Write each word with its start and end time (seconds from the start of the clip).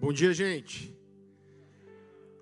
Bom 0.00 0.12
dia, 0.12 0.32
gente. 0.32 0.96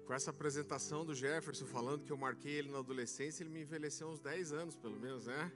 Com 0.05 0.13
essa 0.13 0.31
apresentação 0.31 1.07
do 1.07 1.15
Jefferson 1.15 1.65
falando 1.65 2.05
que 2.05 2.13
eu 2.13 2.17
marquei 2.19 2.53
ele 2.53 2.71
na 2.71 2.81
adolescência, 2.81 3.43
ele 3.43 3.49
me 3.49 3.63
envelheceu 3.63 4.09
uns 4.09 4.21
10 4.21 4.53
anos, 4.53 4.77
pelo 4.77 5.01
menos, 5.01 5.25
né? 5.25 5.51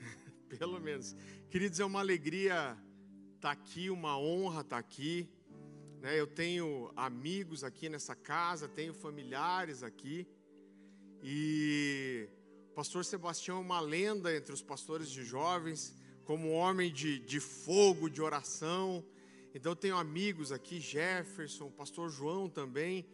pelo 0.48 0.80
menos. 0.80 1.14
Queridos, 1.50 1.80
é 1.80 1.84
uma 1.84 2.00
alegria 2.00 2.78
estar 3.34 3.50
aqui, 3.50 3.90
uma 3.90 4.18
honra 4.18 4.62
estar 4.62 4.78
aqui. 4.78 5.28
Né? 6.00 6.18
Eu 6.18 6.26
tenho 6.26 6.90
amigos 6.96 7.62
aqui 7.62 7.90
nessa 7.90 8.16
casa, 8.16 8.66
tenho 8.66 8.94
familiares 8.94 9.82
aqui. 9.82 10.26
E 11.22 12.26
o 12.70 12.74
pastor 12.74 13.04
Sebastião 13.04 13.58
é 13.58 13.60
uma 13.60 13.80
lenda 13.80 14.34
entre 14.34 14.50
os 14.50 14.62
pastores 14.62 15.10
de 15.10 15.24
jovens, 15.24 15.94
como 16.24 16.52
homem 16.52 16.90
de, 16.90 17.18
de 17.18 17.38
fogo, 17.38 18.08
de 18.08 18.22
oração. 18.22 19.04
Então 19.54 19.70
eu 19.70 19.76
tenho 19.76 19.96
amigos 19.96 20.50
aqui, 20.50 20.80
Jefferson, 20.80 21.70
pastor 21.70 22.10
João 22.10 22.50
também. 22.50 23.06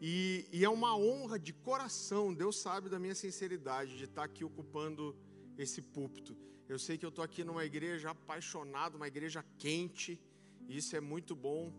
E, 0.00 0.44
e, 0.52 0.64
é 0.64 0.68
uma 0.68 0.96
honra 0.96 1.38
de 1.38 1.52
coração, 1.52 2.34
Deus 2.34 2.60
sabe 2.60 2.88
da 2.88 2.98
minha 2.98 3.14
sinceridade 3.14 3.96
de 3.96 4.04
estar 4.04 4.24
aqui 4.24 4.44
ocupando 4.44 5.16
esse 5.56 5.80
púlpito. 5.80 6.36
Eu 6.68 6.80
sei 6.80 6.98
que 6.98 7.06
eu 7.06 7.10
estou 7.10 7.24
aqui 7.24 7.44
numa 7.44 7.64
igreja 7.64 8.10
apaixonada, 8.10 8.96
uma 8.96 9.06
igreja 9.06 9.44
quente, 9.56 10.20
e 10.68 10.76
isso 10.76 10.96
é 10.96 11.00
muito 11.00 11.36
bom, 11.36 11.72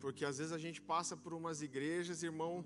porque 0.00 0.24
às 0.24 0.38
vezes 0.38 0.52
a 0.52 0.58
gente 0.58 0.82
passa 0.82 1.16
por 1.16 1.32
umas 1.32 1.62
igrejas, 1.62 2.24
irmão, 2.24 2.64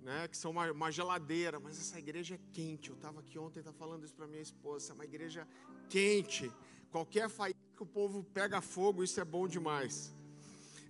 né, 0.00 0.28
que 0.28 0.36
são 0.36 0.50
uma, 0.50 0.72
uma 0.72 0.90
geladeira, 0.90 1.60
mas 1.60 1.78
essa 1.78 1.98
igreja 1.98 2.36
é 2.36 2.40
quente. 2.52 2.88
Eu 2.88 2.96
estava 2.96 3.20
aqui 3.20 3.38
ontem, 3.38 3.62
tá 3.62 3.72
falando 3.72 4.04
isso 4.04 4.14
para 4.14 4.26
minha 4.26 4.42
esposa, 4.42 4.92
é 4.92 4.94
uma 4.94 5.04
igreja 5.04 5.46
quente. 5.90 6.50
Qualquer 6.90 7.28
faísca 7.28 7.61
que 7.72 7.82
o 7.82 7.86
povo 7.86 8.22
pega 8.34 8.60
fogo, 8.60 9.02
isso 9.02 9.20
é 9.20 9.24
bom 9.24 9.48
demais. 9.48 10.14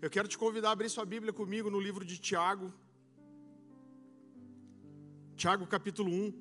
Eu 0.01 0.11
quero 0.11 0.27
te 0.27 0.37
convidar 0.37 0.71
a 0.71 0.73
abrir 0.73 0.89
sua 0.89 1.05
Bíblia 1.05 1.33
comigo 1.33 1.71
no 1.71 1.81
livro 1.81 2.05
de 2.05 2.19
Tiago. 2.19 2.73
Tiago 5.37 5.67
capítulo 5.67 6.11
1. 6.11 6.33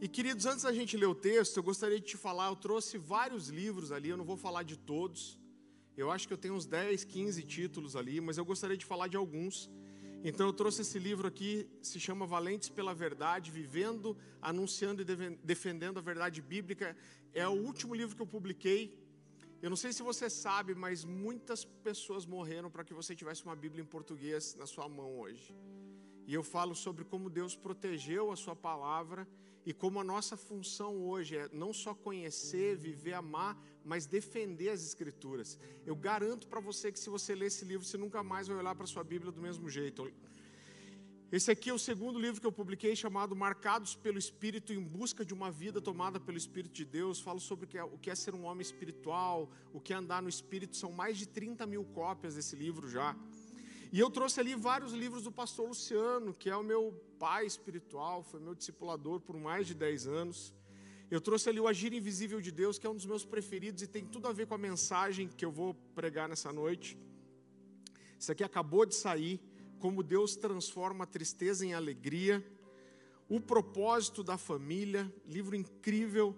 E 0.00 0.06
queridos, 0.06 0.46
antes 0.46 0.62
da 0.62 0.72
gente 0.72 0.96
ler 0.96 1.06
o 1.06 1.14
texto, 1.14 1.56
eu 1.56 1.62
gostaria 1.62 1.98
de 1.98 2.06
te 2.06 2.16
falar, 2.16 2.46
eu 2.48 2.56
trouxe 2.56 2.96
vários 2.96 3.48
livros 3.48 3.90
ali, 3.90 4.10
eu 4.10 4.16
não 4.16 4.24
vou 4.24 4.36
falar 4.36 4.62
de 4.62 4.76
todos. 4.76 5.38
Eu 5.96 6.12
acho 6.12 6.28
que 6.28 6.32
eu 6.32 6.38
tenho 6.38 6.54
uns 6.54 6.64
10, 6.64 7.02
15 7.02 7.42
títulos 7.42 7.96
ali, 7.96 8.20
mas 8.20 8.38
eu 8.38 8.44
gostaria 8.44 8.76
de 8.76 8.84
falar 8.84 9.08
de 9.08 9.16
alguns. 9.16 9.68
Então 10.22 10.46
eu 10.46 10.52
trouxe 10.52 10.82
esse 10.82 10.98
livro 10.98 11.26
aqui, 11.26 11.68
se 11.82 11.98
chama 11.98 12.24
Valentes 12.24 12.68
pela 12.68 12.94
Verdade, 12.94 13.50
Vivendo, 13.50 14.16
Anunciando 14.40 15.02
e 15.02 15.04
Defendendo 15.42 15.98
a 15.98 16.00
Verdade 16.00 16.40
Bíblica. 16.40 16.96
É 17.32 17.46
o 17.48 17.52
último 17.52 17.94
livro 17.94 18.14
que 18.14 18.22
eu 18.22 18.26
publiquei. 18.26 18.96
Eu 19.60 19.70
não 19.70 19.76
sei 19.76 19.92
se 19.92 20.02
você 20.02 20.30
sabe, 20.30 20.72
mas 20.74 21.04
muitas 21.04 21.64
pessoas 21.64 22.24
morreram 22.24 22.70
para 22.70 22.84
que 22.84 22.94
você 22.94 23.14
tivesse 23.14 23.44
uma 23.44 23.56
Bíblia 23.56 23.82
em 23.82 23.86
português 23.86 24.54
na 24.54 24.66
sua 24.66 24.88
mão 24.88 25.18
hoje. 25.18 25.52
E 26.26 26.32
eu 26.32 26.44
falo 26.44 26.74
sobre 26.76 27.04
como 27.04 27.28
Deus 27.28 27.56
protegeu 27.56 28.30
a 28.30 28.36
sua 28.36 28.54
palavra 28.54 29.26
e 29.66 29.72
como 29.72 29.98
a 29.98 30.04
nossa 30.04 30.36
função 30.36 31.02
hoje 31.02 31.36
é 31.36 31.48
não 31.52 31.72
só 31.72 31.92
conhecer, 31.92 32.76
viver, 32.76 33.14
amar, 33.14 33.60
mas 33.84 34.06
defender 34.06 34.68
as 34.68 34.82
Escrituras. 34.82 35.58
Eu 35.84 35.96
garanto 35.96 36.46
para 36.46 36.60
você 36.60 36.92
que 36.92 36.98
se 36.98 37.10
você 37.10 37.34
ler 37.34 37.46
esse 37.46 37.64
livro, 37.64 37.84
você 37.84 37.98
nunca 37.98 38.22
mais 38.22 38.46
vai 38.46 38.56
olhar 38.58 38.74
para 38.76 38.86
sua 38.86 39.02
Bíblia 39.02 39.32
do 39.32 39.40
mesmo 39.40 39.68
jeito. 39.68 40.12
Esse 41.30 41.50
aqui 41.50 41.68
é 41.68 41.74
o 41.74 41.78
segundo 41.78 42.18
livro 42.18 42.40
que 42.40 42.46
eu 42.46 42.52
publiquei, 42.52 42.96
chamado 42.96 43.36
Marcados 43.36 43.94
pelo 43.94 44.16
Espírito 44.16 44.72
em 44.72 44.82
Busca 44.82 45.26
de 45.26 45.34
uma 45.34 45.50
Vida 45.50 45.78
Tomada 45.78 46.18
pelo 46.18 46.38
Espírito 46.38 46.72
de 46.72 46.86
Deus. 46.86 47.20
Falo 47.20 47.38
sobre 47.38 47.66
o 47.66 47.68
que, 47.98 48.08
é, 48.08 48.12
é 48.12 48.14
ser 48.14 48.34
um 48.34 48.44
homem 48.44 48.62
espiritual, 48.62 49.50
o 49.70 49.78
que 49.78 49.92
é 49.92 49.96
andar 49.96 50.22
no 50.22 50.28
Espírito. 50.30 50.74
São 50.74 50.90
mais 50.90 51.18
de 51.18 51.26
30 51.28 51.66
mil 51.66 51.84
cópias 51.84 52.36
desse 52.36 52.56
livro 52.56 52.88
já. 52.88 53.14
E 53.92 54.00
eu 54.00 54.08
trouxe 54.08 54.40
ali 54.40 54.54
vários 54.54 54.94
livros 54.94 55.24
do 55.24 55.30
pastor 55.30 55.68
Luciano, 55.68 56.32
que 56.32 56.48
é 56.48 56.56
o 56.56 56.62
meu 56.62 56.94
pai 57.18 57.44
espiritual, 57.44 58.22
foi 58.22 58.40
meu 58.40 58.54
discipulador 58.54 59.20
por 59.20 59.36
mais 59.36 59.66
de 59.66 59.74
10 59.74 60.06
anos. 60.06 60.54
Eu 61.10 61.20
trouxe 61.20 61.50
ali 61.50 61.60
o 61.60 61.68
Agir 61.68 61.92
Invisível 61.92 62.40
de 62.40 62.50
Deus, 62.50 62.78
que 62.78 62.86
é 62.86 62.90
um 62.90 62.96
dos 62.96 63.04
meus 63.04 63.26
preferidos 63.26 63.82
e 63.82 63.86
tem 63.86 64.06
tudo 64.06 64.28
a 64.28 64.32
ver 64.32 64.46
com 64.46 64.54
a 64.54 64.58
mensagem 64.58 65.28
que 65.28 65.44
eu 65.44 65.52
vou 65.52 65.74
pregar 65.94 66.26
nessa 66.26 66.50
noite. 66.50 66.96
Isso 68.18 68.32
aqui 68.32 68.42
acabou 68.42 68.86
de 68.86 68.94
sair 68.94 69.38
como 69.78 70.02
Deus 70.02 70.36
transforma 70.36 71.04
a 71.04 71.06
tristeza 71.06 71.64
em 71.64 71.74
alegria, 71.74 72.44
o 73.28 73.40
propósito 73.40 74.22
da 74.22 74.36
família, 74.36 75.12
livro 75.26 75.54
incrível. 75.54 76.36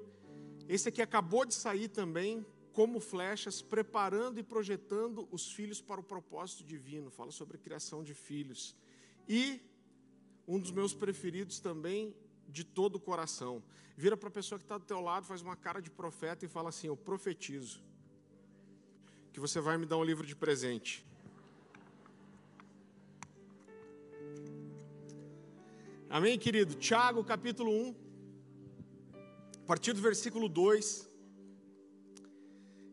Esse 0.68 0.88
aqui 0.88 1.00
acabou 1.00 1.44
de 1.44 1.54
sair 1.54 1.88
também, 1.88 2.44
como 2.72 3.00
flechas, 3.00 3.60
preparando 3.60 4.38
e 4.38 4.42
projetando 4.42 5.28
os 5.30 5.52
filhos 5.52 5.80
para 5.80 6.00
o 6.00 6.04
propósito 6.04 6.64
divino. 6.64 7.10
Fala 7.10 7.30
sobre 7.30 7.58
criação 7.58 8.02
de 8.02 8.14
filhos. 8.14 8.76
E 9.28 9.60
um 10.46 10.58
dos 10.58 10.70
meus 10.70 10.94
preferidos 10.94 11.60
também, 11.60 12.14
de 12.48 12.64
todo 12.64 12.96
o 12.96 13.00
coração. 13.00 13.62
Vira 13.96 14.16
para 14.16 14.28
a 14.28 14.32
pessoa 14.32 14.58
que 14.58 14.64
está 14.64 14.76
do 14.78 14.84
teu 14.84 15.00
lado, 15.00 15.26
faz 15.26 15.42
uma 15.42 15.56
cara 15.56 15.80
de 15.80 15.90
profeta 15.90 16.44
e 16.44 16.48
fala 16.48 16.68
assim: 16.68 16.88
Eu 16.88 16.96
profetizo 16.96 17.82
que 19.32 19.38
você 19.38 19.60
vai 19.60 19.78
me 19.78 19.86
dar 19.86 19.96
um 19.96 20.04
livro 20.04 20.26
de 20.26 20.34
presente. 20.34 21.06
Amém, 26.12 26.36
querido? 26.36 26.74
Tiago, 26.74 27.22
capítulo 27.22 27.70
1, 27.70 27.94
a 29.62 29.64
partir 29.64 29.92
do 29.92 30.00
versículo 30.00 30.48
2. 30.48 31.08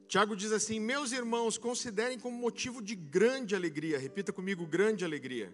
Tiago 0.07 0.35
diz 0.35 0.51
assim: 0.51 0.79
Meus 0.79 1.11
irmãos, 1.11 1.57
considerem 1.57 2.19
como 2.19 2.37
motivo 2.37 2.79
de 2.79 2.93
grande 2.93 3.55
alegria, 3.55 3.97
repita 3.97 4.31
comigo, 4.31 4.67
grande 4.67 5.03
alegria, 5.03 5.51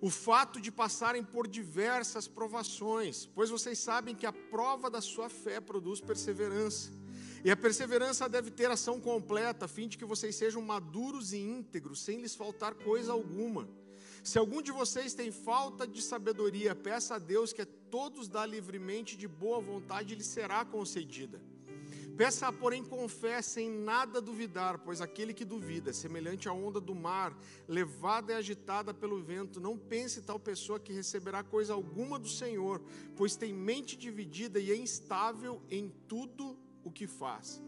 o 0.00 0.10
fato 0.10 0.60
de 0.60 0.72
passarem 0.72 1.22
por 1.22 1.46
diversas 1.46 2.26
provações, 2.26 3.26
pois 3.32 3.48
vocês 3.48 3.78
sabem 3.78 4.12
que 4.12 4.26
a 4.26 4.32
prova 4.32 4.90
da 4.90 5.00
sua 5.00 5.28
fé 5.28 5.60
produz 5.60 6.00
perseverança. 6.00 6.90
E 7.44 7.50
a 7.50 7.56
perseverança 7.56 8.28
deve 8.28 8.50
ter 8.50 8.68
ação 8.68 9.00
completa, 9.00 9.66
a 9.66 9.68
fim 9.68 9.86
de 9.86 9.96
que 9.96 10.04
vocês 10.04 10.34
sejam 10.34 10.60
maduros 10.60 11.32
e 11.32 11.38
íntegros, 11.38 12.00
sem 12.00 12.20
lhes 12.20 12.34
faltar 12.34 12.74
coisa 12.74 13.12
alguma. 13.12 13.68
Se 14.24 14.38
algum 14.38 14.62
de 14.62 14.72
vocês 14.72 15.12
tem 15.12 15.30
falta 15.30 15.86
de 15.86 16.00
sabedoria, 16.00 16.74
peça 16.74 17.16
a 17.16 17.18
Deus 17.18 17.52
que 17.52 17.60
a 17.60 17.66
todos 17.90 18.26
dá 18.26 18.46
livremente 18.46 19.18
de 19.18 19.28
boa 19.28 19.60
vontade, 19.60 20.14
lhe 20.14 20.24
será 20.24 20.64
concedida. 20.64 21.38
Peça, 22.16 22.50
porém, 22.50 22.82
com 22.82 23.06
fé, 23.06 23.42
sem 23.42 23.70
nada 23.70 24.22
duvidar, 24.22 24.78
pois 24.78 25.02
aquele 25.02 25.34
que 25.34 25.44
duvida, 25.44 25.92
semelhante 25.92 26.48
à 26.48 26.54
onda 26.54 26.80
do 26.80 26.94
mar, 26.94 27.36
levada 27.68 28.32
e 28.32 28.36
agitada 28.36 28.94
pelo 28.94 29.22
vento, 29.22 29.60
não 29.60 29.76
pense 29.76 30.22
tal 30.22 30.40
pessoa 30.40 30.80
que 30.80 30.92
receberá 30.92 31.42
coisa 31.42 31.74
alguma 31.74 32.18
do 32.18 32.28
Senhor, 32.28 32.80
pois 33.16 33.36
tem 33.36 33.52
mente 33.52 33.94
dividida 33.94 34.58
e 34.58 34.70
é 34.70 34.76
instável 34.76 35.60
em 35.70 35.92
tudo 36.08 36.56
o 36.82 36.90
que 36.90 37.06
faz. 37.06 37.60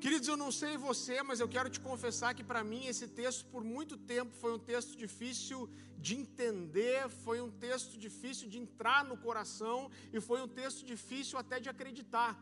Queridos, 0.00 0.28
eu 0.28 0.36
não 0.36 0.52
sei 0.52 0.76
você, 0.76 1.22
mas 1.22 1.40
eu 1.40 1.48
quero 1.48 1.70
te 1.70 1.80
confessar 1.80 2.34
que 2.34 2.44
para 2.44 2.62
mim 2.62 2.86
esse 2.86 3.08
texto 3.08 3.46
por 3.46 3.64
muito 3.64 3.96
tempo 3.96 4.30
foi 4.42 4.52
um 4.52 4.58
texto 4.58 4.94
difícil 4.94 5.70
de 5.98 6.14
entender, 6.14 7.08
foi 7.08 7.40
um 7.40 7.50
texto 7.50 7.96
difícil 7.96 8.46
de 8.48 8.58
entrar 8.58 9.04
no 9.04 9.16
coração 9.16 9.90
e 10.12 10.20
foi 10.20 10.42
um 10.42 10.48
texto 10.48 10.84
difícil 10.84 11.38
até 11.38 11.58
de 11.58 11.70
acreditar. 11.70 12.38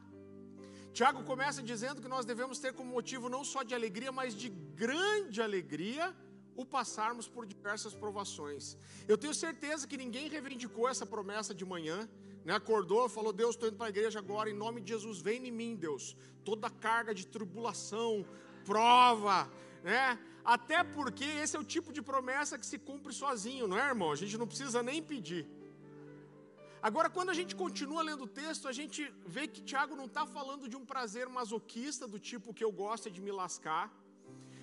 Tiago 0.92 1.22
começa 1.22 1.62
dizendo 1.62 2.02
que 2.02 2.08
nós 2.08 2.26
devemos 2.26 2.58
ter 2.58 2.72
como 2.72 2.90
motivo 2.90 3.28
não 3.28 3.44
só 3.44 3.62
de 3.62 3.74
alegria, 3.74 4.10
mas 4.10 4.34
de 4.34 4.48
grande 4.48 5.40
alegria 5.40 6.14
o 6.56 6.64
passarmos 6.64 7.26
por 7.28 7.46
diversas 7.46 7.94
provações. 7.94 8.76
Eu 9.08 9.16
tenho 9.16 9.34
certeza 9.34 9.86
que 9.86 9.96
ninguém 9.96 10.28
reivindicou 10.28 10.88
essa 10.88 11.06
promessa 11.06 11.54
de 11.54 11.64
manhã, 11.64 12.08
acordou, 12.52 13.08
falou: 13.08 13.32
Deus, 13.32 13.54
estou 13.54 13.68
indo 13.68 13.76
para 13.76 13.86
a 13.86 13.88
igreja 13.90 14.18
agora, 14.18 14.50
em 14.50 14.54
nome 14.54 14.80
de 14.80 14.90
Jesus, 14.90 15.20
vem 15.20 15.46
em 15.46 15.50
mim, 15.50 15.74
Deus. 15.74 16.16
Toda 16.44 16.68
carga 16.68 17.14
de 17.14 17.26
tribulação, 17.26 18.26
prova, 18.64 19.50
né? 19.82 20.18
Até 20.44 20.84
porque 20.84 21.24
esse 21.24 21.56
é 21.56 21.60
o 21.60 21.64
tipo 21.64 21.90
de 21.92 22.02
promessa 22.02 22.58
que 22.58 22.66
se 22.66 22.78
cumpre 22.78 23.12
sozinho, 23.12 23.66
não 23.66 23.78
é, 23.78 23.88
irmão? 23.88 24.12
A 24.12 24.16
gente 24.16 24.36
não 24.36 24.46
precisa 24.46 24.82
nem 24.82 25.02
pedir. 25.02 25.46
Agora, 26.82 27.08
quando 27.08 27.30
a 27.30 27.34
gente 27.34 27.56
continua 27.56 28.02
lendo 28.02 28.24
o 28.24 28.32
texto, 28.42 28.68
a 28.68 28.72
gente 28.72 29.10
vê 29.26 29.48
que 29.48 29.62
Tiago 29.62 29.96
não 29.96 30.04
está 30.04 30.26
falando 30.26 30.68
de 30.68 30.76
um 30.76 30.84
prazer 30.84 31.26
masoquista, 31.30 32.06
do 32.06 32.18
tipo 32.18 32.52
que 32.52 32.62
eu 32.62 32.70
gosto 32.70 33.10
de 33.10 33.22
me 33.22 33.32
lascar. 33.32 33.90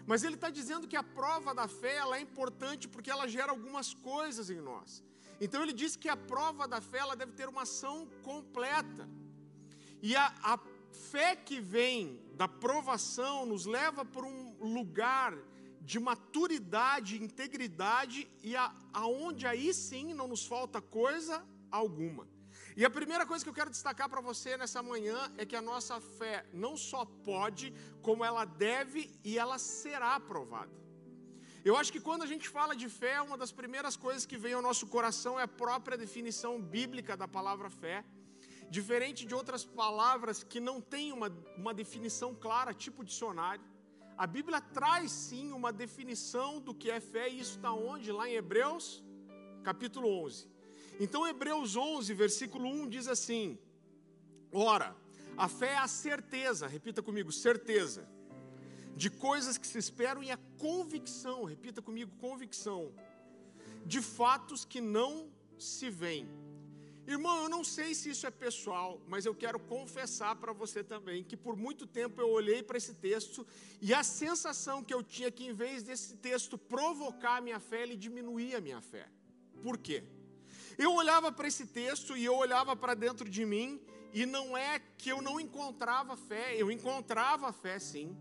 Mas 0.06 0.24
ele 0.24 0.36
está 0.36 0.52
dizendo 0.52 0.88
que 0.88 0.96
a 0.96 1.02
prova 1.02 1.52
da 1.56 1.68
fé 1.68 1.96
ela 1.96 2.18
é 2.18 2.22
importante 2.22 2.88
porque 2.88 3.10
ela 3.10 3.28
gera 3.28 3.52
algumas 3.52 3.96
coisas 3.96 4.52
em 4.52 4.62
nós. 4.62 5.04
Então 5.44 5.64
ele 5.64 5.74
diz 5.74 5.96
que 5.96 6.08
a 6.08 6.16
prova 6.16 6.68
da 6.68 6.80
fé 6.80 7.00
ela 7.00 7.16
deve 7.16 7.32
ter 7.32 7.50
uma 7.50 7.64
ação 7.64 8.08
completa. 8.22 9.10
E 10.02 10.16
a, 10.16 10.28
a 10.44 10.60
fé 11.12 11.36
que 11.36 11.60
vem 11.60 12.22
da 12.36 12.48
provação 12.48 13.46
nos 13.46 13.66
leva 13.66 14.06
para 14.06 14.26
um 14.26 14.56
lugar 14.62 15.36
de 15.82 16.00
maturidade, 16.00 17.22
integridade 17.22 18.30
e 18.44 18.56
a, 18.56 18.74
aonde 18.94 19.48
aí 19.48 19.74
sim 19.74 20.14
não 20.14 20.28
nos 20.28 20.46
falta 20.46 20.80
coisa 20.80 21.44
alguma. 21.72 22.28
E 22.78 22.86
a 22.86 22.90
primeira 22.90 23.26
coisa 23.26 23.44
que 23.44 23.50
eu 23.50 23.54
quero 23.54 23.70
destacar 23.70 24.08
para 24.08 24.22
você 24.22 24.56
nessa 24.58 24.84
manhã 24.84 25.32
é 25.38 25.46
que 25.46 25.56
a 25.56 25.62
nossa 25.62 26.00
fé 26.00 26.46
não 26.54 26.78
só 26.78 27.04
pode, 27.04 27.74
como 28.02 28.24
ela 28.24 28.46
deve 28.46 29.12
e 29.24 29.40
ela 29.40 29.58
será 29.58 30.16
aprovada. 30.16 30.72
Eu 31.64 31.76
acho 31.78 31.92
que 31.94 32.00
quando 32.00 32.24
a 32.24 32.26
gente 32.26 32.50
fala 32.50 32.76
de 32.76 32.90
fé, 32.90 33.22
uma 33.22 33.38
das 33.38 33.52
primeiras 33.52 33.96
coisas 33.96 34.26
que 34.26 34.36
vem 34.36 34.54
ao 34.54 34.64
nosso 34.64 34.88
coração 34.88 35.40
é 35.40 35.44
a 35.44 35.48
própria 35.48 35.96
definição 35.96 36.60
bíblica 36.60 37.16
da 37.16 37.28
palavra 37.28 37.70
fé. 37.70 38.04
Diferente 38.68 39.26
de 39.28 39.36
outras 39.36 39.64
palavras 39.64 40.44
que 40.44 40.60
não 40.60 40.82
têm 40.82 41.12
uma, 41.12 41.30
uma 41.56 41.72
definição 41.72 42.34
clara, 42.34 42.74
tipo 42.74 43.04
dicionário. 43.04 43.64
A 44.18 44.26
Bíblia 44.26 44.60
traz 44.60 45.12
sim 45.12 45.52
uma 45.52 45.72
definição 45.72 46.60
do 46.60 46.74
que 46.74 46.90
é 46.90 47.00
fé, 47.00 47.30
e 47.30 47.40
isso 47.40 47.58
está 47.58 47.72
onde? 47.72 48.12
Lá 48.12 48.28
em 48.28 48.34
Hebreus, 48.34 49.04
capítulo 49.64 50.08
11. 50.26 50.48
Então, 51.00 51.28
Hebreus 51.28 51.76
11, 51.76 52.12
versículo 52.16 52.68
1 52.68 52.90
diz 52.90 53.08
assim: 53.08 53.60
Ora, 54.52 54.96
a 55.38 55.48
fé 55.48 55.74
é 55.74 55.78
a 55.78 55.88
certeza, 55.88 56.66
repita 56.66 57.04
comigo, 57.04 57.32
certeza 57.32 58.08
de 58.96 59.10
coisas 59.10 59.58
que 59.58 59.68
se 59.68 59.78
esperam 59.78 60.24
e 60.24 60.32
a 60.32 60.38
convicção, 60.58 61.44
repita 61.44 61.82
comigo, 61.82 62.12
convicção, 62.20 62.94
de 63.86 64.02
fatos 64.02 64.64
que 64.66 64.80
não 64.80 65.30
se 65.58 65.90
veem. 65.90 66.28
Irmão, 67.08 67.44
eu 67.44 67.50
não 67.50 67.64
sei 67.64 67.96
se 67.96 68.12
isso 68.12 68.28
é 68.28 68.32
pessoal, 68.32 69.02
mas 69.08 69.26
eu 69.26 69.34
quero 69.34 69.60
confessar 69.60 70.36
para 70.36 70.54
você 70.54 70.84
também 70.84 71.24
que 71.24 71.36
por 71.36 71.56
muito 71.56 71.88
tempo 71.88 72.22
eu 72.22 72.30
olhei 72.30 72.62
para 72.62 72.78
esse 72.78 72.94
texto 72.94 73.46
e 73.82 73.94
a 73.94 74.04
sensação 74.04 74.84
que 74.84 74.94
eu 74.94 75.04
tinha 75.04 75.28
é 75.28 75.32
que 75.32 75.46
em 75.46 75.54
vez 75.54 75.82
desse 75.84 76.16
texto 76.18 76.58
provocar 76.58 77.38
a 77.38 77.42
minha 77.42 77.60
fé, 77.60 77.82
ele 77.82 77.98
diminuía 77.98 78.60
a 78.60 78.62
minha 78.62 78.82
fé. 78.82 79.10
Por 79.64 79.78
quê? 79.78 80.04
Eu 80.78 80.94
olhava 80.94 81.32
para 81.32 81.48
esse 81.48 81.66
texto 81.66 82.16
e 82.16 82.24
eu 82.24 82.36
olhava 82.36 82.76
para 82.76 82.94
dentro 82.94 83.28
de 83.28 83.46
mim 83.46 83.82
e 84.14 84.26
não 84.26 84.56
é 84.56 84.80
que 84.98 85.10
eu 85.10 85.22
não 85.22 85.40
encontrava 85.40 86.16
fé, 86.16 86.56
eu 86.56 86.72
encontrava 86.72 87.52
fé 87.52 87.80
sim. 87.80 88.16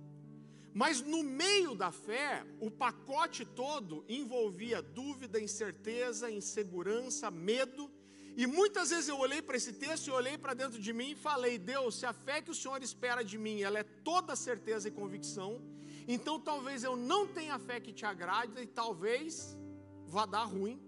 Mas 0.72 1.00
no 1.00 1.22
meio 1.22 1.74
da 1.74 1.90
fé, 1.90 2.44
o 2.60 2.70
pacote 2.70 3.44
todo 3.44 4.04
envolvia 4.08 4.80
dúvida, 4.80 5.40
incerteza, 5.40 6.30
insegurança, 6.30 7.30
medo. 7.30 7.90
E 8.36 8.46
muitas 8.46 8.90
vezes 8.90 9.08
eu 9.08 9.18
olhei 9.18 9.42
para 9.42 9.56
esse 9.56 9.72
texto 9.72 10.06
e 10.06 10.10
olhei 10.10 10.38
para 10.38 10.54
dentro 10.54 10.78
de 10.80 10.92
mim 10.92 11.10
e 11.10 11.16
falei: 11.16 11.58
Deus, 11.58 11.96
se 11.96 12.06
a 12.06 12.12
fé 12.12 12.40
que 12.40 12.50
o 12.50 12.54
Senhor 12.54 12.82
espera 12.82 13.24
de 13.24 13.36
mim, 13.36 13.62
ela 13.62 13.80
é 13.80 13.82
toda 13.82 14.36
certeza 14.36 14.88
e 14.88 14.92
convicção, 14.92 15.60
então 16.06 16.38
talvez 16.38 16.84
eu 16.84 16.96
não 16.96 17.26
tenha 17.26 17.58
fé 17.58 17.80
que 17.80 17.92
te 17.92 18.06
agrade 18.06 18.62
e 18.62 18.66
talvez 18.66 19.58
vá 20.06 20.24
dar 20.24 20.44
ruim 20.44 20.80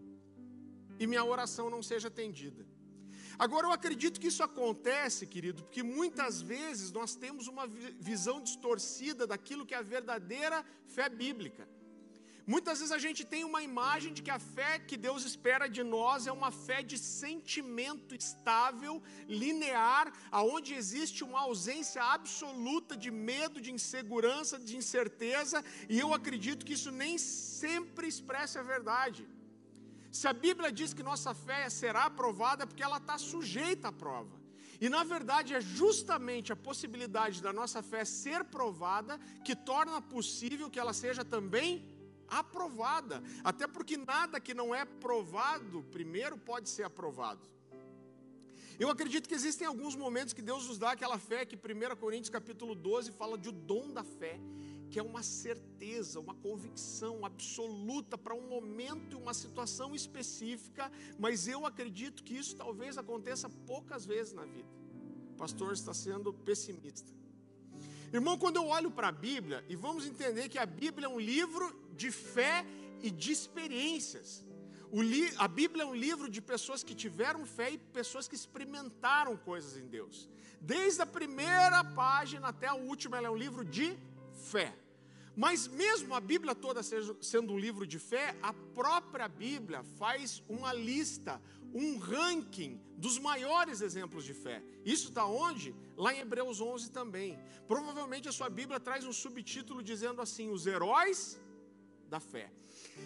e 0.99 1.06
minha 1.06 1.25
oração 1.25 1.69
não 1.69 1.82
seja 1.82 2.08
atendida. 2.08 2.64
Agora 3.38 3.67
eu 3.67 3.73
acredito 3.73 4.20
que 4.20 4.29
isso 4.29 4.43
acontece, 4.43 5.26
querido, 5.26 5.62
porque 5.64 5.82
muitas 5.82 6.40
vezes 6.40 6.93
nós 6.93 7.14
temos 7.14 7.46
uma 7.49 7.67
visão 7.67 8.40
distorcida 8.40 9.26
daquilo 9.26 9.67
que 9.67 9.75
é 9.75 9.79
a 9.79 9.82
verdadeira 9.82 10.64
fé 10.87 11.08
bíblica. 11.08 11.69
Muitas 12.44 12.79
vezes 12.81 12.93
a 12.93 12.99
gente 12.99 13.25
tem 13.25 13.44
uma 13.44 13.62
imagem 13.62 14.12
de 14.12 14.20
que 14.20 14.31
a 14.31 14.38
fé 14.38 14.79
que 14.79 14.96
Deus 14.96 15.25
espera 15.25 15.69
de 15.69 15.82
nós 15.84 16.26
é 16.26 16.32
uma 16.32 16.50
fé 16.50 16.82
de 16.82 16.99
sentimento 16.99 18.17
estável, 18.17 19.00
linear, 19.29 20.12
aonde 20.31 20.75
existe 20.75 21.23
uma 21.23 21.40
ausência 21.40 22.02
absoluta 22.02 22.96
de 22.96 23.12
medo, 23.12 23.61
de 23.61 23.70
insegurança, 23.70 24.58
de 24.58 24.76
incerteza, 24.76 25.64
e 25.88 26.00
eu 26.00 26.12
acredito 26.12 26.67
que 26.67 26.73
isso 26.73 26.90
nem 26.90 27.17
sempre 27.17 28.08
expressa 28.08 28.58
a 28.58 28.64
verdade. 28.64 29.25
Se 30.12 30.29
a 30.29 30.32
Bíblia 30.35 30.70
diz 30.70 30.93
que 30.93 31.03
nossa 31.03 31.32
fé 31.32 31.70
será 31.70 32.05
aprovada, 32.05 32.64
é 32.64 32.67
porque 32.67 32.82
ela 32.82 32.99
está 32.99 33.17
sujeita 33.17 33.88
à 33.88 33.93
prova. 33.93 34.37
E 34.79 34.88
na 34.88 35.03
verdade 35.05 35.55
é 35.55 35.61
justamente 35.61 36.53
a 36.53 36.56
possibilidade 36.56 37.41
da 37.41 37.50
nossa 37.50 37.82
fé 37.82 38.05
ser 38.05 38.44
provada 38.44 39.19
que 39.43 39.56
torna 39.56 40.03
possível 40.03 40.69
que 40.69 40.79
ela 40.79 40.93
seja 40.93 41.25
também 41.25 41.88
aprovada. 42.29 43.23
Até 43.43 43.67
porque 43.67 43.97
nada 43.97 44.38
que 44.38 44.53
não 44.53 44.75
é 44.75 44.85
provado 44.85 45.82
primeiro 45.85 46.37
pode 46.37 46.69
ser 46.69 46.82
aprovado. 46.82 47.49
Eu 48.79 48.91
acredito 48.91 49.29
que 49.29 49.35
existem 49.35 49.67
alguns 49.67 49.94
momentos 49.94 50.35
que 50.35 50.43
Deus 50.43 50.67
nos 50.67 50.79
dá 50.79 50.93
aquela 50.93 51.19
fé 51.19 51.47
que 51.47 51.56
1 51.56 51.97
Coríntios 51.97 52.31
capítulo 52.31 52.75
12 52.75 53.12
fala 53.12 53.38
de 53.38 53.49
o 53.49 53.53
dom 53.53 53.93
da 53.93 54.03
fé 54.03 54.41
que 54.93 54.99
é 54.99 55.03
uma 55.03 55.23
certeza, 55.23 56.21
uma 56.21 56.35
convicção 56.35 57.25
absoluta 57.25 58.19
para 58.19 58.35
um 58.35 58.47
momento 58.47 59.12
e 59.12 59.21
uma 59.23 59.33
situação 59.33 59.94
específica, 59.94 60.93
mas 61.19 61.49
eu 61.49 61.65
acredito 61.65 62.23
que 62.23 62.35
isso 62.37 62.55
talvez 62.55 62.99
aconteça 62.99 63.49
poucas 63.67 64.05
vezes 64.05 64.35
na 64.35 64.44
vida. 64.44 64.69
O 65.33 65.37
pastor 65.39 65.73
está 65.73 65.94
sendo 65.94 66.31
pessimista. 66.35 67.11
Irmão, 68.12 68.37
quando 68.37 68.56
eu 68.56 68.67
olho 68.67 68.91
para 68.91 69.09
a 69.09 69.12
Bíblia, 69.12 69.65
e 69.67 69.75
vamos 69.75 70.05
entender 70.05 70.50
que 70.50 70.59
a 70.59 70.67
Bíblia 70.67 71.06
é 71.06 71.09
um 71.09 71.19
livro 71.19 71.75
de 71.97 72.11
fé 72.11 72.67
e 73.00 73.11
de 73.11 73.33
experiências. 73.33 74.44
a 75.39 75.49
Bíblia 75.49 75.85
é 75.85 75.87
um 75.87 75.94
livro 75.94 76.29
de 76.29 76.43
pessoas 76.43 76.85
que 76.85 76.94
tiveram 76.94 77.47
fé 77.47 77.71
e 77.71 77.79
pessoas 77.79 78.29
que 78.29 78.35
experimentaram 78.35 79.39
coisas 79.39 79.79
em 79.79 79.87
Deus. 79.87 80.29
Desde 80.61 81.00
a 81.00 81.06
primeira 81.06 81.83
página 81.83 82.49
até 82.49 82.67
a 82.67 82.75
última, 82.75 83.17
ela 83.17 83.29
é 83.29 83.31
um 83.31 83.43
livro 83.47 83.65
de 83.65 83.99
fé. 84.50 84.81
Mas 85.34 85.67
mesmo 85.67 86.14
a 86.14 86.20
Bíblia 86.20 86.55
toda 86.55 86.82
sendo 86.82 87.52
um 87.52 87.58
livro 87.58 87.87
de 87.87 87.99
fé, 87.99 88.37
a 88.43 88.52
própria 88.52 89.29
Bíblia 89.29 89.82
faz 89.82 90.43
uma 90.49 90.73
lista, 90.73 91.40
um 91.75 91.99
ranking 91.99 92.81
dos 92.96 93.19
maiores 93.19 93.81
exemplos 93.81 94.25
de 94.25 94.34
fé. 94.34 94.62
Isso 94.84 95.08
está 95.08 95.25
onde? 95.25 95.75
Lá 95.96 96.14
em 96.14 96.19
Hebreus 96.19 96.61
11 96.61 96.90
também. 96.90 97.38
Provavelmente 97.67 98.29
a 98.29 98.32
sua 98.32 98.50
Bíblia 98.50 98.79
traz 98.79 99.06
um 99.06 99.12
subtítulo 99.12 99.82
dizendo 99.82 100.20
assim: 100.20 100.50
os 100.50 100.67
heróis 100.67 101.40
da 102.08 102.20
fé. 102.20 102.52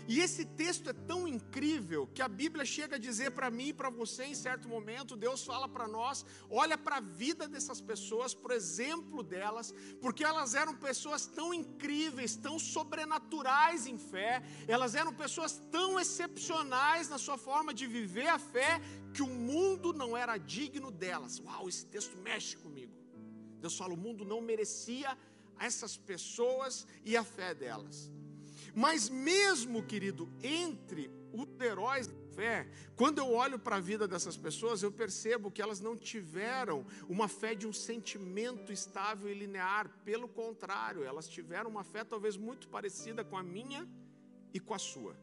E 0.09 0.21
esse 0.21 0.45
texto 0.45 0.89
é 0.91 0.93
tão 0.93 1.27
incrível 1.27 2.07
que 2.15 2.23
a 2.23 2.29
Bíblia 2.29 2.65
chega 2.65 2.95
a 2.97 2.99
dizer 2.99 3.33
para 3.33 3.51
mim 3.51 3.69
e 3.69 3.73
para 3.73 3.91
você 3.91 4.25
em 4.25 4.35
certo 4.35 4.69
momento, 4.69 5.17
Deus 5.17 5.45
fala 5.45 5.69
para 5.69 5.89
nós, 5.89 6.25
olha 6.49 6.79
para 6.79 6.97
a 6.97 7.01
vida 7.01 7.49
dessas 7.49 7.81
pessoas, 7.81 8.33
por 8.33 8.53
exemplo 8.53 9.23
delas, 9.23 9.75
porque 10.01 10.25
elas 10.25 10.55
eram 10.55 10.75
pessoas 10.77 11.27
tão 11.27 11.53
incríveis, 11.53 12.37
tão 12.37 12.57
sobrenaturais 12.59 13.87
em 13.87 13.99
fé, 13.99 14.43
elas 14.69 14.95
eram 14.95 15.13
pessoas 15.13 15.61
tão 15.71 15.99
excepcionais 15.99 17.09
na 17.09 17.19
sua 17.19 17.37
forma 17.37 17.75
de 17.75 17.87
viver 17.87 18.29
a 18.29 18.39
fé, 18.39 18.81
que 19.13 19.23
o 19.23 19.27
mundo 19.27 19.93
não 19.93 20.17
era 20.17 20.37
digno 20.37 20.91
delas. 20.91 21.41
Uau, 21.41 21.69
esse 21.69 21.87
texto 21.87 22.17
mexe 22.19 22.57
comigo. 22.57 22.95
Deus 23.61 23.77
fala, 23.77 23.95
o 23.95 23.97
mundo 23.97 24.25
não 24.25 24.41
merecia 24.41 25.17
essas 25.59 25.97
pessoas 25.97 26.87
e 27.05 27.17
a 27.17 27.25
fé 27.25 27.55
delas. 27.55 28.11
Mas 28.77 29.09
mesmo, 29.09 29.83
querido, 29.83 30.31
entre 30.43 31.11
os 31.33 31.49
heróis 31.59 32.09
da 32.09 32.15
fé, 32.35 32.69
quando 32.95 33.17
eu 33.17 33.33
olho 33.33 33.59
para 33.59 33.77
a 33.77 33.81
vida 33.81 34.07
dessas 34.07 34.37
pessoas, 34.37 34.83
eu 34.83 34.93
percebo 34.93 35.51
que 35.51 35.63
elas 35.63 35.81
não 35.81 35.97
tiveram 35.97 36.85
uma 37.09 37.27
fé 37.27 37.55
de 37.55 37.67
um 37.67 37.73
sentimento 37.73 38.71
estável 38.71 39.31
e 39.31 39.35
linear, 39.35 39.89
pelo 40.05 40.29
contrário, 40.29 41.03
elas 41.03 41.27
tiveram 41.27 41.71
uma 41.71 41.85
fé 41.85 42.05
talvez 42.05 42.37
muito 42.37 42.69
parecida 42.69 43.25
com 43.25 43.39
a 43.39 43.43
minha 43.43 43.89
e 44.53 44.61
com 44.61 44.75
a 44.75 44.79
sua. 44.79 45.17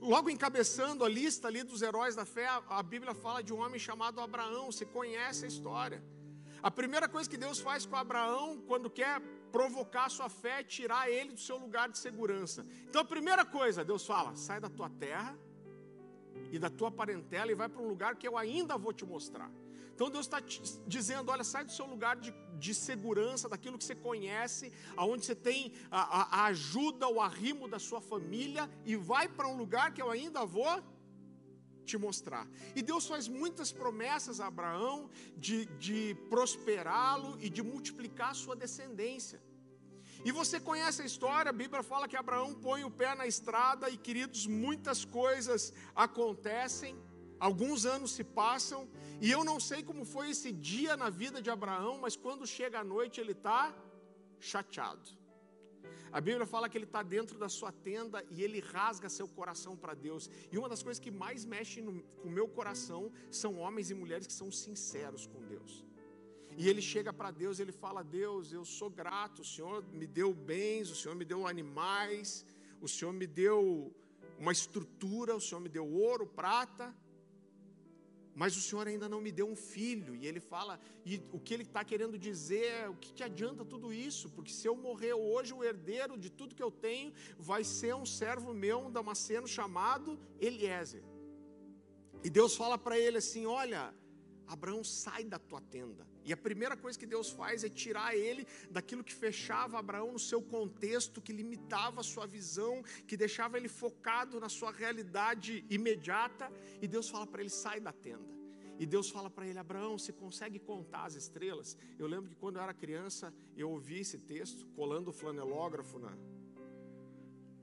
Logo 0.00 0.30
encabeçando 0.30 1.04
a 1.04 1.08
lista 1.08 1.48
ali 1.48 1.62
dos 1.62 1.82
heróis 1.82 2.16
da 2.16 2.24
fé, 2.24 2.48
a 2.66 2.82
Bíblia 2.82 3.12
fala 3.12 3.42
de 3.42 3.52
um 3.52 3.60
homem 3.60 3.78
chamado 3.78 4.22
Abraão, 4.22 4.72
você 4.72 4.86
conhece 4.86 5.44
a 5.44 5.48
história. 5.48 6.02
A 6.62 6.70
primeira 6.70 7.08
coisa 7.08 7.28
que 7.28 7.36
Deus 7.36 7.58
faz 7.58 7.86
com 7.86 7.96
Abraão, 7.96 8.60
quando 8.66 8.90
quer 8.90 9.20
provocar 9.50 10.08
sua 10.10 10.28
fé, 10.28 10.62
tirar 10.62 11.10
ele 11.10 11.32
do 11.32 11.40
seu 11.40 11.56
lugar 11.56 11.88
de 11.88 11.98
segurança. 11.98 12.66
Então 12.88 13.00
a 13.02 13.04
primeira 13.04 13.44
coisa, 13.44 13.84
Deus 13.84 14.06
fala: 14.06 14.36
sai 14.36 14.60
da 14.60 14.68
tua 14.68 14.90
terra 14.90 15.36
e 16.52 16.58
da 16.58 16.68
tua 16.68 16.90
parentela 16.90 17.50
e 17.50 17.54
vai 17.54 17.68
para 17.68 17.82
um 17.82 17.88
lugar 17.88 18.16
que 18.16 18.28
eu 18.28 18.36
ainda 18.36 18.76
vou 18.76 18.92
te 18.92 19.04
mostrar. 19.04 19.50
Então 19.94 20.10
Deus 20.10 20.26
está 20.26 20.40
dizendo: 20.86 21.30
olha, 21.30 21.44
sai 21.44 21.64
do 21.64 21.72
seu 21.72 21.86
lugar 21.86 22.16
de, 22.16 22.32
de 22.58 22.74
segurança, 22.74 23.48
daquilo 23.48 23.78
que 23.78 23.84
você 23.84 23.94
conhece, 23.94 24.72
aonde 24.96 25.24
você 25.24 25.34
tem 25.34 25.72
a, 25.90 26.00
a, 26.00 26.22
a 26.40 26.44
ajuda, 26.46 27.08
o 27.08 27.20
arrimo 27.20 27.68
da 27.68 27.78
sua 27.78 28.00
família, 28.00 28.68
e 28.84 28.96
vai 28.96 29.28
para 29.28 29.48
um 29.48 29.56
lugar 29.56 29.92
que 29.94 30.02
eu 30.02 30.10
ainda 30.10 30.44
vou 30.44 30.82
te 31.90 31.98
mostrar. 32.06 32.46
E 32.78 32.82
Deus 32.90 33.06
faz 33.12 33.26
muitas 33.40 33.70
promessas 33.80 34.40
a 34.40 34.46
Abraão 34.46 34.96
de, 35.36 35.66
de 35.86 36.00
prosperá-lo 36.32 37.32
e 37.40 37.48
de 37.56 37.62
multiplicar 37.62 38.30
a 38.30 38.40
sua 38.42 38.56
descendência. 38.64 39.40
E 40.24 40.30
você 40.30 40.56
conhece 40.60 41.00
a 41.02 41.06
história, 41.10 41.50
a 41.50 41.58
Bíblia 41.62 41.82
fala 41.82 42.08
que 42.08 42.16
Abraão 42.16 42.50
põe 42.66 42.84
o 42.84 42.90
pé 42.90 43.14
na 43.14 43.26
estrada 43.26 43.88
e, 43.88 43.96
queridos, 43.96 44.46
muitas 44.46 45.04
coisas 45.04 45.72
acontecem, 45.94 46.94
alguns 47.38 47.86
anos 47.86 48.10
se 48.12 48.22
passam, 48.22 48.88
e 49.20 49.30
eu 49.30 49.42
não 49.50 49.58
sei 49.58 49.82
como 49.82 50.04
foi 50.04 50.30
esse 50.30 50.52
dia 50.52 50.94
na 50.96 51.08
vida 51.08 51.40
de 51.40 51.50
Abraão, 51.50 51.98
mas 52.04 52.16
quando 52.16 52.46
chega 52.46 52.80
a 52.80 52.84
noite 52.84 53.20
ele 53.20 53.32
está 53.32 53.74
chateado. 54.38 55.19
A 56.12 56.20
Bíblia 56.20 56.46
fala 56.46 56.68
que 56.68 56.76
ele 56.76 56.84
está 56.84 57.02
dentro 57.02 57.38
da 57.38 57.48
sua 57.48 57.70
tenda 57.70 58.24
e 58.30 58.42
ele 58.42 58.60
rasga 58.60 59.08
seu 59.08 59.28
coração 59.28 59.76
para 59.76 59.94
Deus. 59.94 60.28
E 60.50 60.58
uma 60.58 60.68
das 60.68 60.82
coisas 60.82 60.98
que 60.98 61.10
mais 61.10 61.44
mexe 61.44 61.80
no, 61.80 62.02
com 62.02 62.28
o 62.28 62.32
meu 62.32 62.48
coração 62.48 63.12
são 63.30 63.58
homens 63.58 63.90
e 63.90 63.94
mulheres 63.94 64.26
que 64.26 64.32
são 64.32 64.50
sinceros 64.50 65.26
com 65.26 65.40
Deus. 65.46 65.84
E 66.56 66.68
ele 66.68 66.82
chega 66.82 67.12
para 67.12 67.30
Deus 67.30 67.60
ele 67.60 67.72
fala: 67.72 68.02
Deus, 68.02 68.52
eu 68.52 68.64
sou 68.64 68.90
grato, 68.90 69.42
o 69.42 69.44
Senhor 69.44 69.84
me 69.92 70.06
deu 70.06 70.34
bens, 70.34 70.90
o 70.90 70.96
Senhor 70.96 71.14
me 71.14 71.24
deu 71.24 71.46
animais, 71.46 72.44
o 72.80 72.88
Senhor 72.88 73.12
me 73.12 73.26
deu 73.26 73.94
uma 74.38 74.52
estrutura, 74.52 75.36
o 75.36 75.40
Senhor 75.40 75.60
me 75.60 75.68
deu 75.68 75.86
ouro, 75.86 76.26
prata, 76.26 76.94
mas 78.40 78.56
o 78.56 78.60
Senhor 78.66 78.88
ainda 78.88 79.06
não 79.06 79.20
me 79.20 79.30
deu 79.30 79.46
um 79.46 79.54
filho. 79.54 80.12
E 80.16 80.26
ele 80.26 80.40
fala, 80.40 80.80
e 81.04 81.22
o 81.30 81.38
que 81.38 81.52
ele 81.52 81.62
está 81.62 81.84
querendo 81.84 82.18
dizer 82.18 82.64
é: 82.64 82.88
o 82.88 82.96
que, 83.02 83.12
que 83.12 83.22
adianta 83.22 83.66
tudo 83.66 83.92
isso? 83.92 84.30
Porque 84.30 84.50
se 84.50 84.66
eu 84.66 84.74
morrer 84.74 85.12
hoje, 85.12 85.52
o 85.52 85.62
herdeiro 85.62 86.16
de 86.16 86.30
tudo 86.30 86.54
que 86.54 86.62
eu 86.62 86.70
tenho 86.70 87.12
vai 87.38 87.62
ser 87.62 87.94
um 87.94 88.06
servo 88.06 88.54
meu, 88.54 88.78
um 88.86 88.90
damasceno 88.90 89.46
chamado 89.46 90.18
Eliezer. 90.40 91.04
E 92.24 92.30
Deus 92.30 92.56
fala 92.56 92.78
para 92.78 92.98
ele 92.98 93.18
assim: 93.18 93.44
olha, 93.44 93.94
Abraão, 94.46 94.82
sai 94.82 95.22
da 95.22 95.38
tua 95.38 95.60
tenda. 95.60 96.08
E 96.24 96.32
a 96.32 96.36
primeira 96.36 96.76
coisa 96.76 96.98
que 96.98 97.06
Deus 97.06 97.30
faz 97.30 97.64
é 97.64 97.68
tirar 97.68 98.14
ele 98.14 98.46
daquilo 98.70 99.02
que 99.02 99.14
fechava 99.14 99.78
Abraão 99.78 100.12
no 100.12 100.18
seu 100.18 100.42
contexto, 100.42 101.20
que 101.20 101.32
limitava 101.32 102.00
a 102.00 102.04
sua 102.04 102.26
visão, 102.26 102.82
que 103.06 103.16
deixava 103.16 103.56
ele 103.56 103.68
focado 103.68 104.38
na 104.38 104.48
sua 104.48 104.70
realidade 104.70 105.64
imediata. 105.70 106.50
E 106.80 106.86
Deus 106.86 107.08
fala 107.08 107.26
para 107.26 107.40
ele: 107.40 107.50
sai 107.50 107.80
da 107.80 107.92
tenda. 107.92 108.40
E 108.78 108.86
Deus 108.86 109.10
fala 109.10 109.28
para 109.28 109.46
ele: 109.46 109.58
Abraão, 109.58 109.98
você 109.98 110.12
consegue 110.12 110.58
contar 110.58 111.04
as 111.04 111.14
estrelas? 111.14 111.76
Eu 111.98 112.06
lembro 112.06 112.30
que 112.30 112.36
quando 112.36 112.56
eu 112.56 112.62
era 112.62 112.72
criança, 112.72 113.32
eu 113.56 113.70
ouvi 113.70 114.00
esse 114.00 114.18
texto, 114.18 114.66
colando 114.68 115.10
o 115.10 115.12
flanelógrafo 115.12 115.98
na, 115.98 116.16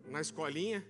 na 0.06 0.22
escolinha. 0.22 0.86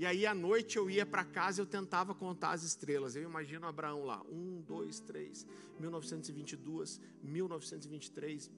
E 0.00 0.06
aí 0.06 0.24
à 0.24 0.34
noite 0.34 0.78
eu 0.78 0.88
ia 0.88 1.04
para 1.04 1.22
casa 1.22 1.60
e 1.60 1.62
eu 1.62 1.66
tentava 1.66 2.14
contar 2.14 2.52
as 2.52 2.62
estrelas. 2.62 3.14
Eu 3.14 3.22
imagino 3.22 3.66
Abraão 3.66 4.02
lá, 4.02 4.22
um, 4.32 4.62
dois, 4.66 4.98
três, 4.98 5.46
1922, 5.78 6.98
1923. 7.22 8.50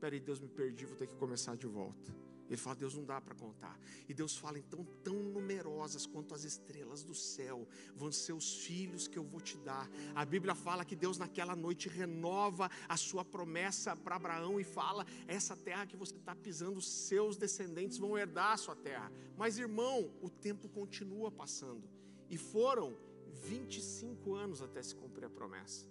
Peraí, 0.00 0.18
Deus 0.18 0.40
me 0.40 0.48
perdi, 0.48 0.86
vou 0.86 0.96
ter 0.96 1.08
que 1.08 1.14
começar 1.16 1.58
de 1.58 1.66
volta. 1.66 2.10
Ele 2.50 2.56
fala, 2.56 2.74
Deus 2.74 2.94
não 2.94 3.04
dá 3.04 3.20
para 3.20 3.32
contar. 3.32 3.78
E 4.08 4.12
Deus 4.12 4.36
fala, 4.36 4.58
então, 4.58 4.84
tão 5.04 5.14
numerosas 5.14 6.04
quanto 6.04 6.34
as 6.34 6.42
estrelas 6.42 7.04
do 7.04 7.14
céu 7.14 7.66
vão 7.94 8.10
ser 8.10 8.32
os 8.32 8.56
filhos 8.64 9.06
que 9.06 9.16
eu 9.16 9.22
vou 9.22 9.40
te 9.40 9.56
dar. 9.58 9.88
A 10.16 10.24
Bíblia 10.24 10.56
fala 10.56 10.84
que 10.84 10.96
Deus 10.96 11.16
naquela 11.16 11.54
noite 11.54 11.88
renova 11.88 12.68
a 12.88 12.96
sua 12.96 13.24
promessa 13.24 13.94
para 13.94 14.16
Abraão 14.16 14.58
e 14.58 14.64
fala: 14.64 15.06
essa 15.28 15.56
terra 15.56 15.86
que 15.86 15.96
você 15.96 16.16
está 16.16 16.34
pisando, 16.34 16.80
seus 16.80 17.36
descendentes 17.36 17.98
vão 17.98 18.18
herdar 18.18 18.54
a 18.54 18.56
sua 18.56 18.74
terra. 18.74 19.12
Mas, 19.36 19.56
irmão, 19.56 20.12
o 20.20 20.28
tempo 20.28 20.68
continua 20.68 21.30
passando. 21.30 21.88
E 22.28 22.36
foram 22.36 22.96
25 23.44 24.34
anos 24.34 24.60
até 24.60 24.82
se 24.82 24.96
cumprir 24.96 25.26
a 25.26 25.30
promessa. 25.30 25.86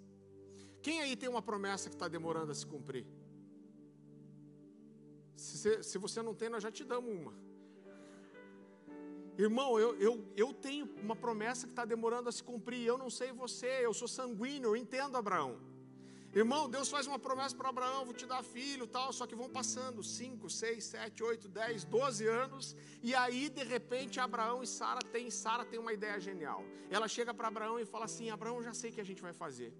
Quem 0.81 0.99
aí 0.99 1.15
tem 1.15 1.29
uma 1.29 1.41
promessa 1.41 1.87
que 1.89 1.95
está 1.95 2.09
demorando 2.09 2.51
a 2.51 2.55
se 2.55 2.65
cumprir? 2.65 3.05
Se, 5.39 5.83
se 5.83 5.97
você 5.97 6.21
não 6.21 6.33
tem, 6.33 6.49
nós 6.49 6.61
já 6.61 6.71
te 6.71 6.83
damos 6.83 7.11
uma. 7.19 7.33
Irmão, 9.37 9.79
eu, 9.79 9.95
eu, 9.95 10.13
eu 10.35 10.53
tenho 10.53 10.85
uma 11.01 11.15
promessa 11.15 11.65
que 11.65 11.71
está 11.71 11.85
demorando 11.85 12.27
a 12.27 12.31
se 12.31 12.43
cumprir. 12.43 12.85
Eu 12.85 12.97
não 12.97 13.09
sei 13.09 13.31
você, 13.31 13.71
eu 13.81 13.93
sou 13.93 14.07
sanguíneo, 14.07 14.71
eu 14.71 14.75
entendo 14.75 15.15
Abraão. 15.15 15.57
Irmão, 16.33 16.69
Deus 16.69 16.89
faz 16.89 17.07
uma 17.07 17.17
promessa 17.17 17.55
para 17.55 17.69
Abraão, 17.69 18.05
vou 18.05 18.13
te 18.13 18.25
dar 18.25 18.43
filho 18.43 18.85
tal, 18.85 19.11
só 19.11 19.25
que 19.25 19.33
vão 19.33 19.49
passando 19.49 20.03
5, 20.03 20.47
6, 20.47 20.83
7, 20.83 21.23
8, 21.23 21.47
10, 21.47 21.85
12 21.85 22.27
anos, 22.27 22.75
e 23.01 23.15
aí 23.15 23.49
de 23.49 23.63
repente 23.63 24.19
Abraão 24.19 24.61
e 24.61 24.67
Sara 24.67 24.99
têm, 25.01 25.31
Sara 25.31 25.65
tem 25.65 25.79
uma 25.79 25.91
ideia 25.91 26.19
genial. 26.19 26.63
Ela 26.87 27.07
chega 27.07 27.33
para 27.33 27.47
Abraão 27.47 27.79
e 27.79 27.85
fala 27.85 28.05
assim: 28.05 28.29
Abraão, 28.29 28.61
já 28.61 28.73
sei 28.73 28.91
o 28.91 28.93
que 28.93 29.01
a 29.01 29.09
gente 29.11 29.23
vai 29.23 29.33
fazer. 29.33 29.73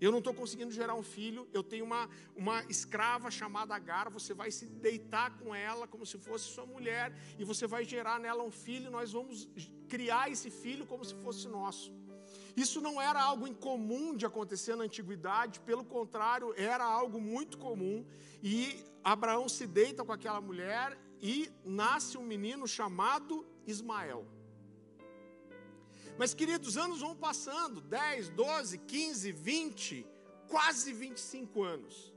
Eu 0.00 0.10
não 0.10 0.18
estou 0.18 0.32
conseguindo 0.32 0.72
gerar 0.72 0.94
um 0.94 1.02
filho. 1.02 1.48
Eu 1.52 1.62
tenho 1.62 1.84
uma, 1.84 2.08
uma 2.34 2.64
escrava 2.68 3.30
chamada 3.30 3.74
Agar. 3.74 4.08
Você 4.10 4.32
vai 4.32 4.50
se 4.50 4.66
deitar 4.66 5.36
com 5.38 5.54
ela 5.54 5.86
como 5.86 6.06
se 6.06 6.18
fosse 6.18 6.46
sua 6.46 6.66
mulher. 6.66 7.12
E 7.38 7.44
você 7.44 7.66
vai 7.66 7.84
gerar 7.84 8.18
nela 8.18 8.42
um 8.42 8.50
filho. 8.50 8.90
Nós 8.90 9.12
vamos 9.12 9.48
criar 9.88 10.30
esse 10.30 10.50
filho 10.50 10.86
como 10.86 11.04
se 11.04 11.14
fosse 11.16 11.46
nosso. 11.48 11.92
Isso 12.56 12.80
não 12.80 13.00
era 13.00 13.22
algo 13.22 13.46
incomum 13.46 14.16
de 14.16 14.26
acontecer 14.26 14.74
na 14.76 14.84
antiguidade, 14.84 15.60
pelo 15.60 15.84
contrário, 15.84 16.52
era 16.56 16.84
algo 16.84 17.20
muito 17.20 17.56
comum. 17.58 18.04
E 18.42 18.84
Abraão 19.02 19.48
se 19.48 19.66
deita 19.66 20.04
com 20.04 20.12
aquela 20.12 20.40
mulher 20.40 20.98
e 21.22 21.50
nasce 21.64 22.18
um 22.18 22.22
menino 22.22 22.66
chamado 22.66 23.46
Ismael. 23.66 24.26
Mas, 26.20 26.34
queridos, 26.34 26.76
anos 26.76 27.00
vão 27.00 27.16
passando 27.16 27.80
10, 27.80 28.28
12, 28.28 28.76
15, 28.76 29.32
20, 29.32 30.06
quase 30.48 30.92
25 30.92 31.62
anos. 31.62 32.12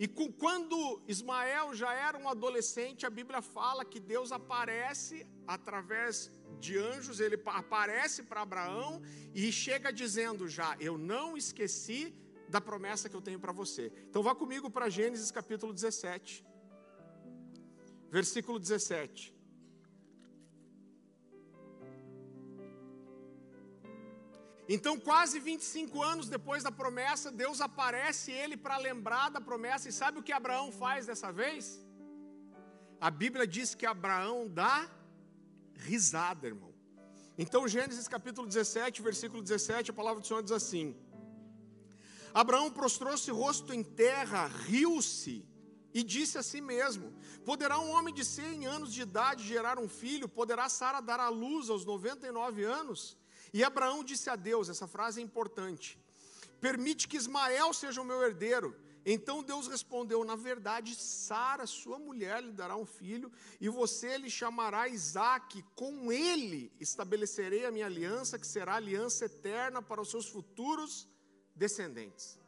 E 0.00 0.08
quando 0.08 1.02
Ismael 1.06 1.74
já 1.74 1.92
era 1.92 2.16
um 2.16 2.26
adolescente, 2.26 3.04
a 3.04 3.10
Bíblia 3.10 3.42
fala 3.42 3.84
que 3.84 4.00
Deus 4.00 4.32
aparece 4.32 5.26
através 5.46 6.30
de 6.58 6.78
anjos, 6.78 7.20
ele 7.20 7.38
aparece 7.44 8.22
para 8.22 8.40
Abraão 8.40 9.02
e 9.34 9.52
chega 9.52 9.92
dizendo 9.92 10.48
já: 10.48 10.74
Eu 10.80 10.96
não 10.96 11.36
esqueci 11.36 12.14
da 12.48 12.62
promessa 12.62 13.10
que 13.10 13.16
eu 13.20 13.20
tenho 13.20 13.38
para 13.38 13.52
você. 13.52 13.92
Então 14.08 14.22
vá 14.22 14.34
comigo 14.34 14.70
para 14.70 14.88
Gênesis 14.88 15.30
capítulo 15.30 15.74
17, 15.74 16.42
versículo 18.10 18.58
17. 18.58 19.37
Então, 24.68 25.00
quase 25.00 25.40
25 25.40 26.02
anos 26.02 26.28
depois 26.28 26.62
da 26.62 26.70
promessa, 26.70 27.30
Deus 27.30 27.60
aparece 27.60 28.30
ele 28.30 28.54
para 28.54 28.76
lembrar 28.76 29.30
da 29.30 29.40
promessa. 29.40 29.88
E 29.88 29.92
sabe 29.92 30.18
o 30.18 30.22
que 30.22 30.30
Abraão 30.30 30.70
faz 30.70 31.06
dessa 31.06 31.32
vez? 31.32 31.82
A 33.00 33.10
Bíblia 33.10 33.46
diz 33.46 33.74
que 33.74 33.86
Abraão 33.86 34.46
dá 34.46 34.86
risada, 35.74 36.46
irmão. 36.46 36.74
Então, 37.38 37.66
Gênesis 37.66 38.06
capítulo 38.08 38.46
17, 38.46 39.00
versículo 39.00 39.42
17, 39.42 39.90
a 39.90 39.94
palavra 39.94 40.20
do 40.20 40.26
Senhor 40.26 40.42
diz 40.42 40.52
assim: 40.52 40.94
Abraão 42.34 42.70
prostrou-se 42.70 43.30
rosto 43.30 43.72
em 43.72 43.82
terra, 43.82 44.48
riu-se 44.48 45.48
e 45.94 46.02
disse 46.02 46.36
a 46.36 46.42
si 46.42 46.60
mesmo: 46.60 47.14
Poderá 47.44 47.78
um 47.78 47.90
homem 47.90 48.12
de 48.12 48.24
100 48.24 48.66
anos 48.66 48.92
de 48.92 49.00
idade 49.00 49.44
gerar 49.44 49.78
um 49.78 49.88
filho? 49.88 50.28
Poderá 50.28 50.68
Sara 50.68 51.00
dar 51.00 51.20
à 51.20 51.30
luz 51.30 51.70
aos 51.70 51.86
99 51.86 52.64
anos? 52.64 53.17
E 53.52 53.64
Abraão 53.64 54.04
disse 54.04 54.28
a 54.30 54.36
Deus, 54.36 54.68
essa 54.68 54.86
frase 54.86 55.20
é 55.20 55.24
importante: 55.24 55.98
Permite 56.60 57.06
que 57.08 57.16
Ismael 57.16 57.72
seja 57.72 58.00
o 58.00 58.04
meu 58.04 58.22
herdeiro. 58.22 58.76
Então 59.06 59.42
Deus 59.42 59.68
respondeu: 59.68 60.24
Na 60.24 60.36
verdade, 60.36 60.94
Sara, 60.94 61.66
sua 61.66 61.98
mulher, 61.98 62.42
lhe 62.42 62.52
dará 62.52 62.76
um 62.76 62.84
filho, 62.84 63.32
e 63.60 63.68
você 63.68 64.18
lhe 64.18 64.30
chamará 64.30 64.88
Isaque. 64.88 65.64
Com 65.74 66.12
ele 66.12 66.72
estabelecerei 66.78 67.64
a 67.64 67.70
minha 67.70 67.86
aliança, 67.86 68.38
que 68.38 68.46
será 68.46 68.74
aliança 68.74 69.24
eterna 69.24 69.80
para 69.80 70.00
os 70.00 70.10
seus 70.10 70.28
futuros 70.28 71.08
descendentes. 71.54 72.38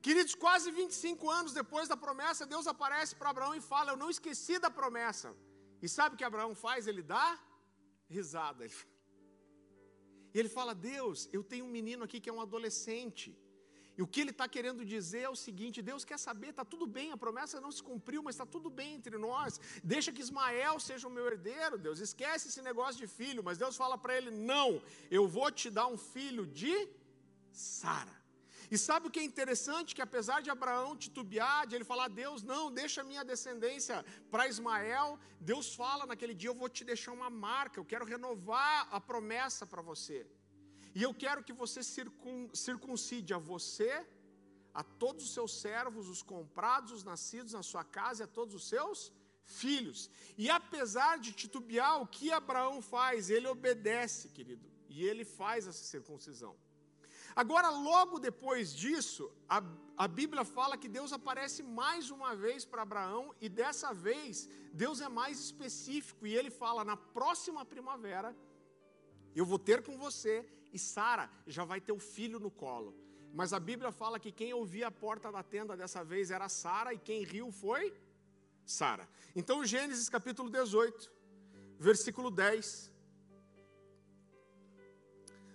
Queridos, 0.00 0.34
quase 0.34 0.70
25 0.70 1.28
anos 1.28 1.52
depois 1.52 1.88
da 1.88 1.96
promessa, 1.96 2.46
Deus 2.46 2.66
aparece 2.66 3.16
para 3.16 3.30
Abraão 3.30 3.54
e 3.54 3.60
fala: 3.60 3.92
Eu 3.92 3.96
não 3.96 4.10
esqueci 4.10 4.58
da 4.58 4.70
promessa. 4.70 5.34
E 5.82 5.88
sabe 5.88 6.14
o 6.14 6.18
que 6.18 6.24
Abraão 6.24 6.54
faz? 6.54 6.86
Ele 6.86 7.02
dá 7.02 7.38
risada. 8.08 8.64
Ele 8.64 8.72
fala, 8.72 8.97
e 10.32 10.38
ele 10.38 10.48
fala: 10.48 10.74
Deus, 10.74 11.28
eu 11.32 11.42
tenho 11.42 11.64
um 11.64 11.74
menino 11.78 12.04
aqui 12.04 12.20
que 12.20 12.30
é 12.30 12.32
um 12.32 12.40
adolescente. 12.40 13.36
E 13.98 14.02
o 14.02 14.06
que 14.06 14.20
ele 14.20 14.30
está 14.30 14.46
querendo 14.48 14.84
dizer 14.84 15.22
é 15.22 15.28
o 15.28 15.34
seguinte: 15.34 15.82
Deus 15.82 16.04
quer 16.04 16.18
saber, 16.18 16.50
está 16.50 16.64
tudo 16.64 16.86
bem, 16.86 17.10
a 17.10 17.16
promessa 17.16 17.60
não 17.60 17.72
se 17.72 17.82
cumpriu, 17.82 18.22
mas 18.22 18.34
está 18.34 18.46
tudo 18.46 18.70
bem 18.70 18.94
entre 18.94 19.18
nós. 19.18 19.60
Deixa 19.82 20.12
que 20.12 20.22
Ismael 20.26 20.78
seja 20.78 21.08
o 21.08 21.10
meu 21.10 21.26
herdeiro, 21.26 21.76
Deus. 21.76 21.98
Esquece 21.98 22.48
esse 22.48 22.62
negócio 22.62 23.00
de 23.00 23.08
filho. 23.08 23.42
Mas 23.42 23.58
Deus 23.58 23.76
fala 23.76 23.98
para 23.98 24.16
ele: 24.16 24.30
Não, 24.30 24.80
eu 25.10 25.26
vou 25.26 25.50
te 25.50 25.68
dar 25.68 25.88
um 25.88 25.98
filho 25.98 26.46
de 26.46 26.74
Sara. 27.50 28.17
E 28.70 28.76
sabe 28.76 29.06
o 29.06 29.10
que 29.10 29.20
é 29.20 29.24
interessante? 29.24 29.94
Que 29.94 30.02
apesar 30.02 30.40
de 30.42 30.50
Abraão 30.50 30.96
titubear, 30.96 31.66
de 31.66 31.74
ele 31.74 31.84
falar, 31.84 32.08
Deus, 32.08 32.42
não, 32.42 32.70
deixa 32.70 33.00
a 33.00 33.04
minha 33.04 33.24
descendência 33.24 34.04
para 34.30 34.48
Ismael, 34.48 35.18
Deus 35.40 35.74
fala 35.74 36.04
naquele 36.06 36.34
dia, 36.34 36.50
eu 36.50 36.54
vou 36.54 36.68
te 36.68 36.84
deixar 36.84 37.12
uma 37.12 37.30
marca, 37.30 37.80
eu 37.80 37.84
quero 37.84 38.04
renovar 38.04 38.88
a 38.90 39.00
promessa 39.00 39.66
para 39.66 39.80
você. 39.80 40.26
E 40.94 41.02
eu 41.02 41.14
quero 41.14 41.42
que 41.42 41.52
você 41.52 41.82
circun, 41.82 42.48
circuncide 42.52 43.32
a 43.32 43.38
você, 43.38 44.06
a 44.74 44.82
todos 44.82 45.24
os 45.24 45.32
seus 45.32 45.60
servos, 45.60 46.08
os 46.08 46.22
comprados, 46.22 46.92
os 46.92 47.04
nascidos 47.04 47.52
na 47.52 47.62
sua 47.62 47.84
casa 47.84 48.22
e 48.22 48.24
a 48.24 48.28
todos 48.38 48.54
os 48.54 48.68
seus 48.68 49.12
filhos. 49.44 50.10
E 50.36 50.50
apesar 50.50 51.18
de 51.18 51.32
titubear, 51.32 52.00
o 52.02 52.06
que 52.06 52.30
Abraão 52.30 52.82
faz? 52.82 53.30
Ele 53.30 53.48
obedece, 53.48 54.28
querido, 54.28 54.70
e 54.88 55.04
ele 55.04 55.24
faz 55.24 55.66
essa 55.66 55.84
circuncisão. 55.84 56.54
Agora, 57.42 57.68
logo 57.70 58.18
depois 58.18 58.74
disso, 58.74 59.30
a, 59.48 59.62
a 59.96 60.08
Bíblia 60.08 60.44
fala 60.44 60.76
que 60.76 60.88
Deus 60.88 61.12
aparece 61.12 61.62
mais 61.62 62.10
uma 62.10 62.34
vez 62.34 62.64
para 62.64 62.82
Abraão, 62.82 63.32
e 63.40 63.48
dessa 63.48 63.94
vez, 63.94 64.48
Deus 64.72 65.00
é 65.00 65.08
mais 65.08 65.38
específico, 65.38 66.26
e 66.26 66.34
ele 66.34 66.50
fala: 66.50 66.84
na 66.84 66.96
próxima 66.96 67.64
primavera, 67.64 68.36
eu 69.36 69.46
vou 69.46 69.56
ter 69.56 69.84
com 69.84 69.96
você, 69.96 70.44
e 70.72 70.80
Sara 70.80 71.30
já 71.46 71.64
vai 71.64 71.80
ter 71.80 71.92
o 71.92 72.00
filho 72.00 72.40
no 72.40 72.50
colo. 72.50 72.92
Mas 73.32 73.52
a 73.52 73.60
Bíblia 73.60 73.92
fala 73.92 74.18
que 74.18 74.32
quem 74.32 74.52
ouvia 74.52 74.88
a 74.88 74.90
porta 74.90 75.30
da 75.30 75.44
tenda 75.44 75.76
dessa 75.76 76.02
vez 76.02 76.32
era 76.32 76.48
Sara, 76.48 76.92
e 76.92 76.98
quem 76.98 77.22
riu 77.22 77.52
foi 77.52 77.94
Sara. 78.66 79.08
Então, 79.36 79.64
Gênesis 79.64 80.08
capítulo 80.08 80.50
18, 80.50 81.08
versículo 81.78 82.32
10. 82.32 82.90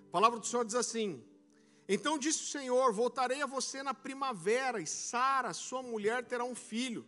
A 0.07 0.11
palavra 0.13 0.39
do 0.39 0.47
Senhor 0.47 0.63
diz 0.63 0.75
assim: 0.75 1.21
Então 1.87 2.17
disse 2.17 2.43
o 2.43 2.47
Senhor: 2.47 2.93
Voltarei 2.93 3.41
a 3.41 3.45
você 3.45 3.83
na 3.83 3.93
primavera, 3.93 4.81
e 4.81 4.87
Sara, 4.87 5.53
sua 5.53 5.81
mulher, 5.81 6.25
terá 6.25 6.43
um 6.43 6.55
filho. 6.55 7.05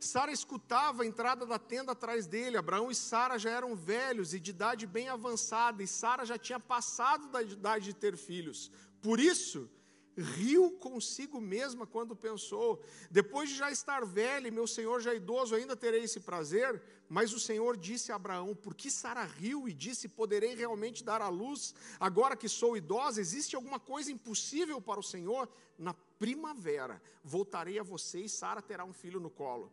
Sara 0.00 0.30
escutava 0.32 1.02
a 1.02 1.06
entrada 1.06 1.46
da 1.46 1.58
tenda 1.58 1.92
atrás 1.92 2.26
dele. 2.26 2.56
Abraão 2.56 2.90
e 2.90 2.94
Sara 2.94 3.38
já 3.38 3.50
eram 3.50 3.74
velhos 3.74 4.34
e 4.34 4.40
de 4.40 4.50
idade 4.50 4.86
bem 4.86 5.08
avançada, 5.08 5.82
e 5.82 5.86
Sara 5.86 6.24
já 6.24 6.36
tinha 6.36 6.60
passado 6.60 7.28
da 7.28 7.42
idade 7.42 7.86
de 7.86 7.94
ter 7.94 8.16
filhos. 8.16 8.70
Por 9.00 9.18
isso, 9.18 9.70
riu 10.16 10.70
consigo 10.72 11.40
mesma 11.40 11.86
quando 11.86 12.14
pensou: 12.14 12.82
depois 13.10 13.48
de 13.48 13.56
já 13.56 13.70
estar 13.70 14.04
velha 14.04 14.48
e 14.48 14.50
meu 14.50 14.66
senhor 14.66 15.00
já 15.00 15.14
idoso, 15.14 15.54
ainda 15.54 15.76
terei 15.76 16.04
esse 16.04 16.20
prazer? 16.20 16.82
Mas 17.08 17.32
o 17.32 17.40
Senhor 17.40 17.76
disse 17.76 18.10
a 18.10 18.16
Abraão: 18.16 18.54
Por 18.54 18.74
que 18.74 18.90
Sara 18.90 19.24
riu 19.24 19.68
e 19.68 19.72
disse: 19.72 20.08
Poderei 20.08 20.54
realmente 20.54 21.04
dar 21.04 21.20
à 21.20 21.28
luz 21.28 21.74
agora 22.00 22.36
que 22.36 22.48
sou 22.48 22.76
idosa? 22.76 23.20
Existe 23.20 23.54
alguma 23.54 23.78
coisa 23.78 24.10
impossível 24.10 24.80
para 24.80 25.00
o 25.00 25.02
Senhor? 25.02 25.48
Na 25.78 25.94
primavera 26.18 27.02
voltarei 27.22 27.78
a 27.78 27.82
você 27.82 28.20
e 28.20 28.28
Sara 28.28 28.62
terá 28.62 28.84
um 28.84 28.92
filho 28.92 29.20
no 29.20 29.30
colo. 29.30 29.70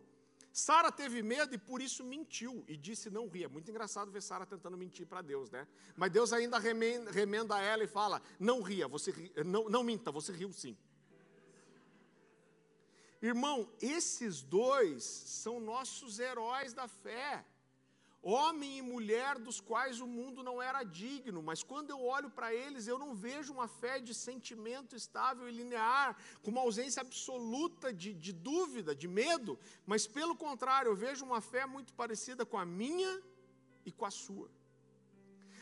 Sara 0.54 0.92
teve 0.92 1.22
medo 1.22 1.56
e 1.56 1.58
por 1.58 1.82
isso 1.82 2.04
mentiu 2.04 2.64
e 2.68 2.76
disse 2.76 3.10
não 3.10 3.28
ria. 3.28 3.48
Muito 3.48 3.70
engraçado 3.70 4.12
ver 4.12 4.22
Sara 4.22 4.46
tentando 4.46 4.78
mentir 4.78 5.08
para 5.08 5.22
Deus, 5.22 5.50
né? 5.50 5.68
Mas 5.96 6.12
Deus 6.12 6.34
ainda 6.34 6.60
remenda, 6.60 7.10
remenda 7.10 7.60
ela 7.62 7.84
e 7.84 7.88
fala: 7.88 8.22
não 8.40 8.62
ria, 8.62 8.88
você 8.88 9.14
não, 9.46 9.70
não 9.70 9.84
minta, 9.84 10.12
você 10.12 10.32
riu 10.32 10.52
sim. 10.52 10.78
Irmão, 13.22 13.72
esses 13.80 14.42
dois 14.42 15.04
são 15.04 15.60
nossos 15.60 16.20
heróis 16.20 16.74
da 16.74 16.88
fé 16.88 17.46
homem 18.22 18.78
e 18.78 18.82
mulher 18.82 19.40
dos 19.40 19.60
quais 19.60 20.00
o 20.00 20.08
mundo 20.08 20.44
não 20.44 20.62
era 20.62 20.84
digno, 20.84 21.42
mas 21.42 21.64
quando 21.64 21.90
eu 21.90 22.04
olho 22.04 22.30
para 22.30 22.54
eles, 22.54 22.88
eu 22.88 23.00
não 23.00 23.16
vejo 23.16 23.52
uma 23.52 23.68
fé 23.68 24.00
de 24.00 24.14
sentimento 24.14 24.96
estável 24.96 25.50
e 25.50 25.52
linear, 25.52 26.16
com 26.42 26.52
uma 26.52 26.62
ausência 26.62 27.02
absoluta 27.02 27.92
de, 27.92 28.14
de 28.14 28.32
dúvida, 28.32 28.96
de 28.96 29.08
medo, 29.08 29.58
mas 29.86 30.06
pelo 30.06 30.36
contrário, 30.36 30.90
eu 30.90 30.96
vejo 30.96 31.26
uma 31.26 31.42
fé 31.42 31.66
muito 31.66 31.94
parecida 31.94 32.46
com 32.46 32.58
a 32.58 32.66
minha 32.66 33.22
e 33.86 33.92
com 33.92 34.06
a 34.06 34.12
sua. 34.12 34.50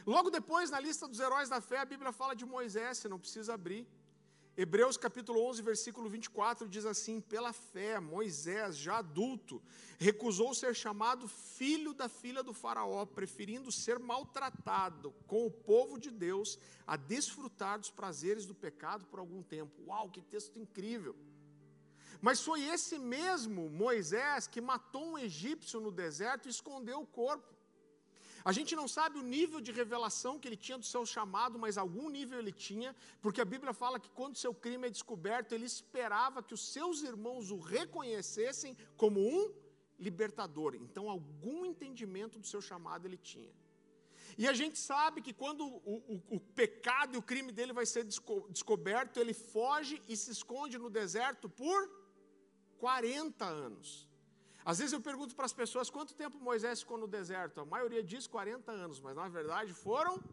Logo 0.06 0.30
depois, 0.30 0.70
na 0.70 0.80
lista 0.80 1.08
dos 1.08 1.20
heróis 1.20 1.50
da 1.50 1.62
fé, 1.62 1.80
a 1.80 1.86
Bíblia 1.86 2.12
fala 2.12 2.36
de 2.36 2.46
Moisés, 2.46 2.98
você 2.98 3.08
não 3.08 3.20
precisa 3.20 3.54
abrir. 3.54 3.88
Hebreus 4.62 4.98
capítulo 4.98 5.42
11, 5.46 5.62
versículo 5.62 6.10
24 6.10 6.68
diz 6.68 6.86
assim: 6.86 7.22
Pela 7.22 7.54
fé, 7.54 7.98
Moisés, 7.98 8.76
já 8.76 8.98
adulto, 8.98 9.62
recusou 9.98 10.54
ser 10.54 10.76
chamado 10.76 11.30
filho 11.30 11.94
da 11.94 12.10
filha 12.10 12.44
do 12.44 12.54
Faraó, 12.54 13.06
preferindo 13.06 13.72
ser 13.72 13.98
maltratado 14.00 15.14
com 15.26 15.46
o 15.46 15.50
povo 15.50 15.98
de 15.98 16.12
Deus 16.12 16.60
a 16.86 16.98
desfrutar 16.98 17.80
dos 17.80 17.90
prazeres 17.90 18.46
do 18.46 18.54
pecado 18.54 19.06
por 19.06 19.22
algum 19.22 19.42
tempo. 19.42 19.82
Uau, 19.88 20.10
que 20.10 20.22
texto 20.22 20.60
incrível! 20.60 21.16
Mas 22.20 22.42
foi 22.42 22.62
esse 22.64 23.00
mesmo 23.00 23.70
Moisés 23.70 24.46
que 24.46 24.60
matou 24.60 25.14
um 25.14 25.18
egípcio 25.18 25.80
no 25.80 25.90
deserto 25.90 26.48
e 26.48 26.52
escondeu 26.52 27.00
o 27.00 27.08
corpo. 27.08 27.59
A 28.44 28.52
gente 28.52 28.76
não 28.76 28.88
sabe 28.88 29.20
o 29.20 29.22
nível 29.22 29.60
de 29.60 29.72
revelação 29.72 30.40
que 30.40 30.48
ele 30.48 30.56
tinha 30.56 30.78
do 30.78 30.86
seu 30.86 31.06
chamado, 31.06 31.60
mas 31.60 31.78
algum 31.78 32.10
nível 32.10 32.40
ele 32.40 32.52
tinha, 32.52 32.96
porque 33.22 33.42
a 33.42 33.46
Bíblia 33.46 33.74
fala 33.74 34.00
que 34.00 34.10
quando 34.10 34.38
seu 34.38 34.54
crime 34.54 34.88
é 34.88 34.90
descoberto, 34.90 35.54
ele 35.54 35.66
esperava 35.66 36.42
que 36.42 36.54
os 36.54 36.72
seus 36.72 37.02
irmãos 37.02 37.52
o 37.52 37.60
reconhecessem 37.60 38.78
como 38.96 39.20
um 39.20 39.54
libertador. 40.00 40.76
Então, 40.76 41.10
algum 41.10 41.66
entendimento 41.66 42.40
do 42.40 42.48
seu 42.48 42.62
chamado 42.62 43.06
ele 43.06 43.18
tinha. 43.18 43.54
E 44.38 44.48
a 44.48 44.54
gente 44.54 44.80
sabe 44.80 45.22
que 45.22 45.34
quando 45.34 45.66
o, 45.66 46.04
o, 46.14 46.36
o 46.38 46.40
pecado 46.40 47.16
e 47.16 47.18
o 47.18 47.22
crime 47.22 47.52
dele 47.52 47.74
vai 47.74 47.86
ser 47.86 48.04
desco 48.04 48.48
descoberto, 48.50 49.20
ele 49.20 49.34
foge 49.34 50.02
e 50.08 50.16
se 50.16 50.32
esconde 50.32 50.78
no 50.78 50.90
deserto 50.90 51.50
por 51.50 51.90
40 52.78 53.46
anos. 53.46 54.09
Às 54.70 54.78
vezes 54.78 54.94
eu 54.94 55.02
pergunto 55.02 55.36
para 55.36 55.46
as 55.46 55.54
pessoas 55.62 55.90
quanto 55.90 56.14
tempo 56.14 56.38
Moisés 56.38 56.82
ficou 56.82 56.96
no 56.96 57.08
deserto. 57.08 57.60
A 57.60 57.66
maioria 57.66 58.04
diz 58.04 58.28
40 58.28 58.72
anos, 58.72 59.00
mas 59.00 59.16
na 59.16 59.28
verdade 59.28 59.74
foram 59.74 60.24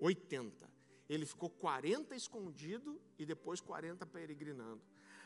80. 0.00 0.70
Ele 1.06 1.26
ficou 1.26 1.50
40 1.50 2.16
escondido 2.16 2.98
e 3.18 3.26
depois 3.26 3.60
40 3.60 4.06
peregrinando. 4.06 4.80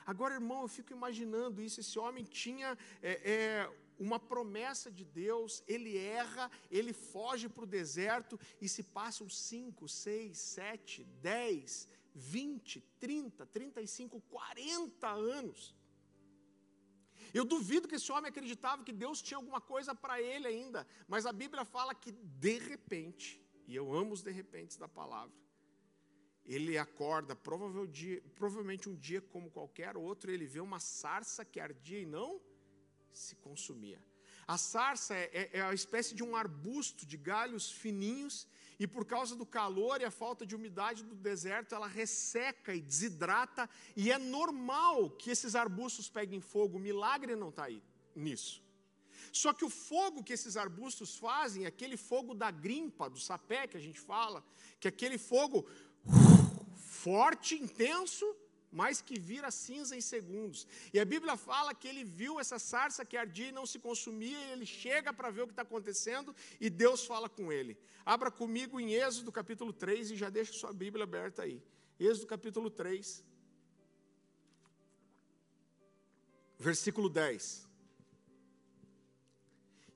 Agora, 0.05 0.35
irmão, 0.35 0.63
eu 0.63 0.67
fico 0.67 0.93
imaginando 0.93 1.63
isso. 1.63 1.79
Esse 1.79 2.01
homem 2.01 2.25
tinha 2.25 2.77
é, 3.01 3.13
é, 3.35 3.73
uma 3.97 4.19
promessa 4.19 4.91
de 4.91 5.05
Deus, 5.05 5.63
ele 5.69 5.97
erra, 5.97 6.51
ele 6.69 6.93
foge 6.93 7.49
para 7.49 7.63
o 7.63 7.73
deserto 7.79 8.37
e 8.61 8.69
se 8.69 8.83
passam 8.83 9.29
5, 9.29 9.87
6, 9.87 10.37
7, 10.37 11.05
10, 11.23 11.89
20, 12.13 12.81
30, 12.99 13.47
35, 13.47 14.21
40 14.21 15.09
anos. 15.09 15.77
Eu 17.33 17.45
duvido 17.45 17.89
que 17.89 17.95
esse 17.97 18.11
homem 18.13 18.29
acreditava 18.29 18.85
que 18.85 18.93
Deus 18.93 19.23
tinha 19.23 19.39
alguma 19.39 19.61
coisa 19.61 19.95
para 19.95 20.21
ele 20.21 20.47
ainda, 20.47 20.87
mas 21.09 21.27
a 21.27 21.33
Bíblia 21.33 21.65
fala 21.65 21.95
que 21.95 22.13
de 22.13 22.59
repente, 22.59 23.41
e 23.67 23.75
eu 23.75 23.93
amo 23.93 24.13
os 24.13 24.23
de 24.23 24.31
repentes 24.31 24.77
da 24.77 24.89
palavra, 24.89 25.35
ele 26.45 26.79
acorda, 26.79 27.35
provavelmente 27.35 28.89
um 28.89 28.95
dia 28.95 29.21
como 29.21 29.51
qualquer 29.51 29.97
outro, 29.97 30.31
ele 30.31 30.47
vê 30.47 30.61
uma 30.61 30.79
sarça 30.79 31.45
que 31.45 31.59
ardia 31.59 31.99
e 31.99 32.07
não 32.07 32.41
se 33.13 33.35
consumia. 33.37 34.01
A 34.47 34.57
sarça 34.57 35.15
é, 35.15 35.31
é, 35.33 35.51
é 35.59 35.63
a 35.63 35.75
espécie 35.75 36.15
de 36.15 36.23
um 36.23 36.37
arbusto 36.37 37.05
de 37.05 37.17
galhos 37.17 37.71
fininhos 37.71 38.47
e 38.79 38.87
por 38.87 39.05
causa 39.05 39.35
do 39.35 39.47
calor 39.47 40.01
e 40.01 40.05
a 40.05 40.11
falta 40.11 40.45
de 40.47 40.55
umidade 40.55 41.03
do 41.03 41.15
deserto, 41.15 41.75
ela 41.75 41.87
resseca 41.87 42.75
e 42.75 42.81
desidrata, 42.81 43.69
e 43.97 44.11
é 44.11 44.19
normal 44.19 45.11
que 45.11 45.31
esses 45.31 45.55
arbustos 45.55 46.09
peguem 46.09 46.41
fogo, 46.41 46.77
o 46.77 46.81
milagre 46.81 47.35
não 47.35 47.49
está 47.49 47.65
aí 47.65 47.83
nisso. 48.15 48.63
Só 49.33 49.53
que 49.53 49.65
o 49.65 49.71
fogo 49.71 50.23
que 50.23 50.33
esses 50.33 50.57
arbustos 50.57 51.17
fazem, 51.17 51.67
aquele 51.67 51.97
fogo 51.97 52.35
da 52.35 52.51
grimpa, 52.51 53.09
do 53.09 53.19
sapé 53.19 53.67
que 53.67 53.77
a 53.77 53.81
gente 53.81 54.01
fala, 54.01 54.45
que 54.81 54.89
é 54.89 54.91
aquele 54.91 55.19
fogo 55.19 55.67
forte, 56.77 57.55
intenso, 57.55 58.25
mas 58.71 59.01
que 59.01 59.19
vira 59.19 59.51
cinza 59.51 59.97
em 59.97 60.01
segundos. 60.01 60.67
E 60.93 61.01
a 61.01 61.05
Bíblia 61.05 61.37
fala 61.37 61.75
que 61.75 61.89
ele 61.89 62.05
viu 62.05 62.39
essa 62.39 62.59
sarça 62.59 63.05
que 63.05 63.17
ardia 63.17 63.49
e 63.49 63.53
não 63.53 63.67
se 63.67 63.79
consumia, 63.79 64.39
e 64.39 64.51
ele 64.53 64.67
chega 64.67 65.13
para 65.13 65.31
ver 65.31 65.43
o 65.43 65.47
que 65.47 65.53
está 65.53 65.63
acontecendo, 65.63 66.35
e 66.61 66.69
Deus 66.69 67.05
fala 67.05 67.29
com 67.29 67.53
ele. 67.53 67.79
Abra 68.05 68.31
comigo 68.31 68.79
em 68.81 68.95
Êxodo 68.95 69.33
capítulo 69.33 69.73
3 69.73 70.11
e 70.11 70.17
já 70.17 70.31
deixa 70.31 70.53
sua 70.53 70.73
Bíblia 70.73 71.05
aberta 71.05 71.43
aí. 71.43 71.63
Êxodo 71.99 72.27
capítulo 72.27 72.71
3, 72.71 73.25
versículo 76.59 77.09
10. 77.09 77.67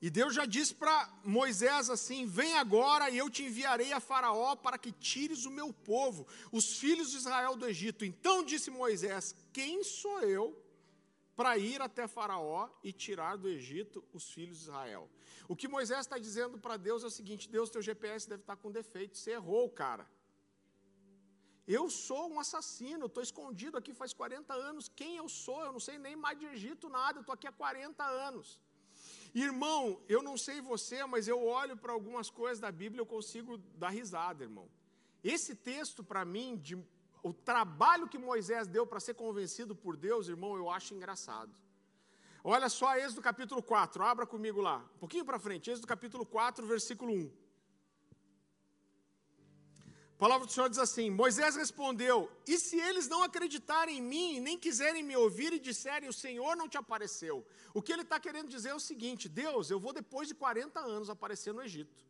E 0.03 0.09
Deus 0.09 0.35
já 0.35 0.47
disse 0.47 0.75
para 0.75 1.13
Moisés 1.23 1.91
assim: 1.91 2.27
Vem 2.27 2.57
agora 2.57 3.11
e 3.11 3.19
eu 3.19 3.29
te 3.29 3.43
enviarei 3.43 3.93
a 3.93 4.01
Faraó 4.01 4.57
para 4.57 4.79
que 4.79 4.93
tires 4.93 5.45
o 5.45 5.51
meu 5.51 5.73
povo, 5.73 6.27
os 6.51 6.79
filhos 6.79 7.11
de 7.11 7.19
Israel 7.19 7.55
do 7.55 7.67
Egito. 7.67 8.05
Então 8.05 8.43
disse 8.43 8.71
Moisés: 8.71 9.35
Quem 9.53 9.85
sou 9.85 10.21
eu 10.21 10.59
para 11.37 11.59
ir 11.59 11.83
até 11.83 12.09
Faraó 12.09 12.71
e 12.83 12.93
tirar 12.93 13.37
do 13.37 13.49
Egito 13.49 14.03
os 14.13 14.33
filhos 14.33 14.57
de 14.57 14.65
Israel? 14.65 15.11
O 15.47 15.55
que 15.55 15.69
Moisés 15.69 16.01
está 16.01 16.17
dizendo 16.17 16.59
para 16.59 16.79
Deus 16.79 17.05
é 17.05 17.07
o 17.07 17.11
seguinte: 17.11 17.47
Deus, 17.47 17.69
teu 17.69 17.83
GPS 17.83 18.27
deve 18.27 18.43
estar 18.43 18.57
tá 18.57 18.63
com 18.63 18.73
defeito, 18.73 19.19
você 19.19 19.33
errou, 19.33 19.69
cara. 19.69 20.09
Eu 21.67 21.91
sou 21.91 22.29
um 22.33 22.41
assassino, 22.41 23.05
estou 23.05 23.23
escondido 23.23 23.77
aqui 23.77 23.93
faz 23.93 24.15
40 24.15 24.55
anos. 24.55 24.89
Quem 24.89 25.19
eu 25.19 25.29
sou? 25.29 25.63
Eu 25.63 25.73
não 25.73 25.79
sei 25.79 25.99
nem 25.99 26.17
mais 26.17 26.39
de 26.39 26.47
Egito 26.47 26.89
nada, 26.89 27.19
eu 27.19 27.21
estou 27.21 27.35
aqui 27.35 27.47
há 27.47 27.53
40 27.53 28.03
anos. 28.03 28.59
Irmão, 29.35 30.01
eu 30.09 30.23
não 30.23 30.37
sei 30.37 30.61
você, 30.61 31.05
mas 31.07 31.29
eu 31.29 31.45
olho 31.47 31.77
para 31.77 31.93
algumas 31.93 32.29
coisas 32.31 32.59
da 32.59 32.71
Bíblia 32.73 33.01
e 33.01 33.03
eu 33.03 33.07
consigo 33.07 33.59
dar 33.77 33.91
risada, 33.91 34.43
irmão. 34.43 34.69
Esse 35.23 35.55
texto, 35.55 36.03
para 36.03 36.25
mim, 36.25 36.57
de, 36.57 36.77
o 37.23 37.33
trabalho 37.33 38.09
que 38.09 38.19
Moisés 38.19 38.67
deu 38.67 38.87
para 38.87 38.99
ser 38.99 39.15
convencido 39.15 39.75
por 39.75 39.97
Deus, 39.97 40.29
irmão, 40.29 40.57
eu 40.57 40.69
acho 40.69 40.95
engraçado. 40.95 41.53
Olha 42.43 42.69
só 42.69 42.97
Êxodo 42.97 43.21
capítulo 43.21 43.63
4, 43.63 44.03
abra 44.03 44.27
comigo 44.27 44.61
lá, 44.61 44.79
um 44.97 44.99
pouquinho 44.99 45.25
para 45.25 45.39
frente, 45.39 45.71
Êxodo 45.71 45.87
capítulo 45.87 46.25
4, 46.25 46.67
versículo 46.67 47.13
1. 47.13 47.31
A 50.21 50.27
palavra 50.29 50.47
do 50.47 50.53
Senhor 50.53 50.69
diz 50.69 50.79
assim: 50.79 51.09
Moisés 51.09 51.57
respondeu: 51.57 52.31
E 52.47 52.59
se 52.59 52.79
eles 52.79 53.09
não 53.09 53.23
acreditarem 53.23 53.97
em 53.97 54.03
mim, 54.03 54.39
nem 54.39 54.59
quiserem 54.59 55.03
me 55.03 55.17
ouvir 55.17 55.51
e 55.55 55.59
disserem, 55.59 56.11
o 56.11 56.13
Senhor 56.13 56.55
não 56.55 56.69
te 56.69 56.77
apareceu? 56.77 57.43
O 57.73 57.81
que 57.81 57.91
ele 57.91 58.03
está 58.03 58.21
querendo 58.21 58.47
dizer 58.47 58.69
é 58.69 58.75
o 58.75 58.79
seguinte: 58.79 59.31
Deus, 59.31 59.71
eu 59.71 59.81
vou 59.81 59.95
depois 59.95 60.29
de 60.29 60.35
40 60.35 60.79
anos 60.79 61.09
aparecer 61.09 61.55
no 61.55 61.63
Egito, 61.63 62.05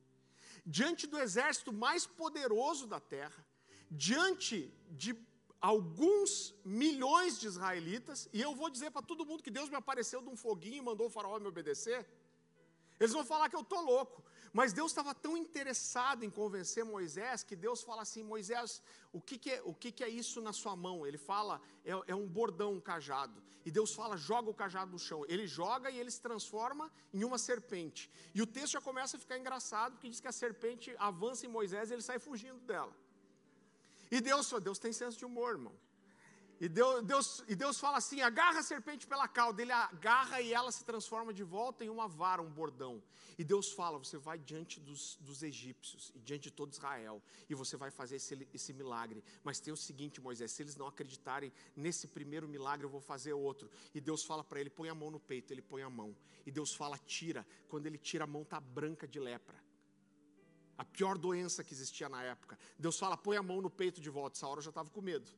diante 0.66 1.06
do 1.06 1.20
exército 1.20 1.72
mais 1.72 2.04
poderoso 2.04 2.84
da 2.84 2.98
terra, 2.98 3.46
diante 3.88 4.74
de 4.90 5.16
alguns 5.60 6.52
milhões 6.64 7.38
de 7.38 7.46
israelitas, 7.46 8.28
e 8.32 8.42
eu 8.42 8.56
vou 8.56 8.68
dizer 8.68 8.90
para 8.90 9.02
todo 9.02 9.24
mundo 9.24 9.40
que 9.40 9.52
Deus 9.52 9.70
me 9.70 9.76
apareceu 9.76 10.20
de 10.20 10.30
um 10.30 10.36
foguinho 10.36 10.78
e 10.78 10.88
mandou 10.90 11.06
o 11.06 11.10
faraó 11.10 11.38
me 11.38 11.46
obedecer, 11.46 12.04
eles 12.98 13.12
vão 13.12 13.24
falar 13.24 13.48
que 13.48 13.54
eu 13.54 13.60
estou 13.60 13.80
louco. 13.82 14.24
Mas 14.52 14.72
Deus 14.72 14.90
estava 14.90 15.14
tão 15.14 15.36
interessado 15.36 16.24
em 16.24 16.30
convencer 16.30 16.84
Moisés 16.84 17.44
que 17.44 17.54
Deus 17.54 17.82
fala 17.82 18.02
assim: 18.02 18.22
Moisés, 18.22 18.82
o 19.12 19.20
que, 19.20 19.38
que 19.38 19.50
é, 19.50 19.62
o 19.64 19.72
que, 19.72 19.92
que, 19.92 20.02
é 20.02 20.08
isso 20.08 20.40
na 20.40 20.52
sua 20.52 20.74
mão? 20.74 21.06
Ele 21.06 21.18
fala, 21.18 21.60
é, 21.84 21.92
é, 22.08 22.14
um 22.14 22.26
bordão, 22.26 22.72
um 22.74 22.80
cajado. 22.80 23.40
E 23.64 23.70
Deus 23.70 23.94
fala, 23.94 24.16
joga 24.16 24.50
o 24.50 24.54
cajado 24.54 24.90
no 24.90 24.98
chão. 24.98 25.24
Ele 25.28 25.46
joga 25.46 25.90
e 25.90 25.98
ele 25.98 26.10
se 26.10 26.20
transforma 26.20 26.90
em 27.12 27.22
uma 27.22 27.38
serpente. 27.38 28.10
E 28.34 28.42
o 28.42 28.46
texto 28.46 28.72
já 28.72 28.80
começa 28.80 29.16
a 29.16 29.20
ficar 29.20 29.38
engraçado, 29.38 29.92
porque 29.92 30.08
diz 30.08 30.20
que 30.20 30.28
a 30.28 30.32
serpente 30.32 30.94
avança 30.98 31.46
em 31.46 31.48
Moisés 31.48 31.90
e 31.90 31.94
ele 31.94 32.02
sai 32.02 32.18
fugindo 32.18 32.58
dela. 32.60 32.94
E 34.10 34.20
Deus, 34.20 34.50
Deus 34.62 34.78
tem 34.78 34.92
senso 34.92 35.16
de 35.16 35.24
humor, 35.24 35.52
irmão. 35.52 35.74
E 36.60 36.68
Deus, 36.68 37.02
Deus, 37.02 37.44
e 37.48 37.56
Deus 37.56 37.80
fala 37.80 37.96
assim: 37.96 38.20
agarra 38.20 38.58
a 38.58 38.62
serpente 38.62 39.06
pela 39.06 39.26
cauda. 39.26 39.62
Ele 39.62 39.72
agarra 39.72 40.42
e 40.42 40.52
ela 40.52 40.70
se 40.70 40.84
transforma 40.84 41.32
de 41.32 41.42
volta 41.42 41.82
em 41.86 41.88
uma 41.88 42.06
vara, 42.06 42.42
um 42.42 42.50
bordão. 42.50 43.02
E 43.38 43.42
Deus 43.42 43.72
fala: 43.72 43.96
você 43.96 44.18
vai 44.18 44.38
diante 44.38 44.78
dos, 44.78 45.16
dos 45.22 45.42
egípcios 45.42 46.12
e 46.14 46.18
diante 46.18 46.44
de 46.44 46.50
todo 46.50 46.70
Israel, 46.70 47.22
e 47.48 47.54
você 47.54 47.78
vai 47.78 47.90
fazer 47.90 48.16
esse, 48.16 48.46
esse 48.52 48.74
milagre. 48.74 49.24
Mas 49.42 49.58
tem 49.58 49.72
o 49.72 49.76
seguinte, 49.76 50.20
Moisés: 50.20 50.52
se 50.52 50.62
eles 50.62 50.76
não 50.76 50.86
acreditarem 50.86 51.50
nesse 51.74 52.06
primeiro 52.06 52.46
milagre, 52.46 52.84
eu 52.84 52.90
vou 52.90 53.00
fazer 53.00 53.32
outro. 53.32 53.70
E 53.94 54.00
Deus 54.00 54.22
fala 54.22 54.44
para 54.44 54.60
ele: 54.60 54.68
põe 54.68 54.90
a 54.90 54.94
mão 54.94 55.10
no 55.10 55.18
peito. 55.18 55.54
Ele 55.54 55.62
põe 55.62 55.82
a 55.82 55.88
mão. 55.88 56.14
E 56.44 56.50
Deus 56.50 56.74
fala: 56.74 56.98
tira. 56.98 57.46
Quando 57.68 57.86
ele 57.86 57.96
tira 57.96 58.24
a 58.24 58.26
mão, 58.26 58.42
está 58.42 58.60
branca 58.60 59.08
de 59.08 59.18
lepra 59.18 59.58
a 60.76 60.84
pior 60.84 61.18
doença 61.18 61.62
que 61.62 61.74
existia 61.74 62.08
na 62.08 62.22
época. 62.22 62.58
Deus 62.78 62.98
fala: 62.98 63.16
põe 63.16 63.36
a 63.38 63.42
mão 63.42 63.62
no 63.62 63.70
peito 63.70 64.00
de 64.00 64.10
volta. 64.10 64.36
Essa 64.36 64.46
hora 64.46 64.60
eu 64.60 64.64
já 64.64 64.70
estava 64.70 64.90
com 64.90 65.00
medo. 65.00 65.30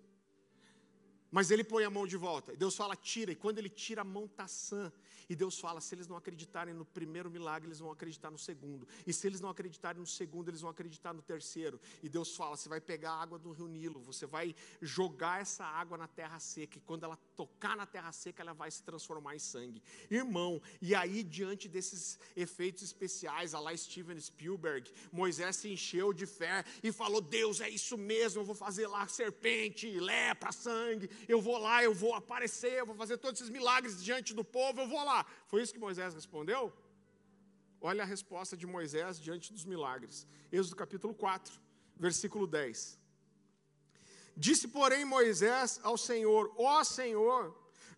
Mas 1.32 1.50
ele 1.50 1.64
põe 1.64 1.82
a 1.82 1.88
mão 1.88 2.06
de 2.06 2.18
volta. 2.18 2.54
Deus 2.54 2.76
fala, 2.76 2.94
tira. 2.94 3.32
E 3.32 3.34
quando 3.34 3.56
ele 3.56 3.70
tira 3.70 4.02
a 4.02 4.04
mão, 4.04 4.26
está 4.26 4.46
sã. 4.46 4.92
E 5.28 5.34
Deus 5.34 5.58
fala: 5.58 5.80
se 5.80 5.94
eles 5.94 6.06
não 6.06 6.16
acreditarem 6.16 6.74
no 6.74 6.84
primeiro 6.84 7.30
milagre, 7.30 7.68
eles 7.68 7.78
vão 7.78 7.90
acreditar 7.90 8.30
no 8.30 8.36
segundo. 8.36 8.86
E 9.06 9.12
se 9.14 9.26
eles 9.26 9.40
não 9.40 9.48
acreditarem 9.48 9.98
no 9.98 10.06
segundo, 10.06 10.50
eles 10.50 10.60
vão 10.60 10.70
acreditar 10.70 11.14
no 11.14 11.22
terceiro. 11.22 11.80
E 12.02 12.08
Deus 12.08 12.36
fala: 12.36 12.54
você 12.54 12.68
vai 12.68 12.82
pegar 12.82 13.12
a 13.12 13.22
água 13.22 13.38
do 13.38 13.50
rio 13.50 13.66
Nilo, 13.66 13.98
você 14.00 14.26
vai 14.26 14.54
jogar 14.82 15.40
essa 15.40 15.64
água 15.64 15.96
na 15.96 16.06
terra 16.06 16.38
seca. 16.38 16.76
E 16.76 16.82
quando 16.82 17.04
ela 17.04 17.16
tocar 17.34 17.74
na 17.76 17.86
terra 17.86 18.12
seca, 18.12 18.42
ela 18.42 18.52
vai 18.52 18.70
se 18.70 18.82
transformar 18.82 19.34
em 19.34 19.38
sangue. 19.38 19.82
Irmão, 20.10 20.60
e 20.82 20.94
aí, 20.94 21.22
diante 21.22 21.66
desses 21.66 22.18
efeitos 22.36 22.82
especiais, 22.82 23.54
a 23.54 23.60
lá 23.60 23.74
Steven 23.74 24.20
Spielberg, 24.20 24.92
Moisés 25.10 25.56
se 25.56 25.68
encheu 25.70 26.12
de 26.12 26.26
fé 26.26 26.62
e 26.82 26.92
falou: 26.92 27.22
Deus, 27.22 27.62
é 27.62 27.70
isso 27.70 27.96
mesmo, 27.96 28.42
eu 28.42 28.44
vou 28.44 28.54
fazer 28.54 28.86
lá 28.86 29.06
serpente, 29.08 29.88
lepra, 29.98 30.52
sangue 30.52 31.08
eu 31.28 31.40
vou 31.40 31.58
lá, 31.58 31.82
eu 31.82 31.94
vou 31.94 32.14
aparecer, 32.14 32.74
eu 32.74 32.86
vou 32.86 32.94
fazer 32.94 33.18
todos 33.18 33.40
esses 33.40 33.52
milagres 33.52 34.02
diante 34.02 34.34
do 34.34 34.44
povo, 34.44 34.80
eu 34.80 34.88
vou 34.88 35.04
lá. 35.04 35.24
Foi 35.46 35.62
isso 35.62 35.72
que 35.72 35.78
Moisés 35.78 36.14
respondeu? 36.14 36.72
Olha 37.80 38.02
a 38.04 38.06
resposta 38.06 38.56
de 38.56 38.66
Moisés 38.66 39.20
diante 39.20 39.52
dos 39.52 39.64
milagres. 39.64 40.26
Êxodo 40.52 40.76
capítulo 40.76 41.14
4, 41.14 41.60
versículo 41.96 42.46
10. 42.46 42.98
Disse, 44.36 44.68
porém, 44.68 45.04
Moisés 45.04 45.80
ao 45.82 45.96
Senhor: 45.98 46.52
Ó 46.56 46.80
oh, 46.80 46.84
Senhor, 46.84 47.40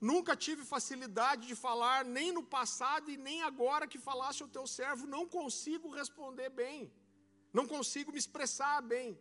nunca 0.01 0.35
tive 0.35 0.65
facilidade 0.65 1.47
de 1.47 1.55
falar, 1.55 2.05
nem 2.05 2.33
no 2.33 2.43
passado 2.43 3.11
e 3.11 3.17
nem 3.17 3.43
agora 3.43 3.87
que 3.87 3.99
falasse 3.99 4.43
o 4.43 4.49
teu 4.49 4.67
servo, 4.67 5.07
não 5.07 5.27
consigo 5.27 5.91
responder 5.91 6.49
bem, 6.51 6.93
não 7.53 7.67
consigo 7.67 8.11
me 8.11 8.19
expressar 8.19 8.81
bem. 8.83 9.19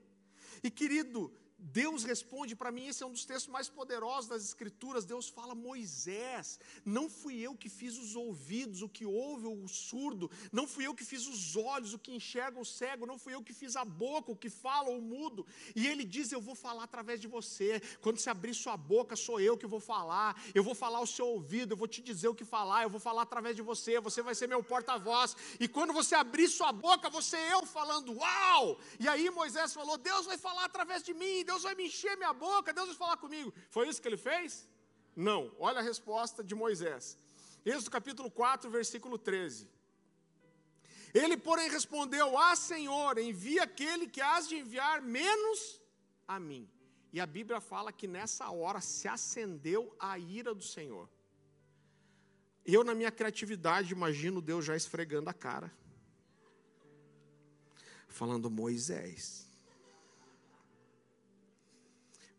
E 0.64 0.72
querido, 0.72 1.32
Deus 1.64 2.04
responde 2.04 2.58
para 2.58 2.72
mim, 2.72 2.88
esse 2.88 3.02
é 3.04 3.06
um 3.06 3.12
dos 3.12 3.24
textos 3.24 3.52
mais 3.52 3.70
poderosos 3.70 4.30
das 4.30 4.44
Escrituras. 4.44 5.06
Deus 5.06 5.30
fala: 5.30 5.56
Moisés, 5.56 6.60
não 6.84 7.10
fui 7.10 7.40
eu 7.40 7.56
que 7.56 7.70
fiz 7.70 7.98
os 7.98 8.18
ouvidos, 8.18 8.82
o 8.82 8.90
que 8.90 9.06
ouve 9.06 9.48
o 9.48 9.68
surdo, 9.68 10.30
não 10.52 10.68
fui 10.68 10.86
eu 10.86 10.94
que 10.94 11.06
fiz 11.06 11.26
os 11.26 11.56
olhos, 11.56 11.94
o 11.94 12.00
que 12.00 12.14
enxerga 12.14 12.60
o 12.60 12.66
cego, 12.66 13.06
não 13.06 13.18
fui 13.18 13.34
eu 13.34 13.42
que 13.42 13.54
fiz 13.54 13.78
a 13.78 13.86
boca, 13.86 14.32
o 14.32 14.36
que 14.36 14.50
fala 14.50 14.90
o 14.90 15.02
mudo. 15.02 15.46
E 15.74 15.88
ele 15.88 16.04
diz: 16.04 16.34
Eu 16.34 16.42
vou 16.42 16.54
falar 16.54 16.84
através 16.84 17.22
de 17.22 17.28
você. 17.28 17.82
Quando 18.02 18.20
você 18.20 18.30
abrir 18.30 18.54
sua 18.54 18.76
boca, 18.76 19.16
sou 19.16 19.40
eu 19.40 19.58
que 19.58 19.66
vou 19.66 19.80
falar. 19.80 20.42
Eu 20.54 20.64
vou 20.64 20.76
falar 20.76 20.98
ao 20.98 21.08
seu 21.08 21.28
ouvido, 21.28 21.74
eu 21.74 21.78
vou 21.78 21.88
te 21.88 22.02
dizer 22.02 22.28
o 22.28 22.36
que 22.36 22.44
falar, 22.44 22.84
eu 22.84 22.90
vou 22.90 23.00
falar 23.00 23.22
através 23.22 23.56
de 23.56 23.62
você, 23.62 24.02
você 24.02 24.22
vai 24.22 24.36
ser 24.36 24.48
meu 24.48 24.62
porta-voz. 24.62 25.36
E 25.60 25.68
quando 25.68 25.94
você 25.94 26.14
abrir 26.14 26.50
sua 26.50 26.74
boca, 26.74 27.10
você 27.10 27.38
eu 27.54 27.66
falando: 27.66 28.14
Uau! 28.18 28.78
E 29.00 29.08
aí 29.08 29.30
Moisés 29.30 29.74
falou: 29.74 29.98
Deus 29.98 30.26
vai 30.26 30.38
falar 30.38 30.66
através 30.66 31.04
de 31.04 31.14
mim, 31.14 31.46
Deus 31.46 31.53
Deus 31.54 31.64
vai 31.64 31.76
me 31.76 31.86
encher 31.86 32.18
minha 32.18 32.34
boca, 32.34 32.74
Deus 32.74 32.88
vai 32.88 32.96
falar 32.96 33.18
comigo. 33.18 33.54
Foi 33.70 33.88
isso 33.88 34.02
que 34.02 34.08
ele 34.08 34.18
fez? 34.18 34.68
Não. 35.16 35.52
Olha 35.60 35.80
a 35.80 35.84
resposta 35.84 36.44
de 36.44 36.56
Moisés. 36.56 37.18
Êxodo 37.64 37.92
capítulo 37.92 38.30
4, 38.32 38.70
versículo 38.72 39.18
13. 39.18 39.70
Ele, 41.14 41.38
porém, 41.38 41.70
respondeu: 41.70 42.38
Ah, 42.38 42.56
Senhor, 42.56 43.20
envia 43.20 43.64
aquele 43.64 44.08
que 44.08 44.20
has 44.20 44.50
de 44.50 44.56
enviar 44.56 45.02
menos 45.02 45.80
a 46.28 46.40
mim. 46.40 46.68
E 47.12 47.22
a 47.22 47.28
Bíblia 47.28 47.62
fala 47.62 47.94
que 47.94 48.08
nessa 48.08 48.50
hora 48.50 48.82
se 48.82 49.08
acendeu 49.08 49.96
a 50.00 50.18
ira 50.18 50.56
do 50.56 50.64
Senhor. 50.64 51.08
Eu, 52.66 52.84
na 52.84 52.96
minha 52.96 53.12
criatividade, 53.12 53.94
imagino 53.94 54.42
Deus 54.42 54.66
já 54.66 54.76
esfregando 54.76 55.30
a 55.30 55.34
cara, 55.34 55.72
falando: 58.08 58.50
Moisés, 58.50 59.53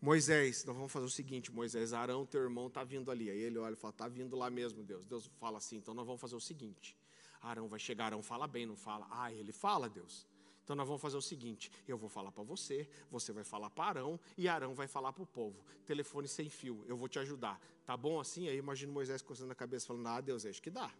Moisés, 0.05 0.67
nós 0.67 0.77
vamos 0.77 0.93
fazer 0.93 1.07
o 1.07 1.09
seguinte, 1.09 1.51
Moisés, 1.51 1.95
Arão, 1.95 2.27
teu 2.27 2.43
irmão, 2.43 2.67
está 2.67 2.85
vindo 2.85 3.11
ali. 3.11 3.31
Aí 3.31 3.39
ele 3.39 3.57
olha 3.57 3.73
e 3.73 3.77
fala, 3.77 3.91
está 3.91 4.07
vindo 4.07 4.37
lá 4.37 4.51
mesmo, 4.51 4.83
Deus. 4.83 5.07
Deus 5.07 5.31
fala 5.41 5.57
assim, 5.57 5.79
então 5.79 5.95
nós 5.95 6.07
vamos 6.07 6.21
fazer 6.21 6.37
o 6.37 6.41
seguinte. 6.41 6.95
Arão 7.41 7.69
vai 7.69 7.81
chegar, 7.81 8.05
Arão 8.05 8.23
fala 8.23 8.47
bem, 8.47 8.67
não 8.67 8.77
fala? 8.77 9.07
Ah, 9.11 9.33
ele 9.33 9.51
fala, 9.51 9.89
Deus. 9.89 10.27
Então 10.63 10.77
nós 10.77 10.87
vamos 10.87 11.01
fazer 11.01 11.17
o 11.17 11.23
seguinte: 11.23 11.73
eu 11.89 11.97
vou 11.97 12.11
falar 12.11 12.31
para 12.33 12.43
você, 12.43 12.87
você 13.11 13.33
vai 13.33 13.45
falar 13.45 13.71
para 13.71 14.01
Arão 14.01 14.21
e 14.37 14.47
Arão 14.47 14.75
vai 14.75 14.87
falar 14.87 15.11
para 15.11 15.23
o 15.23 15.27
povo. 15.27 15.65
Telefone 15.87 16.29
sem 16.29 16.51
fio, 16.51 16.85
eu 16.87 16.99
vou 16.99 17.09
te 17.09 17.19
ajudar. 17.19 17.59
Tá 17.87 17.97
bom 17.97 18.21
assim? 18.21 18.47
Aí 18.47 18.59
imagino 18.59 18.93
Moisés 18.93 19.23
coçando 19.23 19.53
a 19.53 19.55
cabeça 19.55 19.87
falando: 19.87 20.07
Ah, 20.07 20.21
Deus, 20.21 20.45
acho 20.45 20.61
que 20.61 20.71
dá. 20.71 20.93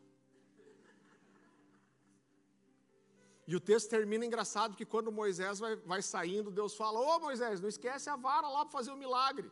E 3.47 3.55
o 3.55 3.61
texto 3.61 3.91
termina 3.91 4.25
engraçado 4.25 4.77
que 4.77 4.87
quando 4.87 5.13
Moisés 5.13 5.59
vai, 5.59 5.77
vai 5.77 6.03
saindo, 6.03 6.51
Deus 6.51 6.75
fala: 6.75 6.99
Ô 6.99 7.21
Moisés, 7.21 7.61
não 7.61 7.69
esquece 7.69 8.09
a 8.09 8.17
vara 8.17 8.49
lá 8.49 8.65
para 8.65 8.73
fazer 8.73 8.91
o 8.91 8.97
milagre. 8.97 9.51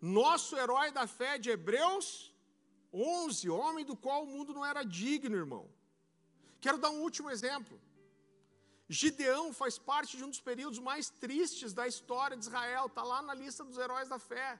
Nosso 0.00 0.56
herói 0.56 0.90
da 0.90 1.06
fé 1.06 1.38
de 1.38 1.50
Hebreus 1.50 2.34
11, 2.92 3.48
homem 3.50 3.84
do 3.84 3.96
qual 3.96 4.24
o 4.24 4.26
mundo 4.26 4.52
não 4.52 4.64
era 4.64 4.82
digno, 4.82 5.36
irmão. 5.36 5.68
Quero 6.60 6.78
dar 6.78 6.90
um 6.90 7.02
último 7.02 7.30
exemplo. 7.30 7.80
Gideão 8.88 9.52
faz 9.52 9.78
parte 9.78 10.16
de 10.16 10.24
um 10.24 10.30
dos 10.30 10.40
períodos 10.40 10.80
mais 10.80 11.08
tristes 11.08 11.72
da 11.72 11.86
história 11.86 12.36
de 12.36 12.42
Israel, 12.42 12.86
está 12.86 13.04
lá 13.04 13.22
na 13.22 13.34
lista 13.34 13.62
dos 13.64 13.78
heróis 13.78 14.08
da 14.08 14.18
fé. 14.18 14.58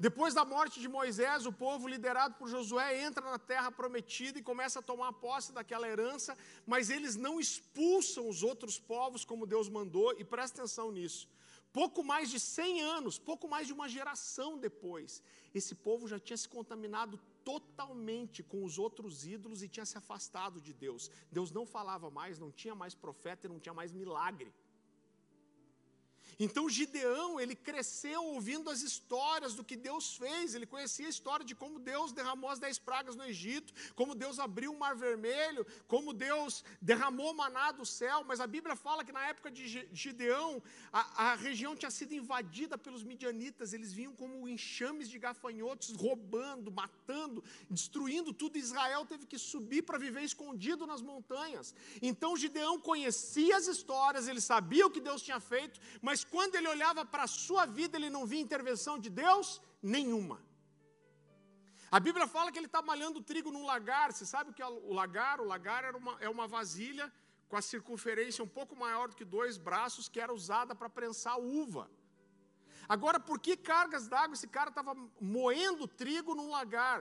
Depois 0.00 0.32
da 0.32 0.46
morte 0.46 0.80
de 0.80 0.88
Moisés, 0.88 1.44
o 1.44 1.52
povo 1.52 1.86
liderado 1.86 2.34
por 2.36 2.48
Josué 2.48 3.02
entra 3.02 3.22
na 3.30 3.38
terra 3.38 3.70
prometida 3.70 4.38
e 4.38 4.42
começa 4.42 4.78
a 4.78 4.82
tomar 4.82 5.12
posse 5.12 5.52
daquela 5.52 5.86
herança, 5.86 6.34
mas 6.66 6.88
eles 6.88 7.16
não 7.16 7.38
expulsam 7.38 8.26
os 8.26 8.42
outros 8.42 8.78
povos 8.78 9.26
como 9.26 9.46
Deus 9.46 9.68
mandou, 9.68 10.14
e 10.18 10.24
presta 10.24 10.62
atenção 10.62 10.90
nisso. 10.90 11.28
Pouco 11.70 12.02
mais 12.02 12.30
de 12.30 12.40
100 12.40 12.80
anos, 12.80 13.18
pouco 13.18 13.46
mais 13.46 13.66
de 13.66 13.74
uma 13.74 13.90
geração 13.90 14.56
depois, 14.56 15.22
esse 15.54 15.74
povo 15.74 16.08
já 16.08 16.18
tinha 16.18 16.36
se 16.38 16.48
contaminado 16.48 17.20
totalmente 17.44 18.42
com 18.42 18.64
os 18.64 18.78
outros 18.78 19.26
ídolos 19.26 19.62
e 19.62 19.68
tinha 19.68 19.84
se 19.84 19.98
afastado 19.98 20.62
de 20.62 20.72
Deus. 20.72 21.10
Deus 21.30 21.52
não 21.52 21.66
falava 21.66 22.10
mais, 22.10 22.38
não 22.38 22.50
tinha 22.50 22.74
mais 22.74 22.94
profeta 22.94 23.46
e 23.46 23.50
não 23.50 23.60
tinha 23.60 23.74
mais 23.74 23.92
milagre. 23.92 24.50
Então 26.44 26.70
Gideão, 26.70 27.38
ele 27.38 27.54
cresceu 27.54 28.24
ouvindo 28.24 28.70
as 28.70 28.80
histórias 28.80 29.54
do 29.54 29.62
que 29.62 29.76
Deus 29.76 30.16
fez, 30.16 30.54
ele 30.54 30.64
conhecia 30.64 31.06
a 31.06 31.10
história 31.10 31.44
de 31.44 31.54
como 31.54 31.78
Deus 31.78 32.12
derramou 32.12 32.48
as 32.48 32.58
dez 32.58 32.78
pragas 32.78 33.14
no 33.14 33.24
Egito, 33.24 33.74
como 33.94 34.14
Deus 34.14 34.38
abriu 34.38 34.72
o 34.72 34.78
mar 34.78 34.96
vermelho, 34.96 35.66
como 35.86 36.14
Deus 36.14 36.64
derramou 36.80 37.34
maná 37.34 37.72
do 37.72 37.84
céu, 37.84 38.24
mas 38.26 38.40
a 38.40 38.46
Bíblia 38.46 38.74
fala 38.74 39.04
que 39.04 39.12
na 39.12 39.26
época 39.26 39.50
de 39.50 39.86
Gideão, 39.92 40.62
a, 40.90 41.32
a 41.32 41.34
região 41.34 41.76
tinha 41.76 41.90
sido 41.90 42.14
invadida 42.14 42.78
pelos 42.78 43.02
midianitas, 43.02 43.74
eles 43.74 43.92
vinham 43.92 44.14
como 44.14 44.48
enxames 44.48 45.10
de 45.10 45.18
gafanhotos, 45.18 45.94
roubando, 45.94 46.72
matando, 46.72 47.44
destruindo 47.68 48.32
tudo, 48.32 48.56
Israel 48.56 49.04
teve 49.04 49.26
que 49.26 49.38
subir 49.38 49.82
para 49.82 49.98
viver 49.98 50.22
escondido 50.22 50.86
nas 50.86 51.02
montanhas. 51.02 51.74
Então 52.00 52.34
Gideão 52.34 52.80
conhecia 52.80 53.58
as 53.58 53.66
histórias, 53.66 54.26
ele 54.26 54.40
sabia 54.40 54.86
o 54.86 54.90
que 54.90 55.02
Deus 55.02 55.20
tinha 55.20 55.38
feito, 55.38 55.78
mas 56.00 56.24
quando 56.34 56.54
ele 56.58 56.68
olhava 56.74 57.04
para 57.04 57.24
a 57.24 57.34
sua 57.46 57.64
vida, 57.78 57.96
ele 57.98 58.10
não 58.16 58.24
via 58.30 58.46
intervenção 58.46 58.94
de 59.04 59.10
Deus 59.24 59.60
nenhuma. 59.82 60.38
A 61.96 61.98
Bíblia 61.98 62.26
fala 62.34 62.52
que 62.52 62.58
ele 62.58 62.70
está 62.72 62.80
malhando 62.90 63.26
trigo 63.30 63.50
num 63.50 63.66
lagar. 63.72 64.12
Você 64.12 64.24
sabe 64.24 64.50
o 64.50 64.54
que 64.54 64.62
é 64.62 64.66
o 64.66 64.92
lagar? 65.00 65.40
O 65.40 65.44
lagar 65.44 65.82
era 65.84 65.96
uma, 65.96 66.16
é 66.20 66.28
uma 66.28 66.46
vasilha 66.46 67.12
com 67.48 67.56
a 67.56 67.62
circunferência 67.62 68.44
um 68.44 68.52
pouco 68.58 68.76
maior 68.76 69.08
do 69.08 69.16
que 69.16 69.24
dois 69.24 69.56
braços, 69.58 70.08
que 70.08 70.20
era 70.20 70.32
usada 70.32 70.72
para 70.72 70.88
prensar 70.88 71.36
uva. 71.40 71.90
Agora, 72.88 73.18
por 73.18 73.38
que 73.40 73.56
cargas 73.56 74.06
d'água? 74.12 74.34
Esse 74.34 74.48
cara 74.48 74.70
estava 74.70 74.94
moendo 75.20 75.88
trigo 75.88 76.34
num 76.34 76.50
lagar. 76.50 77.00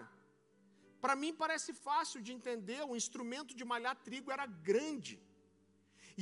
Para 1.00 1.16
mim 1.16 1.34
parece 1.34 1.72
fácil 1.72 2.20
de 2.22 2.32
entender, 2.34 2.82
o 2.84 2.96
instrumento 2.96 3.56
de 3.56 3.64
malhar 3.64 3.96
trigo 4.08 4.32
era 4.32 4.46
grande. 4.46 5.22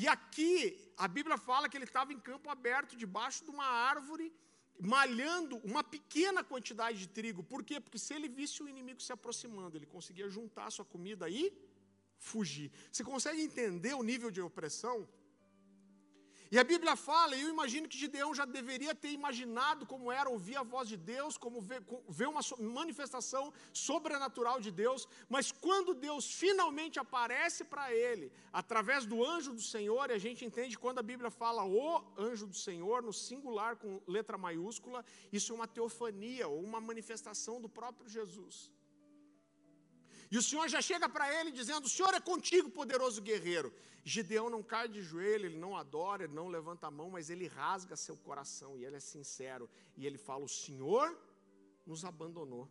E 0.02 0.08
aqui 0.08 0.54
a 0.96 1.08
Bíblia 1.08 1.38
fala 1.40 1.68
que 1.68 1.76
ele 1.76 1.90
estava 1.92 2.14
em 2.14 2.20
campo 2.20 2.52
aberto, 2.52 2.96
debaixo 3.04 3.44
de 3.46 3.50
uma 3.50 3.66
árvore, 3.66 4.32
malhando 4.80 5.58
uma 5.70 5.84
pequena 5.84 6.44
quantidade 6.44 7.00
de 7.00 7.08
trigo. 7.08 7.42
Por 7.44 7.64
quê? 7.64 7.80
Porque 7.80 7.98
se 7.98 8.14
ele 8.14 8.30
visse 8.30 8.62
o 8.62 8.70
inimigo 8.70 9.02
se 9.02 9.12
aproximando, 9.12 9.76
ele 9.76 9.88
conseguia 9.88 10.30
juntar 10.30 10.68
a 10.68 10.70
sua 10.76 10.86
comida 10.86 11.28
e 11.28 11.52
fugir. 12.20 12.72
Você 12.92 13.04
consegue 13.04 13.42
entender 13.42 13.96
o 13.96 14.04
nível 14.04 14.30
de 14.30 14.40
opressão? 14.40 15.10
E 16.50 16.58
a 16.58 16.64
Bíblia 16.64 16.96
fala, 16.96 17.36
e 17.36 17.42
eu 17.42 17.50
imagino 17.50 17.90
que 17.90 17.98
Gideão 17.98 18.34
já 18.34 18.46
deveria 18.46 18.96
ter 18.96 19.12
imaginado 19.12 19.86
como 19.86 20.12
era 20.12 20.30
ouvir 20.30 20.56
a 20.56 20.64
voz 20.64 20.88
de 20.88 20.96
Deus, 20.96 21.38
como 21.38 21.60
ver, 21.60 21.84
ver, 22.08 22.28
uma 22.28 22.40
manifestação 22.60 23.54
sobrenatural 23.74 24.60
de 24.62 24.72
Deus, 24.72 25.08
mas 25.28 25.52
quando 25.52 25.94
Deus 25.94 26.32
finalmente 26.32 27.00
aparece 27.00 27.66
para 27.66 27.94
ele, 27.94 28.32
através 28.54 29.06
do 29.06 29.26
anjo 29.26 29.52
do 29.54 29.62
Senhor, 29.62 30.10
e 30.10 30.14
a 30.14 30.18
gente 30.18 30.46
entende 30.46 30.78
quando 30.78 31.00
a 31.00 31.04
Bíblia 31.04 31.30
fala 31.30 31.66
o 31.66 32.04
anjo 32.18 32.48
do 32.48 32.56
Senhor, 32.56 33.02
no 33.02 33.12
singular 33.12 33.76
com 33.76 34.02
letra 34.08 34.38
maiúscula, 34.38 35.04
isso 35.32 35.52
é 35.52 35.56
uma 35.56 35.68
teofania, 35.68 36.48
ou 36.48 36.64
uma 36.64 36.80
manifestação 36.80 37.60
do 37.60 37.68
próprio 37.68 38.08
Jesus. 38.08 38.72
E 40.30 40.38
o 40.38 40.42
Senhor 40.42 40.68
já 40.68 40.82
chega 40.82 41.08
para 41.08 41.34
ele 41.40 41.52
dizendo: 41.52 41.86
O 41.86 41.90
Senhor 41.90 42.14
é 42.14 42.20
contigo, 42.20 42.70
poderoso 42.70 43.22
guerreiro. 43.22 43.74
Gideão 44.04 44.50
não 44.50 44.64
cai 44.64 44.88
de 44.88 45.02
joelho, 45.02 45.46
ele 45.46 45.58
não 45.58 45.76
adora, 45.76 46.24
ele 46.24 46.34
não 46.34 46.48
levanta 46.48 46.88
a 46.88 46.92
mão, 46.92 47.10
mas 47.10 47.30
ele 47.30 47.48
rasga 47.48 47.96
seu 47.96 48.16
coração 48.18 48.78
e 48.78 48.86
ele 48.86 48.96
é 48.96 49.00
sincero. 49.00 49.70
E 49.96 50.06
ele 50.06 50.18
fala: 50.18 50.44
O 50.44 50.50
Senhor 50.50 51.18
nos 51.86 52.04
abandonou. 52.04 52.70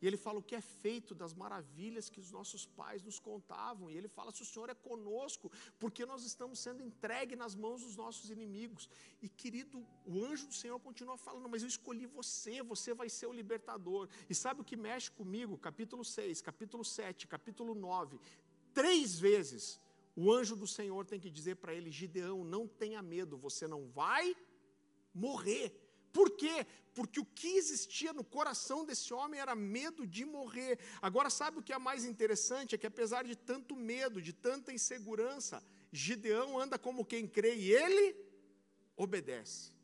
E 0.00 0.06
ele 0.06 0.16
fala 0.16 0.38
o 0.38 0.42
que 0.42 0.54
é 0.54 0.60
feito 0.60 1.14
das 1.14 1.32
maravilhas 1.32 2.08
que 2.08 2.20
os 2.20 2.30
nossos 2.30 2.66
pais 2.66 3.02
nos 3.02 3.18
contavam. 3.18 3.90
E 3.90 3.96
ele 3.96 4.08
fala 4.08 4.32
se 4.32 4.42
o 4.42 4.46
Senhor 4.46 4.68
é 4.68 4.74
conosco, 4.74 5.50
porque 5.78 6.04
nós 6.04 6.24
estamos 6.24 6.58
sendo 6.58 6.82
entregues 6.82 7.38
nas 7.38 7.54
mãos 7.54 7.82
dos 7.82 7.96
nossos 7.96 8.30
inimigos. 8.30 8.88
E 9.22 9.28
querido, 9.28 9.86
o 10.04 10.24
anjo 10.24 10.46
do 10.46 10.54
Senhor 10.54 10.78
continua 10.80 11.16
falando, 11.16 11.48
mas 11.48 11.62
eu 11.62 11.68
escolhi 11.68 12.06
você, 12.06 12.62
você 12.62 12.94
vai 12.94 13.08
ser 13.08 13.26
o 13.26 13.32
libertador. 13.32 14.08
E 14.28 14.34
sabe 14.34 14.60
o 14.60 14.64
que 14.64 14.76
mexe 14.76 15.10
comigo? 15.10 15.56
Capítulo 15.58 16.04
6, 16.04 16.40
capítulo 16.42 16.84
7, 16.84 17.26
capítulo 17.26 17.74
9. 17.74 18.18
Três 18.72 19.18
vezes 19.18 19.80
o 20.16 20.32
anjo 20.32 20.56
do 20.56 20.66
Senhor 20.66 21.04
tem 21.04 21.20
que 21.20 21.30
dizer 21.30 21.56
para 21.56 21.74
ele: 21.74 21.90
Gideão, 21.90 22.42
não 22.42 22.66
tenha 22.66 23.02
medo, 23.02 23.36
você 23.36 23.68
não 23.68 23.86
vai 23.88 24.34
morrer. 25.14 25.85
Por 26.16 26.30
quê? 26.30 26.66
Porque 26.94 27.20
o 27.20 27.26
que 27.26 27.58
existia 27.58 28.10
no 28.10 28.24
coração 28.24 28.86
desse 28.86 29.12
homem 29.12 29.38
era 29.38 29.54
medo 29.54 30.06
de 30.06 30.24
morrer. 30.24 30.78
Agora, 31.02 31.28
sabe 31.28 31.58
o 31.58 31.62
que 31.62 31.74
é 31.74 31.78
mais 31.78 32.06
interessante? 32.06 32.74
É 32.74 32.78
que 32.78 32.86
apesar 32.86 33.22
de 33.22 33.36
tanto 33.36 33.76
medo, 33.76 34.22
de 34.22 34.32
tanta 34.32 34.72
insegurança, 34.72 35.62
Gideão 35.92 36.58
anda 36.58 36.78
como 36.78 37.04
quem 37.04 37.28
crê 37.28 37.54
e 37.54 37.70
ele 37.70 38.16
obedece. 38.96 39.74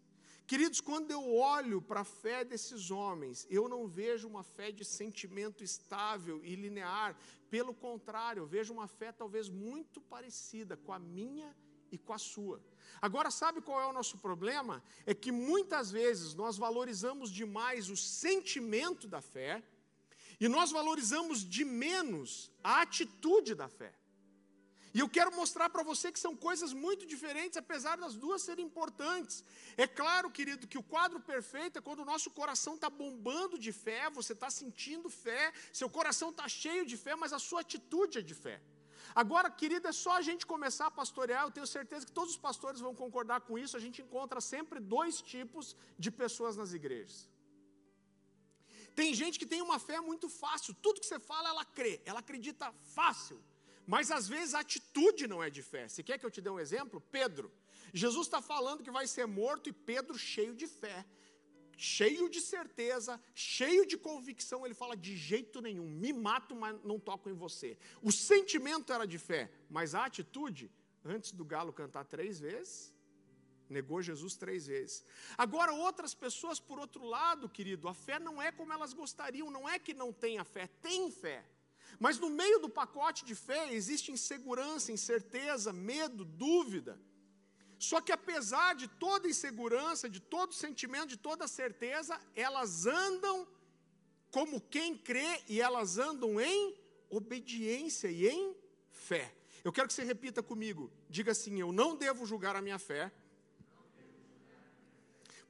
Queridos, 0.46 0.80
quando 0.80 1.10
eu 1.10 1.34
olho 1.34 1.82
para 1.82 2.00
a 2.00 2.04
fé 2.22 2.46
desses 2.46 2.90
homens, 2.90 3.46
eu 3.50 3.68
não 3.68 3.86
vejo 3.86 4.26
uma 4.26 4.42
fé 4.42 4.72
de 4.72 4.86
sentimento 4.86 5.62
estável 5.62 6.42
e 6.42 6.54
linear. 6.56 7.14
Pelo 7.50 7.74
contrário, 7.74 8.40
eu 8.40 8.46
vejo 8.46 8.72
uma 8.72 8.88
fé 8.88 9.12
talvez 9.12 9.50
muito 9.50 10.00
parecida 10.00 10.78
com 10.78 10.94
a 10.94 10.98
minha 10.98 11.54
e 11.90 11.98
com 11.98 12.14
a 12.14 12.18
sua. 12.18 12.58
Agora, 13.00 13.30
sabe 13.30 13.60
qual 13.60 13.80
é 13.80 13.86
o 13.86 13.92
nosso 13.92 14.18
problema? 14.18 14.82
É 15.06 15.14
que 15.14 15.32
muitas 15.32 15.90
vezes 15.90 16.34
nós 16.34 16.56
valorizamos 16.56 17.30
demais 17.30 17.88
o 17.88 17.96
sentimento 17.96 19.08
da 19.08 19.20
fé 19.20 19.62
e 20.38 20.48
nós 20.48 20.70
valorizamos 20.70 21.44
de 21.44 21.64
menos 21.64 22.50
a 22.62 22.82
atitude 22.82 23.54
da 23.54 23.68
fé. 23.68 23.92
E 24.94 25.00
eu 25.00 25.08
quero 25.08 25.34
mostrar 25.34 25.70
para 25.70 25.82
você 25.82 26.12
que 26.12 26.20
são 26.20 26.36
coisas 26.36 26.72
muito 26.72 27.06
diferentes, 27.06 27.56
apesar 27.56 27.96
das 27.96 28.14
duas 28.14 28.42
serem 28.42 28.66
importantes. 28.66 29.42
É 29.76 29.86
claro, 29.86 30.30
querido, 30.30 30.66
que 30.66 30.76
o 30.76 30.82
quadro 30.82 31.18
perfeito 31.18 31.78
é 31.78 31.80
quando 31.80 32.00
o 32.00 32.04
nosso 32.04 32.30
coração 32.30 32.74
está 32.74 32.90
bombando 32.90 33.58
de 33.58 33.72
fé, 33.72 34.10
você 34.10 34.34
está 34.34 34.50
sentindo 34.50 35.08
fé, 35.08 35.52
seu 35.72 35.88
coração 35.88 36.28
está 36.28 36.46
cheio 36.46 36.84
de 36.84 36.96
fé, 36.96 37.16
mas 37.16 37.32
a 37.32 37.38
sua 37.38 37.60
atitude 37.62 38.18
é 38.18 38.22
de 38.22 38.34
fé. 38.34 38.60
Agora, 39.14 39.50
querida, 39.50 39.88
é 39.90 39.92
só 39.92 40.12
a 40.12 40.22
gente 40.22 40.46
começar 40.46 40.86
a 40.86 40.90
pastorear, 40.90 41.44
eu 41.44 41.50
tenho 41.50 41.66
certeza 41.66 42.06
que 42.06 42.12
todos 42.12 42.32
os 42.32 42.36
pastores 42.36 42.80
vão 42.80 42.94
concordar 42.94 43.40
com 43.42 43.58
isso. 43.58 43.76
A 43.76 43.80
gente 43.80 44.00
encontra 44.00 44.40
sempre 44.40 44.80
dois 44.80 45.20
tipos 45.20 45.76
de 45.98 46.10
pessoas 46.10 46.56
nas 46.56 46.72
igrejas. 46.72 47.28
Tem 48.94 49.14
gente 49.14 49.38
que 49.38 49.46
tem 49.46 49.62
uma 49.62 49.78
fé 49.78 50.00
muito 50.00 50.28
fácil, 50.28 50.74
tudo 50.74 51.00
que 51.00 51.06
você 51.06 51.18
fala 51.18 51.48
ela 51.48 51.64
crê, 51.64 52.00
ela 52.04 52.20
acredita 52.20 52.72
fácil, 52.94 53.42
mas 53.86 54.10
às 54.10 54.28
vezes 54.28 54.54
a 54.54 54.60
atitude 54.60 55.26
não 55.26 55.42
é 55.42 55.48
de 55.48 55.62
fé. 55.62 55.88
Você 55.88 56.02
quer 56.02 56.18
que 56.18 56.26
eu 56.26 56.30
te 56.30 56.40
dê 56.40 56.50
um 56.50 56.60
exemplo? 56.60 57.00
Pedro. 57.00 57.50
Jesus 57.92 58.26
está 58.26 58.40
falando 58.40 58.82
que 58.82 58.90
vai 58.90 59.06
ser 59.06 59.26
morto 59.26 59.68
e 59.68 59.72
Pedro 59.72 60.16
cheio 60.18 60.54
de 60.54 60.66
fé 60.66 61.04
cheio 61.76 62.28
de 62.28 62.40
certeza, 62.40 63.20
cheio 63.34 63.86
de 63.86 63.96
convicção, 63.96 64.64
ele 64.64 64.74
fala: 64.74 64.96
de 64.96 65.16
jeito 65.16 65.60
nenhum, 65.60 65.88
me 65.88 66.12
mato, 66.12 66.54
mas 66.54 66.78
não 66.84 66.98
toco 66.98 67.28
em 67.28 67.34
você. 67.34 67.76
O 68.02 68.12
sentimento 68.12 68.92
era 68.92 69.06
de 69.06 69.18
fé, 69.18 69.50
mas 69.68 69.94
a 69.94 70.04
atitude, 70.04 70.70
antes 71.04 71.32
do 71.32 71.44
galo 71.44 71.72
cantar 71.72 72.04
três 72.04 72.38
vezes, 72.38 72.92
negou 73.68 74.02
Jesus 74.02 74.36
três 74.36 74.66
vezes. 74.66 75.04
Agora, 75.36 75.72
outras 75.72 76.14
pessoas, 76.14 76.60
por 76.60 76.78
outro 76.78 77.04
lado, 77.04 77.48
querido, 77.48 77.88
a 77.88 77.94
fé 77.94 78.18
não 78.18 78.40
é 78.40 78.52
como 78.52 78.72
elas 78.72 78.92
gostariam, 78.92 79.50
não 79.50 79.68
é 79.68 79.78
que 79.78 79.94
não 79.94 80.12
tenha 80.12 80.44
fé, 80.44 80.68
tem 80.80 81.10
fé. 81.10 81.44
Mas 81.98 82.18
no 82.18 82.30
meio 82.30 82.58
do 82.58 82.68
pacote 82.68 83.24
de 83.24 83.34
fé 83.34 83.72
existe 83.72 84.12
insegurança, 84.12 84.92
incerteza, 84.92 85.72
medo, 85.72 86.24
dúvida. 86.24 86.98
Só 87.88 88.00
que 88.00 88.12
apesar 88.12 88.76
de 88.76 88.86
toda 88.86 89.26
insegurança, 89.28 90.08
de 90.08 90.20
todo 90.20 90.54
sentimento, 90.54 91.08
de 91.08 91.16
toda 91.16 91.48
certeza, 91.48 92.16
elas 92.36 92.86
andam 92.86 93.44
como 94.30 94.60
quem 94.60 94.96
crê 94.96 95.42
e 95.48 95.60
elas 95.60 95.98
andam 95.98 96.40
em 96.40 96.76
obediência 97.10 98.08
e 98.08 98.28
em 98.28 98.56
fé. 98.88 99.34
Eu 99.64 99.72
quero 99.72 99.88
que 99.88 99.94
você 99.94 100.04
repita 100.04 100.44
comigo. 100.44 100.92
Diga 101.10 101.32
assim: 101.32 101.60
Eu 101.60 101.72
não 101.72 101.96
devo 101.96 102.24
julgar 102.24 102.54
a 102.54 102.62
minha 102.62 102.78
fé 102.78 103.10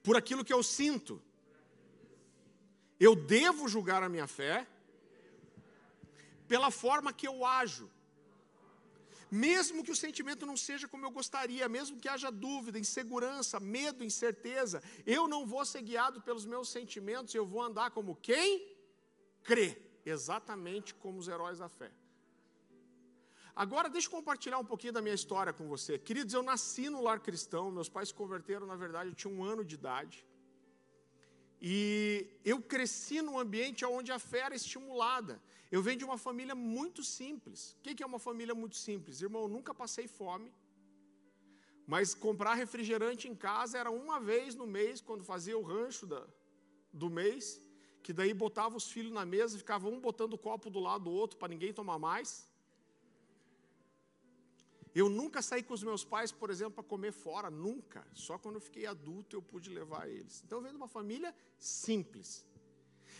por 0.02 0.16
aquilo 0.16 0.42
que 0.42 0.54
eu 0.54 0.62
sinto. 0.62 1.22
Eu 2.98 3.14
devo 3.14 3.68
julgar 3.68 4.02
a 4.02 4.08
minha 4.08 4.26
fé 4.26 4.66
pela 6.48 6.70
forma 6.70 7.12
que 7.12 7.28
eu 7.28 7.44
ajo 7.44 7.90
mesmo 9.32 9.82
que 9.82 9.90
o 9.90 9.96
sentimento 9.96 10.44
não 10.44 10.58
seja 10.58 10.86
como 10.86 11.06
eu 11.06 11.10
gostaria, 11.10 11.66
mesmo 11.66 11.98
que 11.98 12.06
haja 12.06 12.30
dúvida, 12.30 12.78
insegurança, 12.78 13.58
medo, 13.58 14.04
incerteza, 14.04 14.82
eu 15.06 15.26
não 15.26 15.46
vou 15.46 15.64
ser 15.64 15.80
guiado 15.80 16.20
pelos 16.20 16.44
meus 16.44 16.68
sentimentos, 16.68 17.34
eu 17.34 17.46
vou 17.46 17.62
andar 17.62 17.92
como 17.92 18.14
quem 18.14 18.76
crê, 19.42 19.80
exatamente 20.04 20.94
como 20.94 21.18
os 21.18 21.28
heróis 21.28 21.60
da 21.60 21.68
fé. 21.70 21.90
Agora, 23.56 23.88
deixa 23.88 24.08
eu 24.08 24.10
compartilhar 24.10 24.58
um 24.58 24.64
pouquinho 24.66 24.92
da 24.92 25.00
minha 25.00 25.14
história 25.14 25.52
com 25.52 25.66
você. 25.66 25.98
Queridos, 25.98 26.34
eu 26.34 26.42
nasci 26.42 26.90
no 26.90 27.00
lar 27.00 27.18
cristão, 27.20 27.70
meus 27.70 27.88
pais 27.88 28.08
se 28.08 28.14
converteram, 28.14 28.66
na 28.66 28.76
verdade, 28.76 29.08
eu 29.10 29.14
tinha 29.14 29.32
um 29.32 29.42
ano 29.42 29.64
de 29.64 29.76
idade. 29.76 30.26
E 31.58 32.26
eu 32.44 32.60
cresci 32.60 33.22
num 33.22 33.38
ambiente 33.38 33.82
onde 33.86 34.12
a 34.12 34.18
fé 34.18 34.40
era 34.40 34.54
estimulada. 34.54 35.40
Eu 35.74 35.80
venho 35.86 36.00
de 36.00 36.04
uma 36.04 36.18
família 36.18 36.54
muito 36.54 37.02
simples. 37.02 37.60
O 37.78 37.80
que 37.80 38.02
é 38.02 38.06
uma 38.06 38.18
família 38.18 38.54
muito 38.54 38.76
simples? 38.76 39.22
Irmão, 39.22 39.44
eu 39.44 39.48
nunca 39.56 39.72
passei 39.82 40.06
fome. 40.06 40.52
Mas 41.86 42.14
comprar 42.14 42.54
refrigerante 42.54 43.26
em 43.26 43.34
casa 43.34 43.78
era 43.78 43.90
uma 43.90 44.20
vez 44.20 44.54
no 44.54 44.66
mês, 44.66 45.00
quando 45.00 45.24
fazia 45.24 45.56
o 45.56 45.62
rancho 45.62 46.06
da, 46.06 46.22
do 46.92 47.08
mês, 47.08 47.58
que 48.02 48.12
daí 48.12 48.34
botava 48.34 48.76
os 48.76 48.90
filhos 48.94 49.12
na 49.12 49.24
mesa, 49.24 49.56
ficava 49.56 49.88
um 49.88 49.98
botando 49.98 50.34
o 50.34 50.38
copo 50.38 50.68
do 50.68 50.78
lado 50.78 51.04
do 51.04 51.10
outro 51.10 51.38
para 51.38 51.48
ninguém 51.48 51.72
tomar 51.72 51.98
mais. 51.98 52.46
Eu 54.94 55.08
nunca 55.08 55.40
saí 55.40 55.62
com 55.62 55.72
os 55.72 55.82
meus 55.82 56.04
pais, 56.04 56.30
por 56.30 56.50
exemplo, 56.50 56.74
para 56.74 56.84
comer 56.84 57.12
fora, 57.12 57.50
nunca. 57.50 58.06
Só 58.12 58.36
quando 58.36 58.56
eu 58.56 58.60
fiquei 58.60 58.84
adulto 58.84 59.34
eu 59.34 59.40
pude 59.40 59.70
levar 59.70 60.06
eles. 60.06 60.42
Então 60.44 60.58
eu 60.58 60.62
venho 60.62 60.74
de 60.74 60.82
uma 60.82 60.88
família 60.98 61.34
simples. 61.58 62.44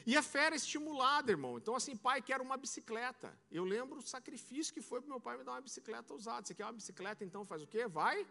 E 0.07 0.17
a 0.17 0.23
fé 0.23 0.47
era 0.47 0.57
estimulada, 0.57 1.31
irmão. 1.31 1.59
Então, 1.59 1.75
assim, 1.75 1.97
pai, 1.97 2.21
quero 2.21 2.43
uma 2.43 2.57
bicicleta. 2.57 3.37
Eu 3.51 3.65
lembro 3.65 3.99
o 3.99 4.03
sacrifício 4.03 4.75
que 4.75 4.81
foi 4.81 5.01
para 5.01 5.09
meu 5.09 5.21
pai 5.21 5.37
me 5.37 5.45
dar 5.45 5.53
uma 5.53 5.61
bicicleta 5.61 6.13
usada. 6.15 6.47
Você 6.47 6.55
quer 6.55 6.65
uma 6.65 6.73
bicicleta, 6.73 7.25
então 7.25 7.45
faz 7.45 7.63
o 7.63 7.67
quê? 7.67 7.87
Vai 7.87 8.27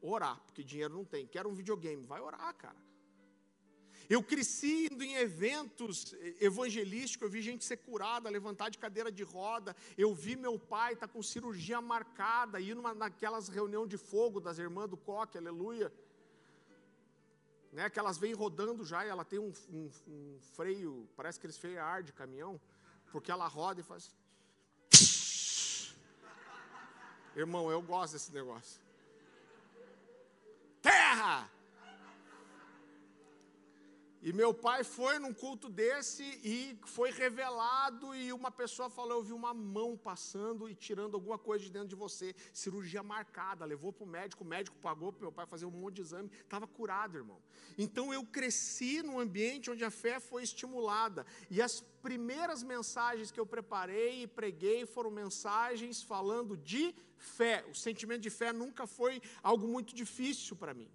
orar, 0.00 0.40
porque 0.46 0.62
dinheiro 0.62 0.94
não 0.94 1.04
tem. 1.04 1.26
Quero 1.26 1.48
um 1.48 1.54
videogame. 1.54 2.04
Vai 2.04 2.20
orar, 2.20 2.54
cara. 2.54 2.76
Eu 4.08 4.22
cresci 4.22 4.88
indo 4.92 5.02
em 5.02 5.14
eventos 5.14 6.14
evangelísticos, 6.38 7.24
eu 7.24 7.30
vi 7.30 7.40
gente 7.40 7.64
ser 7.64 7.78
curada, 7.78 8.28
levantar 8.28 8.68
de 8.68 8.78
cadeira 8.78 9.10
de 9.10 9.22
roda. 9.22 9.74
Eu 9.96 10.14
vi 10.14 10.36
meu 10.36 10.58
pai 10.58 10.92
estar 10.92 11.06
tá 11.06 11.12
com 11.12 11.22
cirurgia 11.22 11.80
marcada, 11.80 12.60
ir 12.60 12.74
numa, 12.74 12.94
naquelas 12.94 13.48
reuniões 13.48 13.88
de 13.88 13.96
fogo 13.96 14.40
das 14.40 14.58
irmãs 14.58 14.90
do 14.90 14.96
coque, 14.96 15.38
aleluia. 15.38 15.90
Né, 17.74 17.90
que 17.90 17.98
elas 17.98 18.16
vêm 18.16 18.32
rodando 18.32 18.84
já 18.84 19.04
e 19.04 19.08
ela 19.08 19.24
tem 19.24 19.40
um, 19.40 19.52
um, 19.68 19.90
um 20.06 20.38
freio, 20.52 21.08
parece 21.16 21.40
que 21.40 21.46
eles 21.46 21.58
feiam 21.58 21.84
ar 21.84 22.04
de 22.04 22.12
caminhão, 22.12 22.60
porque 23.10 23.32
ela 23.32 23.48
roda 23.48 23.80
e 23.80 23.82
faz. 23.82 24.14
Irmão, 27.34 27.68
eu 27.72 27.82
gosto 27.82 28.12
desse 28.12 28.32
negócio. 28.32 28.80
Terra! 30.80 31.50
E 34.26 34.32
meu 34.32 34.54
pai 34.54 34.82
foi 34.82 35.18
num 35.18 35.34
culto 35.34 35.68
desse 35.68 36.22
e 36.42 36.78
foi 36.86 37.10
revelado 37.10 38.14
e 38.14 38.32
uma 38.32 38.50
pessoa 38.50 38.88
falou, 38.88 39.18
eu 39.18 39.22
vi 39.22 39.34
uma 39.34 39.52
mão 39.52 39.98
passando 39.98 40.66
e 40.66 40.74
tirando 40.74 41.14
alguma 41.14 41.36
coisa 41.36 41.62
de 41.62 41.70
dentro 41.70 41.88
de 41.88 41.94
você, 41.94 42.34
cirurgia 42.50 43.02
marcada, 43.02 43.66
levou 43.66 43.92
para 43.92 44.04
o 44.04 44.06
médico, 44.06 44.42
o 44.42 44.46
médico 44.46 44.78
pagou 44.78 45.12
para 45.12 45.20
meu 45.20 45.30
pai 45.30 45.44
fazer 45.44 45.66
um 45.66 45.70
monte 45.70 45.96
de 45.96 46.00
exame, 46.00 46.30
estava 46.40 46.66
curado, 46.66 47.18
irmão. 47.18 47.38
Então 47.76 48.14
eu 48.14 48.24
cresci 48.24 49.02
num 49.02 49.20
ambiente 49.20 49.70
onde 49.70 49.84
a 49.84 49.90
fé 49.90 50.18
foi 50.18 50.42
estimulada 50.42 51.26
e 51.50 51.60
as 51.60 51.82
primeiras 52.02 52.62
mensagens 52.62 53.30
que 53.30 53.38
eu 53.38 53.44
preparei 53.44 54.22
e 54.22 54.26
preguei 54.26 54.86
foram 54.86 55.10
mensagens 55.10 56.02
falando 56.02 56.56
de 56.56 56.94
fé. 57.18 57.62
O 57.70 57.74
sentimento 57.74 58.22
de 58.22 58.30
fé 58.30 58.54
nunca 58.54 58.86
foi 58.86 59.20
algo 59.42 59.68
muito 59.68 59.94
difícil 59.94 60.56
para 60.56 60.72
mim. 60.72 60.90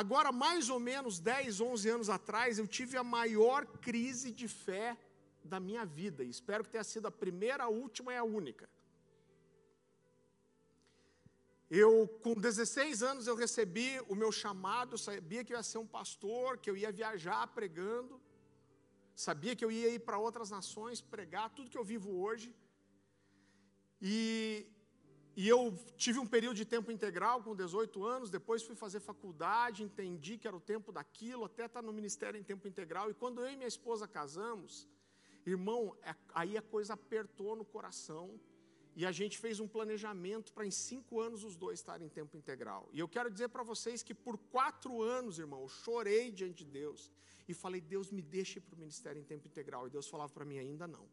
Agora, 0.00 0.30
mais 0.30 0.68
ou 0.68 0.78
menos 0.78 1.18
10, 1.18 1.58
11 1.58 1.88
anos 1.88 2.08
atrás, 2.10 2.58
eu 2.58 2.66
tive 2.78 2.98
a 2.98 3.04
maior 3.18 3.64
crise 3.86 4.30
de 4.40 4.46
fé 4.46 4.88
da 5.52 5.58
minha 5.58 5.84
vida. 5.86 6.20
E 6.22 6.28
espero 6.28 6.64
que 6.64 6.72
tenha 6.74 6.84
sido 6.84 7.06
a 7.08 7.10
primeira, 7.22 7.64
a 7.64 7.68
última 7.68 8.12
e 8.12 8.18
a 8.18 8.26
única. 8.40 8.68
Eu, 11.70 11.92
com 12.22 12.34
16 12.34 13.02
anos, 13.10 13.26
eu 13.26 13.36
recebi 13.44 13.88
o 14.06 14.14
meu 14.14 14.30
chamado, 14.30 14.98
sabia 14.98 15.42
que 15.42 15.54
eu 15.54 15.56
ia 15.56 15.62
ser 15.62 15.78
um 15.78 15.86
pastor, 15.98 16.58
que 16.58 16.68
eu 16.68 16.76
ia 16.76 16.92
viajar 16.92 17.46
pregando, 17.58 18.20
sabia 19.26 19.56
que 19.56 19.64
eu 19.64 19.72
ia 19.72 19.88
ir 19.88 20.00
para 20.00 20.18
outras 20.18 20.50
nações 20.50 21.00
pregar, 21.00 21.48
tudo 21.56 21.70
que 21.70 21.78
eu 21.82 21.90
vivo 21.94 22.10
hoje. 22.24 22.54
E 24.00 24.66
e 25.36 25.46
eu 25.46 25.78
tive 25.98 26.18
um 26.18 26.26
período 26.26 26.56
de 26.56 26.64
tempo 26.64 26.90
integral 26.90 27.42
com 27.42 27.54
18 27.54 28.02
anos, 28.04 28.30
depois 28.30 28.62
fui 28.62 28.74
fazer 28.74 29.00
faculdade, 29.00 29.82
entendi 29.82 30.38
que 30.38 30.48
era 30.48 30.56
o 30.56 30.60
tempo 30.60 30.90
daquilo, 30.90 31.44
até 31.44 31.66
estar 31.66 31.82
no 31.82 31.92
ministério 31.92 32.40
em 32.40 32.42
tempo 32.42 32.66
integral. 32.66 33.10
E 33.10 33.14
quando 33.14 33.42
eu 33.42 33.50
e 33.50 33.54
minha 33.54 33.68
esposa 33.68 34.08
casamos, 34.08 34.88
irmão, 35.44 35.94
é, 36.02 36.16
aí 36.34 36.56
a 36.56 36.62
coisa 36.62 36.94
apertou 36.94 37.54
no 37.54 37.66
coração. 37.66 38.40
E 38.98 39.04
a 39.04 39.12
gente 39.12 39.36
fez 39.36 39.60
um 39.60 39.68
planejamento 39.68 40.54
para 40.54 40.64
em 40.64 40.70
cinco 40.70 41.20
anos 41.20 41.44
os 41.44 41.54
dois 41.54 41.80
estarem 41.80 42.06
em 42.06 42.10
tempo 42.10 42.34
integral. 42.34 42.88
E 42.94 42.98
eu 42.98 43.06
quero 43.06 43.30
dizer 43.30 43.48
para 43.50 43.62
vocês 43.62 44.02
que 44.02 44.14
por 44.14 44.38
quatro 44.38 45.02
anos, 45.02 45.38
irmão, 45.38 45.60
eu 45.60 45.68
chorei 45.68 46.30
diante 46.30 46.64
de 46.64 46.70
Deus 46.70 47.12
e 47.46 47.52
falei: 47.52 47.82
Deus, 47.82 48.10
me 48.10 48.22
deixe 48.22 48.58
para 48.58 48.74
o 48.74 48.78
ministério 48.78 49.20
em 49.20 49.24
tempo 49.24 49.46
integral. 49.46 49.86
E 49.86 49.90
Deus 49.90 50.08
falava 50.08 50.32
para 50.32 50.46
mim: 50.46 50.58
ainda 50.58 50.88
não. 50.88 51.06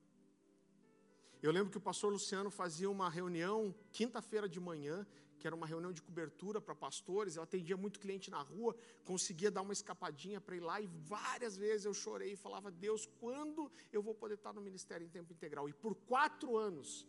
Eu 1.44 1.52
lembro 1.52 1.70
que 1.70 1.78
o 1.78 1.82
pastor 1.82 2.10
Luciano 2.10 2.50
fazia 2.50 2.90
uma 2.90 3.10
reunião 3.10 3.76
quinta-feira 3.92 4.48
de 4.48 4.62
manhã, 4.62 5.06
que 5.38 5.46
era 5.46 5.54
uma 5.54 5.68
reunião 5.68 5.92
de 5.92 6.02
cobertura 6.02 6.62
para 6.62 6.74
pastores. 6.74 7.36
Eu 7.36 7.44
atendia 7.44 7.76
muito 7.76 8.00
cliente 8.00 8.32
na 8.32 8.42
rua, 8.42 8.74
conseguia 9.04 9.52
dar 9.52 9.62
uma 9.62 9.74
escapadinha 9.74 10.40
para 10.40 10.56
ir 10.56 10.62
lá 10.62 10.80
e 10.80 10.88
várias 10.88 11.58
vezes 11.58 11.86
eu 11.86 11.94
chorei 11.94 12.32
e 12.32 12.38
falava: 12.38 12.72
Deus, 12.72 13.06
quando 13.20 13.70
eu 13.92 14.02
vou 14.02 14.16
poder 14.16 14.36
estar 14.36 14.54
no 14.54 14.62
ministério 14.62 15.06
em 15.06 15.10
tempo 15.10 15.34
integral? 15.34 15.68
E 15.68 15.74
por 15.74 15.96
quatro 15.96 16.56
anos, 16.56 17.06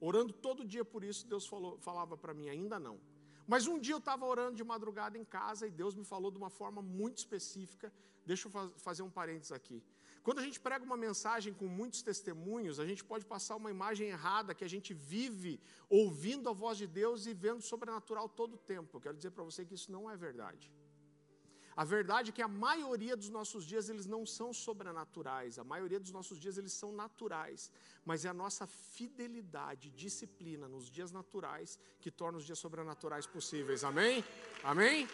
orando 0.00 0.32
todo 0.32 0.64
dia 0.64 0.84
por 0.84 1.02
isso, 1.02 1.26
Deus 1.26 1.44
falou, 1.44 1.76
falava 1.80 2.16
para 2.16 2.32
mim: 2.32 2.48
ainda 2.48 2.78
não. 2.78 3.00
Mas 3.48 3.66
um 3.66 3.80
dia 3.80 3.94
eu 3.94 3.98
estava 3.98 4.24
orando 4.24 4.54
de 4.54 4.62
madrugada 4.62 5.18
em 5.18 5.24
casa 5.24 5.66
e 5.66 5.72
Deus 5.72 5.96
me 5.96 6.04
falou 6.04 6.30
de 6.30 6.38
uma 6.38 6.50
forma 6.50 6.80
muito 6.80 7.18
específica. 7.18 7.92
Deixa 8.24 8.46
eu 8.46 8.70
fazer 8.78 9.02
um 9.02 9.10
parênteses 9.10 9.50
aqui. 9.50 9.82
Quando 10.22 10.38
a 10.38 10.42
gente 10.42 10.60
prega 10.60 10.84
uma 10.84 10.96
mensagem 10.96 11.52
com 11.52 11.66
muitos 11.66 12.00
testemunhos, 12.00 12.78
a 12.78 12.86
gente 12.86 13.02
pode 13.02 13.24
passar 13.24 13.56
uma 13.56 13.70
imagem 13.70 14.08
errada 14.08 14.54
que 14.54 14.64
a 14.64 14.68
gente 14.68 14.94
vive 14.94 15.60
ouvindo 15.88 16.48
a 16.48 16.52
voz 16.52 16.78
de 16.78 16.86
Deus 16.86 17.26
e 17.26 17.34
vendo 17.34 17.60
sobrenatural 17.60 18.28
todo 18.28 18.54
o 18.54 18.58
tempo. 18.58 18.96
Eu 18.96 19.00
quero 19.00 19.16
dizer 19.16 19.32
para 19.32 19.42
você 19.42 19.64
que 19.64 19.74
isso 19.74 19.90
não 19.90 20.08
é 20.08 20.16
verdade. 20.16 20.72
A 21.74 21.84
verdade 21.84 22.30
é 22.30 22.32
que 22.32 22.42
a 22.42 22.48
maioria 22.48 23.16
dos 23.16 23.30
nossos 23.30 23.64
dias 23.64 23.88
eles 23.88 24.06
não 24.06 24.26
são 24.26 24.52
sobrenaturais, 24.52 25.58
a 25.58 25.64
maioria 25.64 25.98
dos 25.98 26.12
nossos 26.12 26.38
dias 26.38 26.58
eles 26.58 26.72
são 26.72 26.92
naturais, 26.92 27.72
mas 28.04 28.24
é 28.24 28.28
a 28.28 28.34
nossa 28.34 28.66
fidelidade, 28.66 29.90
disciplina 29.90 30.68
nos 30.68 30.90
dias 30.90 31.10
naturais 31.10 31.78
que 31.98 32.10
torna 32.10 32.38
os 32.38 32.44
dias 32.44 32.58
sobrenaturais 32.58 33.26
possíveis. 33.26 33.84
Amém? 33.84 34.22
Amém? 34.62 35.08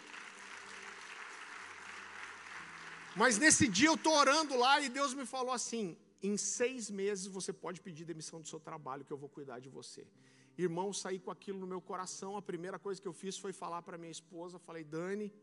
Mas 3.21 3.37
nesse 3.37 3.67
dia 3.67 3.89
eu 3.89 3.95
estou 3.95 4.13
orando 4.13 4.55
lá 4.55 4.79
e 4.79 4.87
Deus 4.87 5.13
me 5.13 5.25
falou 5.25 5.51
assim: 5.51 5.97
em 6.23 6.37
seis 6.37 6.89
meses 6.89 7.25
você 7.27 7.51
pode 7.51 7.81
pedir 7.81 8.05
demissão 8.05 8.39
do 8.39 8.47
seu 8.47 8.61
trabalho, 8.61 9.03
que 9.03 9.11
eu 9.11 9.17
vou 9.17 9.27
cuidar 9.27 9.59
de 9.59 9.67
você. 9.67 10.07
Irmão, 10.57 10.93
saí 10.93 11.19
com 11.19 11.29
aquilo 11.29 11.59
no 11.59 11.67
meu 11.67 11.81
coração. 11.81 12.37
A 12.37 12.41
primeira 12.41 12.79
coisa 12.79 13.01
que 13.01 13.07
eu 13.09 13.11
fiz 13.11 13.37
foi 13.37 13.51
falar 13.51 13.81
para 13.81 13.97
minha 13.97 14.15
esposa: 14.19 14.57
falei, 14.57 14.85
Dani, 14.85 15.33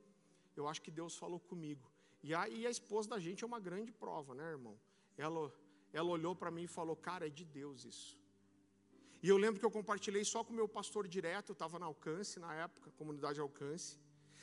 eu 0.56 0.66
acho 0.66 0.80
que 0.80 0.90
Deus 0.90 1.18
falou 1.18 1.38
comigo. 1.38 1.86
E 2.22 2.32
a, 2.34 2.48
e 2.48 2.66
a 2.66 2.70
esposa 2.70 3.10
da 3.10 3.18
gente 3.18 3.44
é 3.44 3.46
uma 3.46 3.60
grande 3.60 3.92
prova, 3.92 4.34
né, 4.34 4.48
irmão? 4.52 4.80
Ela, 5.18 5.52
ela 5.92 6.08
olhou 6.08 6.34
para 6.34 6.50
mim 6.50 6.62
e 6.62 6.72
falou: 6.78 6.96
Cara, 6.96 7.26
é 7.26 7.28
de 7.28 7.44
Deus 7.44 7.84
isso. 7.84 8.18
E 9.22 9.28
eu 9.28 9.36
lembro 9.36 9.60
que 9.60 9.66
eu 9.66 9.70
compartilhei 9.70 10.24
só 10.24 10.42
com 10.42 10.54
o 10.54 10.56
meu 10.56 10.66
pastor 10.66 11.06
direto, 11.06 11.50
eu 11.50 11.52
estava 11.52 11.78
na 11.78 11.84
Alcance 11.84 12.40
na 12.40 12.54
época, 12.54 12.90
comunidade 12.92 13.38
Alcance. 13.38 13.98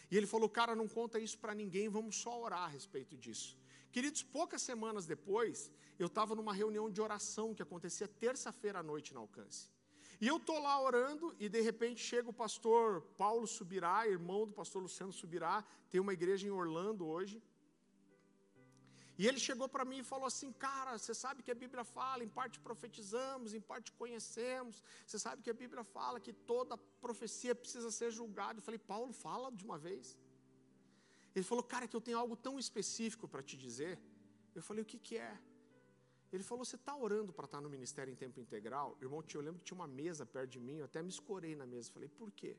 E 0.09 0.17
ele 0.17 0.27
falou: 0.27 0.49
Cara, 0.49 0.75
não 0.75 0.87
conta 0.87 1.19
isso 1.19 1.37
para 1.37 1.53
ninguém, 1.53 1.89
vamos 1.89 2.15
só 2.15 2.41
orar 2.41 2.63
a 2.63 2.67
respeito 2.67 3.17
disso. 3.17 3.57
Queridos, 3.91 4.23
poucas 4.23 4.61
semanas 4.61 5.05
depois, 5.05 5.71
eu 5.99 6.07
estava 6.07 6.33
numa 6.33 6.53
reunião 6.53 6.89
de 6.89 6.99
oração 6.99 7.53
que 7.53 7.61
acontecia 7.61 8.07
terça-feira 8.07 8.79
à 8.79 8.83
noite 8.83 9.13
na 9.13 9.19
Alcance. 9.19 9.71
E 10.19 10.27
eu 10.27 10.37
estou 10.37 10.57
lá 10.59 10.81
orando 10.81 11.35
e 11.39 11.49
de 11.49 11.61
repente 11.61 12.01
chega 12.01 12.29
o 12.29 12.33
pastor 12.33 13.01
Paulo 13.17 13.45
Subirá, 13.45 14.07
irmão 14.07 14.45
do 14.45 14.53
pastor 14.53 14.81
Luciano 14.81 15.11
Subirá, 15.11 15.63
tem 15.89 15.99
uma 15.99 16.13
igreja 16.13 16.47
em 16.47 16.51
Orlando 16.51 17.05
hoje. 17.05 17.43
E 19.23 19.27
ele 19.29 19.39
chegou 19.39 19.67
para 19.73 19.85
mim 19.89 19.99
e 19.99 20.07
falou 20.11 20.27
assim: 20.29 20.49
Cara, 20.63 20.93
você 20.97 21.13
sabe 21.19 21.41
que 21.45 21.51
a 21.53 21.55
Bíblia 21.63 21.83
fala, 21.97 22.21
em 22.25 22.31
parte 22.37 22.55
profetizamos, 22.65 23.53
em 23.57 23.61
parte 23.69 23.89
conhecemos. 23.99 24.83
Você 25.05 25.17
sabe 25.25 25.41
que 25.41 25.51
a 25.53 25.57
Bíblia 25.61 25.83
fala 25.97 26.19
que 26.25 26.33
toda 26.51 26.77
profecia 27.05 27.53
precisa 27.61 27.89
ser 27.99 28.09
julgada. 28.17 28.59
Eu 28.59 28.65
falei: 28.69 28.81
Paulo, 28.93 29.13
fala 29.13 29.49
de 29.59 29.63
uma 29.67 29.77
vez. 29.77 30.19
Ele 31.33 31.45
falou: 31.51 31.63
Cara, 31.73 31.87
que 31.87 31.95
eu 31.99 32.01
tenho 32.07 32.17
algo 32.23 32.35
tão 32.35 32.59
específico 32.63 33.25
para 33.25 33.41
te 33.41 33.55
dizer. 33.65 33.97
Eu 34.53 34.61
falei: 34.61 34.83
O 34.83 34.85
que, 34.91 34.99
que 35.07 35.15
é? 35.29 35.33
Ele 36.33 36.43
falou: 36.43 36.65
Você 36.65 36.75
está 36.75 36.93
orando 36.93 37.31
para 37.31 37.45
estar 37.45 37.59
tá 37.59 37.65
no 37.65 37.69
ministério 37.69 38.11
em 38.11 38.19
tempo 38.25 38.41
integral? 38.41 38.97
Irmão, 39.01 39.23
eu 39.33 39.45
lembro 39.47 39.59
que 39.61 39.67
tinha 39.69 39.79
uma 39.81 39.87
mesa 39.87 40.25
perto 40.25 40.51
de 40.57 40.59
mim, 40.59 40.79
eu 40.79 40.85
até 40.91 41.01
me 41.01 41.13
escorei 41.17 41.55
na 41.55 41.65
mesa. 41.65 41.87
Eu 41.87 41.93
falei: 41.93 42.09
Por 42.09 42.29
quê? 42.29 42.57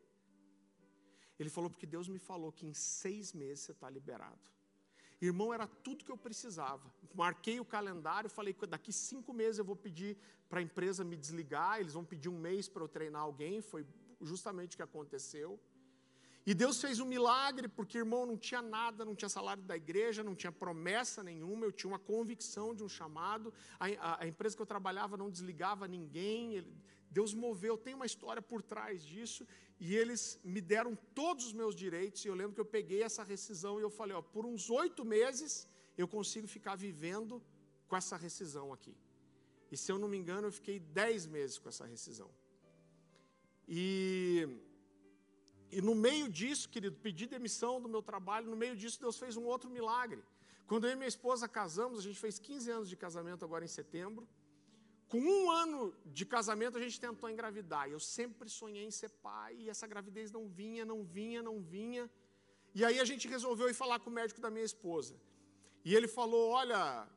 Ele 1.39 1.51
falou: 1.51 1.69
Porque 1.69 1.85
Deus 1.85 2.09
me 2.09 2.19
falou 2.31 2.51
que 2.51 2.67
em 2.67 2.73
seis 2.73 3.35
meses 3.35 3.65
você 3.65 3.73
está 3.73 3.91
liberado. 3.91 4.54
Irmão, 5.27 5.53
era 5.53 5.67
tudo 5.67 6.05
que 6.05 6.13
eu 6.13 6.17
precisava. 6.17 6.93
Marquei 7.15 7.59
o 7.61 7.65
calendário, 7.65 8.29
falei 8.29 8.53
que 8.53 8.67
daqui 8.67 8.93
cinco 8.93 9.33
meses 9.33 9.59
eu 9.59 9.65
vou 9.65 9.77
pedir 9.77 10.17
para 10.49 10.61
a 10.61 10.63
empresa 10.63 11.05
me 11.05 11.17
desligar, 11.17 11.81
eles 11.81 11.95
vão 11.95 12.05
pedir 12.05 12.29
um 12.29 12.39
mês 12.39 12.69
para 12.69 12.83
eu 12.83 12.89
treinar 12.89 13.23
alguém, 13.23 13.61
foi 13.61 13.87
justamente 14.21 14.75
o 14.75 14.77
que 14.77 14.83
aconteceu. 14.83 15.59
E 16.47 16.53
Deus 16.53 16.79
fez 16.79 17.01
um 17.01 17.07
milagre, 17.07 17.69
porque 17.69 17.97
irmão 17.97 18.27
não 18.27 18.37
tinha 18.37 18.61
nada, 18.61 19.03
não 19.03 19.15
tinha 19.15 19.31
salário 19.31 19.63
da 19.63 19.77
igreja, 19.77 20.23
não 20.23 20.35
tinha 20.35 20.53
promessa 20.53 21.23
nenhuma, 21.23 21.65
eu 21.65 21.73
tinha 21.73 21.91
uma 21.91 21.99
convicção 21.99 22.75
de 22.75 22.85
um 22.85 22.89
chamado. 22.89 23.53
A, 23.81 23.87
a, 23.87 24.23
a 24.25 24.27
empresa 24.27 24.55
que 24.55 24.61
eu 24.61 24.67
trabalhava 24.67 25.17
não 25.17 25.31
desligava 25.31 25.89
ninguém, 25.89 26.55
ele, 26.57 26.77
Deus 27.11 27.33
moveu, 27.33 27.79
tem 27.79 27.95
uma 27.95 28.05
história 28.05 28.43
por 28.43 28.61
trás 28.61 29.03
disso, 29.03 29.47
e 29.79 29.97
eles 29.97 30.39
me 30.45 30.61
deram 30.61 30.97
todos 31.15 31.47
os 31.47 31.53
meus 31.53 31.75
direitos. 31.75 32.25
E 32.25 32.29
eu 32.29 32.35
lembro 32.35 32.55
que 32.55 32.61
eu 32.61 32.65
peguei 32.65 33.03
essa 33.03 33.23
rescisão 33.23 33.79
e 33.79 33.83
eu 33.83 33.91
falei: 33.91 34.17
ó, 34.17 34.23
por 34.23 34.47
uns 34.47 34.71
oito 34.71 35.05
meses 35.05 35.69
eu 35.97 36.07
consigo 36.09 36.47
ficar 36.47 36.77
vivendo 36.77 37.43
com 37.89 37.97
essa 37.97 38.17
rescisão 38.17 38.73
aqui. 38.73 38.95
E 39.71 39.77
se 39.77 39.91
eu 39.91 39.99
não 39.99 40.09
me 40.09 40.17
engano, 40.17 40.47
eu 40.49 40.53
fiquei 40.53 40.79
dez 40.79 41.27
meses 41.27 41.59
com 41.59 41.69
essa 41.69 41.85
rescisão. 41.85 42.31
E, 43.67 44.49
e 45.71 45.81
no 45.81 45.95
meio 45.95 46.29
disso, 46.29 46.69
querido, 46.69 46.97
pedi 46.97 47.27
demissão 47.27 47.81
do 47.81 47.89
meu 47.89 48.03
trabalho. 48.03 48.49
No 48.49 48.57
meio 48.57 48.77
disso, 48.77 49.01
Deus 49.01 49.19
fez 49.19 49.37
um 49.37 49.45
outro 49.45 49.71
milagre. 49.71 50.23
Quando 50.67 50.87
eu 50.87 50.93
e 50.93 50.97
minha 50.97 51.09
esposa 51.09 51.49
casamos, 51.49 51.99
a 51.99 52.03
gente 52.03 52.19
fez 52.19 52.39
15 52.39 52.71
anos 52.71 52.89
de 52.89 52.97
casamento 52.97 53.45
agora 53.45 53.65
em 53.65 53.69
setembro. 53.69 54.27
Com 55.09 55.21
um 55.21 55.51
ano 55.51 55.95
de 56.07 56.25
casamento, 56.27 56.79
a 56.79 56.81
gente 56.81 56.99
tentou 56.99 57.29
engravidar. 57.31 57.89
Eu 57.89 58.01
sempre 58.01 58.49
sonhei 58.49 58.85
em 58.85 58.91
ser 58.91 59.11
pai, 59.11 59.55
e 59.59 59.69
essa 59.69 59.87
gravidez 59.87 60.31
não 60.31 60.49
vinha, 60.49 60.85
não 60.85 61.05
vinha, 61.05 61.43
não 61.43 61.61
vinha. 61.61 62.11
E 62.75 62.85
aí 62.85 62.99
a 62.99 63.05
gente 63.05 63.29
resolveu 63.29 63.69
ir 63.69 63.75
falar 63.75 64.01
com 64.01 64.11
o 64.11 64.13
médico 64.13 64.41
da 64.41 64.51
minha 64.51 64.65
esposa. 64.65 65.15
E 65.85 65.95
ele 65.95 66.09
falou: 66.09 66.51
Olha, 66.51 67.09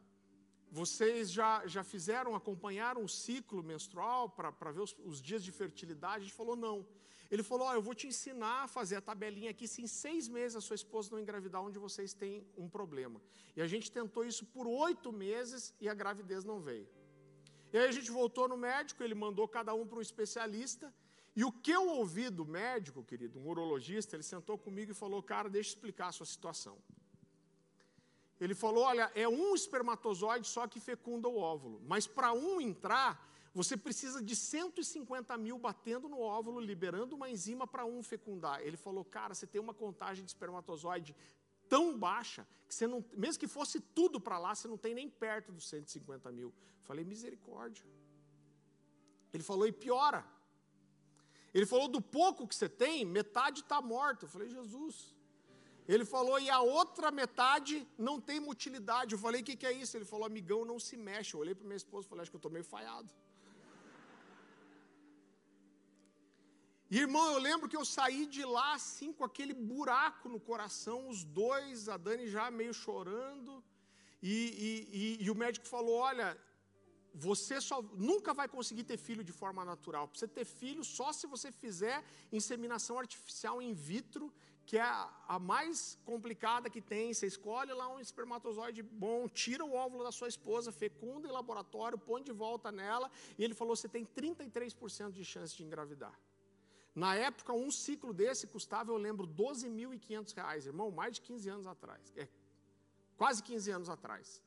vocês 0.69 1.31
já, 1.31 1.65
já 1.65 1.83
fizeram, 1.83 2.35
acompanharam 2.35 3.03
o 3.03 3.09
ciclo 3.09 3.63
menstrual 3.63 4.29
para 4.29 4.71
ver 4.71 4.81
os, 4.81 4.95
os, 5.05 5.21
dias 5.21 5.43
de 5.43 5.51
fertilidade? 5.51 6.17
A 6.17 6.19
gente 6.19 6.33
falou, 6.33 6.55
não. 6.55 6.85
Ele 7.29 7.43
falou, 7.43 7.67
oh, 7.67 7.73
eu 7.73 7.81
vou 7.81 7.93
te 7.93 8.07
ensinar 8.07 8.63
a 8.63 8.67
fazer 8.67 8.95
a 8.95 9.01
tabelinha 9.01 9.51
aqui, 9.51 9.67
se 9.67 9.81
em 9.81 9.87
seis 9.87 10.27
meses 10.29 10.55
a 10.55 10.61
sua 10.61 10.75
esposa 10.75 11.11
não 11.11 11.19
engravidar, 11.19 11.61
onde 11.61 11.77
vocês 11.77 12.13
têm 12.13 12.45
um 12.57 12.69
problema. 12.69 13.21
E 13.55 13.61
a 13.61 13.67
gente 13.67 13.91
tentou 13.91 14.23
isso 14.23 14.45
por 14.45 14.65
oito 14.67 15.11
meses 15.11 15.73
e 15.79 15.89
a 15.89 15.93
gravidez 15.93 16.45
não 16.45 16.59
veio. 16.61 16.87
E 17.71 17.77
aí 17.77 17.87
a 17.87 17.91
gente 17.91 18.11
voltou 18.11 18.47
no 18.47 18.57
médico, 18.57 19.03
ele 19.03 19.15
mandou 19.15 19.47
cada 19.47 19.73
um 19.73 19.85
para 19.85 19.99
um 19.99 20.01
especialista, 20.01 20.93
e 21.35 21.43
o 21.43 21.51
que 21.51 21.71
eu 21.71 21.87
ouvi 21.89 22.29
do 22.29 22.45
médico, 22.45 23.03
querido, 23.03 23.39
um 23.39 23.47
urologista, 23.47 24.15
ele 24.15 24.23
sentou 24.23 24.57
comigo 24.57 24.91
e 24.91 24.95
falou, 24.95 25.21
cara, 25.21 25.49
deixa 25.49 25.69
eu 25.69 25.73
explicar 25.73 26.07
a 26.07 26.11
sua 26.11 26.25
situação. 26.25 26.77
Ele 28.39 28.53
falou: 28.53 28.83
olha, 28.83 29.11
é 29.15 29.27
um 29.27 29.55
espermatozoide 29.55 30.47
só 30.47 30.67
que 30.67 30.79
fecunda 30.79 31.27
o 31.27 31.37
óvulo, 31.37 31.81
mas 31.85 32.05
para 32.05 32.33
um 32.33 32.61
entrar, 32.61 33.25
você 33.53 33.75
precisa 33.75 34.21
de 34.21 34.35
150 34.35 35.35
mil 35.37 35.57
batendo 35.57 36.07
no 36.07 36.19
óvulo, 36.19 36.59
liberando 36.59 37.15
uma 37.15 37.29
enzima 37.29 37.65
para 37.65 37.85
um 37.85 38.03
fecundar. 38.03 38.61
Ele 38.61 38.77
falou: 38.77 39.03
cara, 39.03 39.33
você 39.33 39.47
tem 39.47 39.59
uma 39.59 39.73
contagem 39.73 40.23
de 40.23 40.29
espermatozoide 40.29 41.15
tão 41.69 41.97
baixa 41.97 42.47
que 42.67 42.75
você 42.75 42.85
não, 42.85 43.03
mesmo 43.15 43.39
que 43.39 43.47
fosse 43.47 43.79
tudo 43.79 44.19
para 44.19 44.37
lá, 44.37 44.53
você 44.53 44.67
não 44.67 44.77
tem 44.77 44.93
nem 44.93 45.09
perto 45.09 45.51
dos 45.51 45.67
150 45.69 46.31
mil. 46.31 46.53
Falei: 46.83 47.03
misericórdia. 47.05 47.85
Ele 49.33 49.43
falou: 49.43 49.67
e 49.67 49.71
piora. 49.71 50.25
Ele 51.53 51.65
falou: 51.65 51.87
do 51.87 52.01
pouco 52.01 52.47
que 52.47 52.55
você 52.55 52.69
tem, 52.69 53.05
metade 53.05 53.61
está 53.61 53.81
morta. 53.81 54.25
Eu 54.25 54.29
falei: 54.29 54.49
Jesus. 54.49 55.15
Ele 55.87 56.03
falou, 56.03 56.37
e 56.37 56.49
a 56.49 56.59
outra 56.59 57.09
metade 57.09 57.87
não 57.97 58.19
tem 58.19 58.41
motilidade. 58.41 59.13
Eu 59.13 59.19
falei, 59.19 59.39
o 59.41 59.43
que, 59.43 59.55
que 59.55 59.65
é 59.65 59.71
isso? 59.71 59.95
Ele 59.95 60.03
falou, 60.03 60.25
amigão, 60.25 60.65
não 60.65 60.79
se 60.79 60.97
mexe. 60.97 61.33
Eu 61.33 61.39
olhei 61.39 61.55
para 61.55 61.65
minha 61.65 61.77
esposa 61.77 62.05
e 62.05 62.09
falei, 62.09 62.23
acho 62.23 62.31
que 62.31 62.35
eu 62.35 62.39
estou 62.39 62.51
meio 62.51 62.65
falhado. 62.65 63.09
Irmão, 66.89 67.33
eu 67.33 67.39
lembro 67.39 67.67
que 67.67 67.75
eu 67.75 67.83
saí 67.83 68.25
de 68.25 68.45
lá 68.45 68.73
assim, 68.73 69.11
com 69.11 69.25
aquele 69.25 69.53
buraco 69.53 70.29
no 70.29 70.39
coração, 70.39 71.09
os 71.09 71.23
dois, 71.23 71.89
a 71.89 71.97
Dani 71.97 72.27
já 72.29 72.49
meio 72.49 72.73
chorando. 72.73 73.61
E, 74.21 75.17
e, 75.19 75.25
e, 75.25 75.29
o 75.29 75.35
médico 75.35 75.67
falou: 75.67 75.95
Olha, 75.95 76.37
você 77.13 77.59
só 77.59 77.81
nunca 77.81 78.33
vai 78.33 78.47
conseguir 78.47 78.85
ter 78.85 78.97
filho 78.97 79.23
de 79.23 79.33
forma 79.33 79.65
natural. 79.65 80.09
Você 80.13 80.27
ter 80.27 80.45
filho, 80.45 80.83
só 80.83 81.11
se 81.11 81.27
você 81.27 81.51
fizer 81.51 82.03
inseminação 82.31 82.97
artificial 82.97 83.61
in 83.61 83.73
vitro, 83.73 84.33
que 84.65 84.77
é 84.77 84.81
a, 84.81 85.39
mais 85.39 85.99
complicada 86.05 86.69
que 86.69 86.81
tem. 86.81 87.13
Você 87.13 87.27
escolhe 87.27 87.73
lá 87.73 87.87
um 87.89 87.99
espermatozoide 87.99 88.81
bom, 88.81 89.27
tira 89.27 89.63
o 89.65 89.73
óvulo 89.73 90.05
da 90.05 90.11
sua 90.11 90.29
esposa, 90.29 90.71
fecunda 90.71 91.27
em 91.27 91.31
laboratório, 91.31 91.97
põe 91.97 92.23
de 92.23 92.31
volta 92.31 92.71
nela, 92.71 93.11
e 93.37 93.43
ele 93.43 93.53
falou: 93.53 93.75
você 93.75 93.89
tem 93.89 94.05
33% 94.05 95.11
de 95.11 95.25
chance 95.25 95.55
de 95.55 95.63
engravidar. 95.63 96.17
Na 97.03 97.13
época, 97.13 97.53
um 97.53 97.69
ciclo 97.69 98.11
desse 98.11 98.47
custava, 98.47 98.91
eu 98.91 98.97
lembro, 98.97 99.27
12.500 99.27 100.33
reais, 100.33 100.65
irmão, 100.65 100.89
mais 100.89 101.13
de 101.15 101.21
15 101.21 101.47
anos 101.55 101.67
atrás. 101.67 102.11
É, 102.15 102.27
quase 103.15 103.43
15 103.43 103.69
anos 103.69 103.89
atrás. 103.95 104.41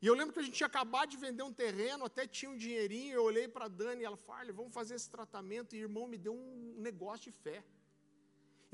E 0.00 0.06
eu 0.06 0.14
lembro 0.14 0.32
que 0.32 0.40
a 0.40 0.42
gente 0.42 0.54
tinha 0.54 0.66
acabado 0.66 1.10
de 1.10 1.18
vender 1.18 1.42
um 1.42 1.52
terreno, 1.52 2.06
até 2.06 2.26
tinha 2.26 2.50
um 2.50 2.56
dinheirinho, 2.56 3.12
eu 3.12 3.22
olhei 3.22 3.46
para 3.46 3.66
a 3.66 3.68
Dani 3.68 4.00
e 4.00 4.04
ela 4.06 4.16
falou, 4.16 4.54
vamos 4.54 4.72
fazer 4.72 4.94
esse 4.94 5.10
tratamento, 5.10 5.76
e 5.76 5.78
irmão 5.78 6.06
me 6.08 6.16
deu 6.16 6.34
um 6.34 6.74
negócio 6.78 7.30
de 7.30 7.36
fé. 7.36 7.62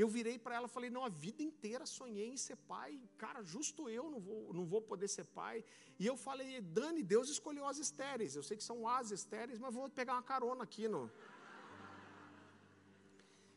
Eu 0.02 0.08
virei 0.08 0.38
para 0.38 0.54
ela 0.54 0.66
e 0.66 0.74
falei: 0.76 0.88
Não, 0.88 1.04
a 1.04 1.10
vida 1.10 1.42
inteira 1.42 1.84
sonhei 1.84 2.28
em 2.34 2.36
ser 2.36 2.56
pai. 2.74 2.98
Cara, 3.18 3.42
justo 3.42 3.88
eu 3.88 4.04
não 4.10 4.20
vou, 4.28 4.52
não 4.54 4.64
vou 4.64 4.80
poder 4.80 5.08
ser 5.08 5.24
pai. 5.24 5.62
E 5.98 6.06
eu 6.06 6.16
falei: 6.16 6.60
Dani, 6.60 7.02
Deus 7.02 7.28
escolheu 7.28 7.66
as 7.66 7.78
estéreis. 7.78 8.34
Eu 8.34 8.42
sei 8.42 8.56
que 8.56 8.64
são 8.64 8.88
as 8.88 9.10
estéreis, 9.10 9.58
mas 9.58 9.74
vou 9.74 9.90
pegar 9.90 10.14
uma 10.14 10.22
carona 10.22 10.64
aqui 10.64 10.88
no. 10.88 11.10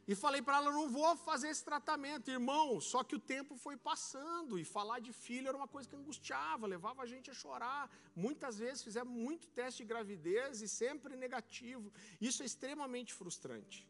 E 0.08 0.16
falei 0.16 0.42
para 0.42 0.58
ela: 0.58 0.72
não 0.72 0.90
vou 0.90 1.16
fazer 1.16 1.50
esse 1.50 1.64
tratamento, 1.64 2.30
irmão. 2.30 2.82
Só 2.82 3.04
que 3.04 3.16
o 3.16 3.20
tempo 3.20 3.56
foi 3.56 3.78
passando 3.78 4.60
e 4.60 4.66
falar 4.66 5.00
de 5.00 5.14
filho 5.14 5.48
era 5.48 5.58
uma 5.58 5.68
coisa 5.68 5.88
que 5.90 5.96
angustiava, 5.96 6.68
levava 6.68 7.02
a 7.04 7.06
gente 7.06 7.30
a 7.32 7.34
chorar. 7.34 7.90
Muitas 8.16 8.58
vezes 8.60 8.84
fizemos 8.84 9.14
muito 9.14 9.48
teste 9.48 9.84
de 9.84 9.90
gravidez 9.90 10.62
e 10.62 10.68
sempre 10.68 11.16
negativo. 11.16 11.92
Isso 12.20 12.44
é 12.44 12.46
extremamente 12.46 13.14
frustrante. 13.14 13.88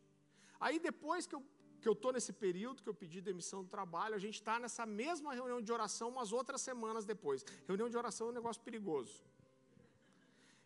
Aí 0.60 0.80
depois 0.80 1.26
que 1.26 1.36
eu 1.36 1.44
que 1.84 1.90
eu 1.90 1.98
estou 2.00 2.14
nesse 2.14 2.32
período 2.32 2.82
que 2.82 2.88
eu 2.88 2.94
pedi 2.94 3.20
demissão 3.20 3.62
do 3.62 3.70
trabalho, 3.70 4.16
a 4.16 4.18
gente 4.26 4.36
está 4.36 4.58
nessa 4.58 4.86
mesma 4.86 5.34
reunião 5.34 5.62
de 5.62 5.70
oração 5.70 6.08
umas 6.08 6.32
outras 6.32 6.62
semanas 6.62 7.04
depois. 7.04 7.46
Reunião 7.68 7.90
de 7.90 7.98
oração 7.98 8.28
é 8.28 8.30
um 8.30 8.34
negócio 8.34 8.62
perigoso. 8.62 9.22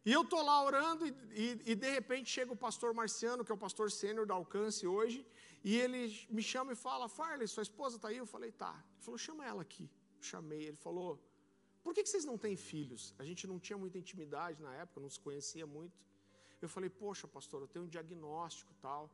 E 0.08 0.12
eu 0.18 0.22
estou 0.22 0.41
lá 0.41 0.64
orando 0.64 1.05
e, 1.05 1.14
e, 1.43 1.72
e, 1.72 1.76
de 1.76 1.89
repente 1.97 2.30
chega 2.30 2.51
o 2.53 2.55
pastor 2.55 2.93
Marciano, 2.93 3.43
que 3.43 3.51
é 3.51 3.55
o 3.55 3.58
pastor 3.58 3.91
sênior 3.91 4.26
da 4.26 4.36
Alcance 4.36 4.88
hoje, 4.88 5.20
e 5.66 5.76
ele 5.76 6.01
me 6.30 6.41
chama 6.41 6.72
e 6.72 6.78
fala, 6.78 7.10
Farley, 7.10 7.45
sua 7.45 7.64
esposa 7.70 7.97
está 7.97 8.08
aí? 8.08 8.16
Eu 8.16 8.26
falei, 8.26 8.53
tá. 8.53 8.74
Ele 8.93 9.03
falou, 9.05 9.18
chama 9.18 9.45
ela 9.45 9.62
aqui. 9.62 9.89
chamei, 10.22 10.64
ele 10.70 10.78
falou, 10.78 11.10
por 11.84 11.93
que, 11.93 12.03
que 12.03 12.10
vocês 12.10 12.24
não 12.24 12.38
têm 12.38 12.55
filhos? 12.55 13.14
A 13.20 13.26
gente 13.26 13.45
não 13.51 13.60
tinha 13.60 13.78
muita 13.78 13.97
intimidade 13.97 14.64
na 14.68 14.74
época, 14.76 15.01
não 15.01 15.10
se 15.10 15.20
conhecia 15.20 15.68
muito. 15.68 15.99
Eu 16.62 16.70
falei, 16.70 16.89
poxa, 16.89 17.28
pastor, 17.28 17.60
eu 17.64 17.68
tenho 17.68 17.84
um 17.84 17.89
diagnóstico 17.89 18.74
tal. 18.82 19.12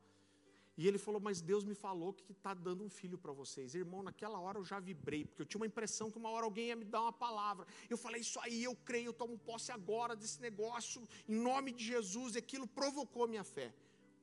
E 0.76 0.88
ele 0.88 0.98
falou: 0.98 1.22
Mas 1.22 1.42
Deus 1.42 1.64
me 1.64 1.76
falou 1.76 2.14
que 2.14 2.32
está 2.32 2.54
dando 2.54 2.84
um 2.84 2.90
filho 2.90 3.18
para 3.18 3.32
vocês. 3.32 3.76
Irmão, 3.76 4.02
naquela 4.02 4.40
hora 4.40 4.58
eu 4.58 4.66
já 4.66 4.80
vibrei, 4.80 5.24
porque 5.26 5.42
eu 5.42 5.46
tinha 5.46 5.60
uma 5.60 5.68
impressão 5.68 6.10
que 6.10 6.18
uma 6.18 6.30
hora 6.30 6.46
alguém 6.46 6.68
ia 6.68 6.76
me 6.76 6.86
dar 6.86 7.02
uma 7.02 7.14
palavra. 7.14 7.68
Eu 7.90 7.98
falei: 7.98 8.22
Isso 8.22 8.40
aí, 8.40 8.64
eu 8.64 8.76
creio, 8.76 9.08
eu 9.08 9.14
tomo 9.14 9.38
posse 9.38 9.72
agora 9.72 10.16
desse 10.16 10.42
negócio, 10.42 11.08
em 11.28 11.36
nome 11.36 11.72
de 11.72 11.86
Jesus. 11.86 12.36
E 12.36 12.40
aquilo 12.40 12.68
provocou 12.68 13.28
minha 13.28 13.44
fé. 13.44 13.74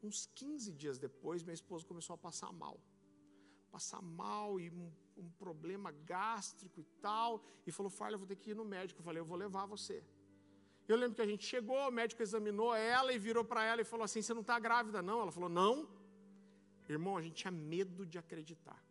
Uns 0.03 0.27
15 0.35 0.73
dias 0.73 0.99
depois, 0.99 1.43
minha 1.43 1.55
esposa 1.55 1.87
começou 1.87 2.15
a 2.15 2.19
passar 2.19 2.53
mal. 2.53 2.81
Passar 3.71 4.03
mal 4.03 4.59
e 4.59 4.71
um, 4.71 4.91
um 5.17 5.31
problema 5.39 5.93
gástrico 6.05 6.81
e 6.81 6.85
tal. 7.01 7.45
E 7.65 7.71
falou: 7.71 7.91
Fala, 7.91 8.15
eu 8.15 8.19
vou 8.19 8.27
ter 8.27 8.37
que 8.37 8.51
ir 8.51 8.55
no 8.55 8.65
médico. 8.65 9.01
Eu 9.01 9.05
falei: 9.05 9.21
Eu 9.21 9.25
vou 9.25 9.39
levar 9.39 9.67
você. 9.67 10.03
Eu 10.89 10.97
lembro 10.97 11.15
que 11.15 11.23
a 11.23 11.27
gente 11.27 11.47
chegou, 11.47 11.89
o 11.89 11.93
médico 11.93 12.21
examinou 12.21 12.75
ela 12.75 13.13
e 13.13 13.19
virou 13.19 13.45
para 13.45 13.63
ela 13.63 13.81
e 13.81 13.85
falou 13.85 14.03
assim: 14.03 14.21
Você 14.21 14.35
não 14.35 14.41
está 14.41 14.59
grávida, 14.59 15.01
não? 15.01 15.21
Ela 15.21 15.31
falou: 15.31 15.49
Não. 15.49 16.00
Irmão, 16.93 17.17
a 17.17 17.23
gente 17.23 17.35
tinha 17.35 17.51
medo 17.51 18.05
de 18.05 18.19
acreditar. 18.19 18.83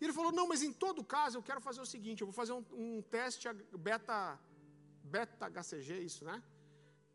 E 0.00 0.04
ele 0.04 0.12
falou: 0.12 0.32
Não, 0.32 0.48
mas 0.48 0.62
em 0.62 0.72
todo 0.72 1.04
caso, 1.04 1.38
eu 1.38 1.42
quero 1.42 1.60
fazer 1.60 1.80
o 1.80 1.86
seguinte: 1.86 2.20
eu 2.20 2.26
vou 2.26 2.34
fazer 2.34 2.52
um, 2.52 2.64
um 2.72 3.02
teste 3.02 3.48
beta, 3.78 4.38
beta 5.02 5.48
HCG, 5.48 6.00
isso, 6.00 6.24
né? 6.24 6.42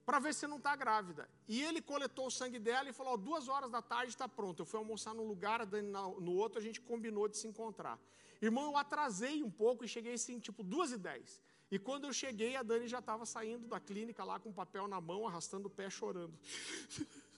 Para 0.05 0.19
ver 0.19 0.33
se 0.33 0.47
não 0.47 0.57
está 0.57 0.75
grávida. 0.75 1.29
E 1.47 1.61
ele 1.61 1.81
coletou 1.81 2.27
o 2.27 2.31
sangue 2.31 2.59
dela 2.59 2.89
e 2.89 2.93
falou: 2.93 3.17
Duas 3.17 3.47
horas 3.47 3.69
da 3.69 3.81
tarde 3.81 4.11
está 4.11 4.27
pronto. 4.27 4.61
Eu 4.61 4.65
fui 4.65 4.79
almoçar 4.79 5.13
num 5.13 5.27
lugar, 5.27 5.59
no 5.67 6.33
outro 6.33 6.59
a 6.59 6.61
gente 6.61 6.79
combinou 6.81 7.27
de 7.27 7.37
se 7.37 7.47
encontrar. 7.47 7.99
Irmão, 8.41 8.65
eu 8.71 8.77
atrasei 8.77 9.43
um 9.43 9.51
pouco 9.51 9.83
e 9.83 9.87
cheguei 9.87 10.13
assim, 10.13 10.39
tipo, 10.39 10.63
duas 10.63 10.93
e 10.93 10.97
dez. 10.97 11.41
E 11.69 11.77
quando 11.77 12.05
eu 12.05 12.13
cheguei, 12.13 12.55
a 12.55 12.63
Dani 12.63 12.87
já 12.87 12.99
estava 12.99 13.25
saindo 13.25 13.67
da 13.67 13.79
clínica 13.79 14.23
lá 14.23 14.39
com 14.39 14.49
o 14.49 14.53
papel 14.53 14.87
na 14.87 14.99
mão, 14.99 15.27
arrastando 15.27 15.67
o 15.67 15.69
pé, 15.69 15.89
chorando. 15.89 16.33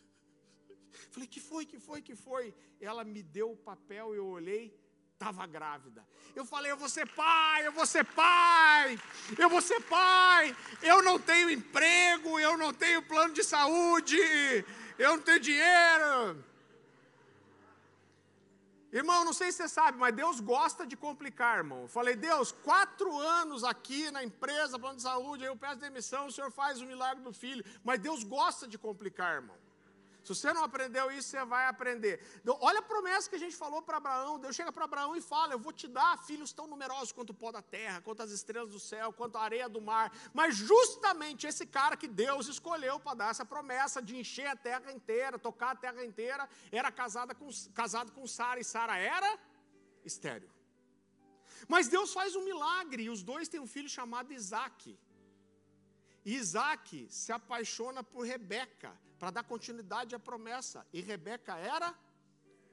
Falei, 1.12 1.28
que 1.28 1.42
foi, 1.42 1.66
que 1.66 1.78
foi, 1.78 2.02
que 2.02 2.16
foi? 2.16 2.54
Ela 2.80 3.04
me 3.04 3.22
deu 3.22 3.52
o 3.52 3.58
papel, 3.58 4.16
eu 4.16 4.26
olhei, 4.26 4.74
estava 5.14 5.46
grávida. 5.46 6.08
Eu 6.34 6.46
falei, 6.46 6.72
eu 6.72 6.78
vou 6.78 6.88
ser 6.90 7.06
pai, 7.14 7.68
eu 7.68 7.74
vou 7.74 7.86
ser 7.86 8.06
pai, 8.06 8.98
eu 9.38 9.50
vou 9.50 9.62
ser 9.62 9.82
pai. 9.82 10.56
Eu 10.82 11.04
não 11.04 11.20
tenho 11.20 11.50
emprego, 11.50 12.40
eu 12.40 12.58
não 12.58 12.74
tenho 12.74 13.04
plano 13.04 13.34
de 13.34 13.44
saúde, 13.44 14.18
eu 14.98 15.18
não 15.18 15.22
tenho 15.22 15.40
dinheiro. 15.40 16.44
Irmão, 18.92 19.24
não 19.24 19.34
sei 19.34 19.52
se 19.52 19.58
você 19.60 19.70
sabe, 19.70 19.98
mas 19.98 20.14
Deus 20.14 20.40
gosta 20.40 20.86
de 20.86 20.98
complicar, 20.98 21.58
irmão. 21.60 21.84
Eu 21.84 21.88
falei, 21.88 22.16
Deus, 22.16 22.52
quatro 22.52 23.18
anos 23.18 23.64
aqui 23.64 24.10
na 24.12 24.24
empresa, 24.24 24.80
plano 24.80 24.98
de 24.98 25.04
saúde, 25.04 25.44
aí 25.44 25.50
eu 25.50 25.56
peço 25.58 25.80
demissão, 25.80 26.28
o 26.28 26.32
senhor 26.32 26.52
faz 26.52 26.82
o 26.82 26.86
milagre 26.86 27.24
do 27.24 27.34
filho. 27.34 27.64
Mas 27.84 28.00
Deus 28.00 28.24
gosta 28.24 28.68
de 28.68 28.78
complicar, 28.78 29.36
irmão. 29.36 29.61
Se 30.24 30.36
você 30.36 30.54
não 30.54 30.64
aprendeu 30.64 31.12
isso, 31.12 31.30
você 31.30 31.44
vai 31.44 31.68
aprender. 31.68 32.24
Então, 32.42 32.56
olha 32.62 32.80
a 32.80 32.82
promessa 32.84 33.28
que 33.30 33.36
a 33.36 33.40
gente 33.40 33.56
falou 33.56 33.82
para 33.82 33.98
Abraão. 33.98 34.38
Deus 34.40 34.56
chega 34.56 34.72
para 34.72 34.86
Abraão 34.86 35.16
e 35.16 35.22
fala: 35.22 35.54
Eu 35.54 35.60
vou 35.60 35.74
te 35.74 35.88
dar 35.88 36.18
filhos 36.26 36.54
tão 36.54 36.68
numerosos 36.68 37.12
quanto 37.12 37.32
o 37.32 37.34
pó 37.34 37.52
da 37.52 37.62
terra, 37.62 38.02
quanto 38.02 38.22
as 38.22 38.32
estrelas 38.32 38.70
do 38.70 38.80
céu, 38.80 39.12
quanto 39.12 39.38
a 39.38 39.42
areia 39.42 39.68
do 39.68 39.82
mar. 39.82 40.12
Mas 40.32 40.56
justamente 40.56 41.48
esse 41.48 41.66
cara 41.66 41.98
que 41.98 42.08
Deus 42.08 42.48
escolheu 42.48 43.00
para 43.00 43.16
dar 43.16 43.30
essa 43.32 43.44
promessa 43.44 44.02
de 44.02 44.16
encher 44.16 44.48
a 44.48 44.56
terra 44.56 44.92
inteira, 44.92 45.40
tocar 45.40 45.72
a 45.72 45.76
terra 45.76 46.06
inteira, 46.06 46.48
era 46.72 46.92
casada 46.92 47.34
com, 47.34 47.50
casado 47.74 48.12
com 48.12 48.28
Sara. 48.28 48.60
E 48.60 48.64
Sara 48.64 48.98
era 48.98 49.40
estéreo. 50.06 50.52
Mas 51.68 51.88
Deus 51.88 52.14
faz 52.14 52.36
um 52.36 52.44
milagre 52.44 53.04
e 53.04 53.10
os 53.10 53.24
dois 53.24 53.48
têm 53.48 53.60
um 53.60 53.68
filho 53.68 53.90
chamado 53.90 54.32
Isaac. 54.32 54.98
Isaac 56.24 57.08
se 57.10 57.32
apaixona 57.32 58.04
por 58.04 58.24
Rebeca 58.24 58.96
para 59.22 59.30
dar 59.30 59.44
continuidade 59.44 60.16
à 60.16 60.20
promessa. 60.20 60.84
E 60.92 61.00
Rebeca 61.00 61.56
era 61.56 61.94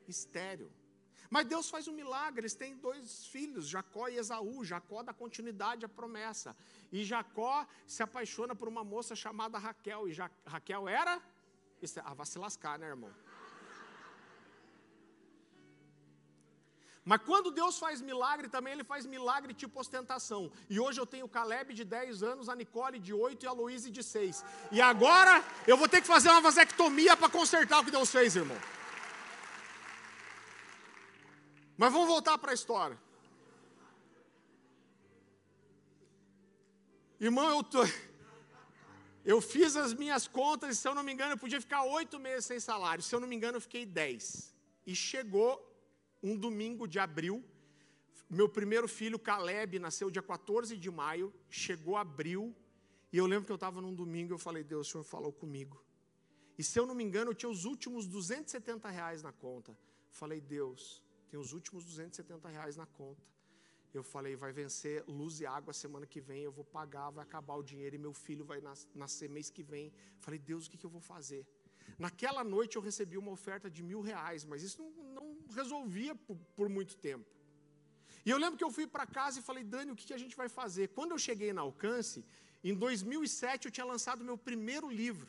estéreo. 0.09 0.73
Mas 1.29 1.45
Deus 1.45 1.69
faz 1.69 1.87
um 1.87 1.93
milagre, 1.93 2.41
eles 2.41 2.55
têm 2.55 2.75
dois 2.75 3.27
filhos, 3.27 3.69
Jacó 3.69 4.09
e 4.09 4.17
Esaú. 4.17 4.65
Jacó 4.65 5.03
dá 5.03 5.13
continuidade 5.13 5.85
à 5.85 5.89
promessa. 5.91 6.57
E 6.91 7.05
Jacó 7.05 7.67
se 7.87 8.03
apaixona 8.03 8.55
por 8.55 8.67
uma 8.67 8.83
moça 8.83 9.15
chamada 9.15 9.59
Raquel. 9.59 10.09
E 10.09 10.15
ja 10.15 10.31
Raquel 10.47 10.89
era? 10.89 11.23
Isso, 11.83 12.01
ah, 12.03 12.15
vai 12.15 12.25
se 12.25 12.39
lascar, 12.39 12.79
né, 12.79 12.87
irmão? 12.87 13.13
Mas 17.11 17.23
quando 17.25 17.51
Deus 17.51 17.79
faz 17.79 18.03
milagre, 18.03 18.51
também 18.55 18.75
Ele 18.75 18.85
faz 18.85 19.07
milagre 19.07 19.55
tipo 19.55 19.81
ostentação. 19.81 20.53
E 20.69 20.79
hoje 20.79 21.01
eu 21.01 21.07
tenho 21.07 21.27
Caleb 21.27 21.73
de 21.73 21.83
10 21.83 22.23
anos, 22.23 22.51
a 22.51 22.55
Nicole 22.55 22.99
de 22.99 23.15
8 23.15 23.45
e 23.45 23.47
a 23.47 23.53
Luíse 23.53 23.91
de 23.91 24.03
6. 24.03 24.45
E 24.71 24.79
agora 24.79 25.43
eu 25.67 25.79
vou 25.79 25.89
ter 25.89 26.03
que 26.03 26.07
fazer 26.07 26.29
uma 26.29 26.43
vasectomia 26.43 27.17
para 27.17 27.31
consertar 27.31 27.81
o 27.81 27.85
que 27.87 27.91
Deus 27.91 28.11
fez, 28.11 28.37
irmão. 28.37 28.59
Mas 31.79 31.91
vamos 31.91 32.09
voltar 32.09 32.37
para 32.37 32.51
a 32.51 32.55
história. 32.55 32.99
Irmão, 37.19 37.49
eu, 37.57 37.65
tô, 37.65 37.87
eu 39.25 39.41
fiz 39.41 39.77
as 39.77 39.95
minhas 39.95 40.29
contas 40.29 40.77
e, 40.77 40.79
se 40.79 40.87
eu 40.87 40.95
não 40.95 41.03
me 41.03 41.15
engano, 41.15 41.33
eu 41.33 41.39
podia 41.39 41.59
ficar 41.59 41.85
oito 41.85 42.19
meses 42.19 42.45
sem 42.45 42.61
salário. 42.61 43.03
Se 43.03 43.15
eu 43.15 43.21
não 43.21 43.27
me 43.27 43.35
engano, 43.35 43.57
eu 43.57 43.63
fiquei 43.63 43.87
dez. 43.87 44.55
E 44.87 44.95
chegou 44.95 45.68
um 46.23 46.37
domingo 46.37 46.87
de 46.87 46.99
abril. 46.99 47.45
Meu 48.29 48.49
primeiro 48.49 48.87
filho, 48.87 49.19
Caleb, 49.19 49.79
nasceu 49.79 50.11
dia 50.11 50.23
14 50.23 50.77
de 50.77 50.91
maio. 50.91 51.33
Chegou 51.49 51.97
abril. 51.97 52.55
E 53.13 53.17
eu 53.17 53.27
lembro 53.27 53.47
que 53.47 53.53
eu 53.53 53.57
estava 53.57 53.81
num 53.81 53.95
domingo 53.95 54.33
e 54.33 54.35
eu 54.35 54.39
falei, 54.39 54.63
Deus, 54.63 54.89
o 54.89 54.91
Senhor 54.91 55.05
falou 55.05 55.33
comigo. 55.33 55.83
E 56.59 56.63
se 56.63 56.79
eu 56.79 56.87
não 56.87 56.95
me 56.95 57.05
engano, 57.05 57.31
eu 57.31 57.35
tinha 57.35 57.49
os 57.49 57.65
últimos 57.65 58.07
270 58.07 58.89
reais 58.91 59.23
na 59.23 59.33
conta. 59.33 59.77
Falei, 60.11 60.41
Deus, 60.41 61.03
tem 61.31 61.39
os 61.39 61.53
últimos 61.53 61.85
270 61.85 62.49
reais 62.49 62.77
na 62.77 62.87
conta. 62.87 63.23
Eu 63.95 64.03
falei, 64.03 64.37
vai 64.37 64.53
vencer 64.53 65.03
luz 65.07 65.41
e 65.41 65.47
água 65.47 65.73
semana 65.73 66.07
que 66.07 66.21
vem, 66.21 66.43
eu 66.43 66.53
vou 66.53 66.65
pagar, 66.65 67.11
vai 67.11 67.25
acabar 67.25 67.55
o 67.55 67.63
dinheiro 67.63 67.97
e 67.97 67.99
meu 67.99 68.13
filho 68.13 68.45
vai 68.45 68.61
nascer 68.95 69.29
mês 69.31 69.49
que 69.49 69.63
vem. 69.63 69.93
Falei, 70.19 70.39
Deus, 70.39 70.67
o 70.67 70.71
que, 70.71 70.77
que 70.77 70.85
eu 70.85 70.91
vou 70.91 71.01
fazer? 71.01 71.47
Naquela 71.99 72.45
noite 72.45 72.77
eu 72.77 72.83
recebi 72.83 73.17
uma 73.17 73.31
oferta 73.31 73.71
de 73.71 73.83
mil 73.83 74.01
reais, 74.01 74.45
mas 74.45 74.63
isso 74.63 74.83
não, 74.83 74.91
resolvia 75.55 76.15
por, 76.15 76.37
por, 76.57 76.69
muito 76.69 76.97
tempo. 76.97 77.27
E 78.25 78.31
eu 78.31 78.39
lembro 78.39 78.59
que 78.59 78.65
eu 78.65 78.71
fui 78.71 78.87
para 78.87 79.07
casa 79.07 79.39
e 79.39 79.43
falei, 79.43 79.65
Dani, 79.65 79.93
o 79.93 79.97
que, 79.97 80.07
que 80.07 80.15
a 80.15 80.19
gente 80.19 80.37
vai 80.37 80.49
fazer? 80.49 80.89
Quando 80.89 81.13
eu 81.13 81.19
cheguei 81.19 81.53
na 81.53 81.63
Alcance, 81.63 82.25
em 82.63 82.75
2007 82.75 83.67
eu 83.67 83.73
tinha 83.73 83.87
lançado 83.87 84.25
meu 84.25 84.37
primeiro 84.37 84.91
livro. 84.91 85.29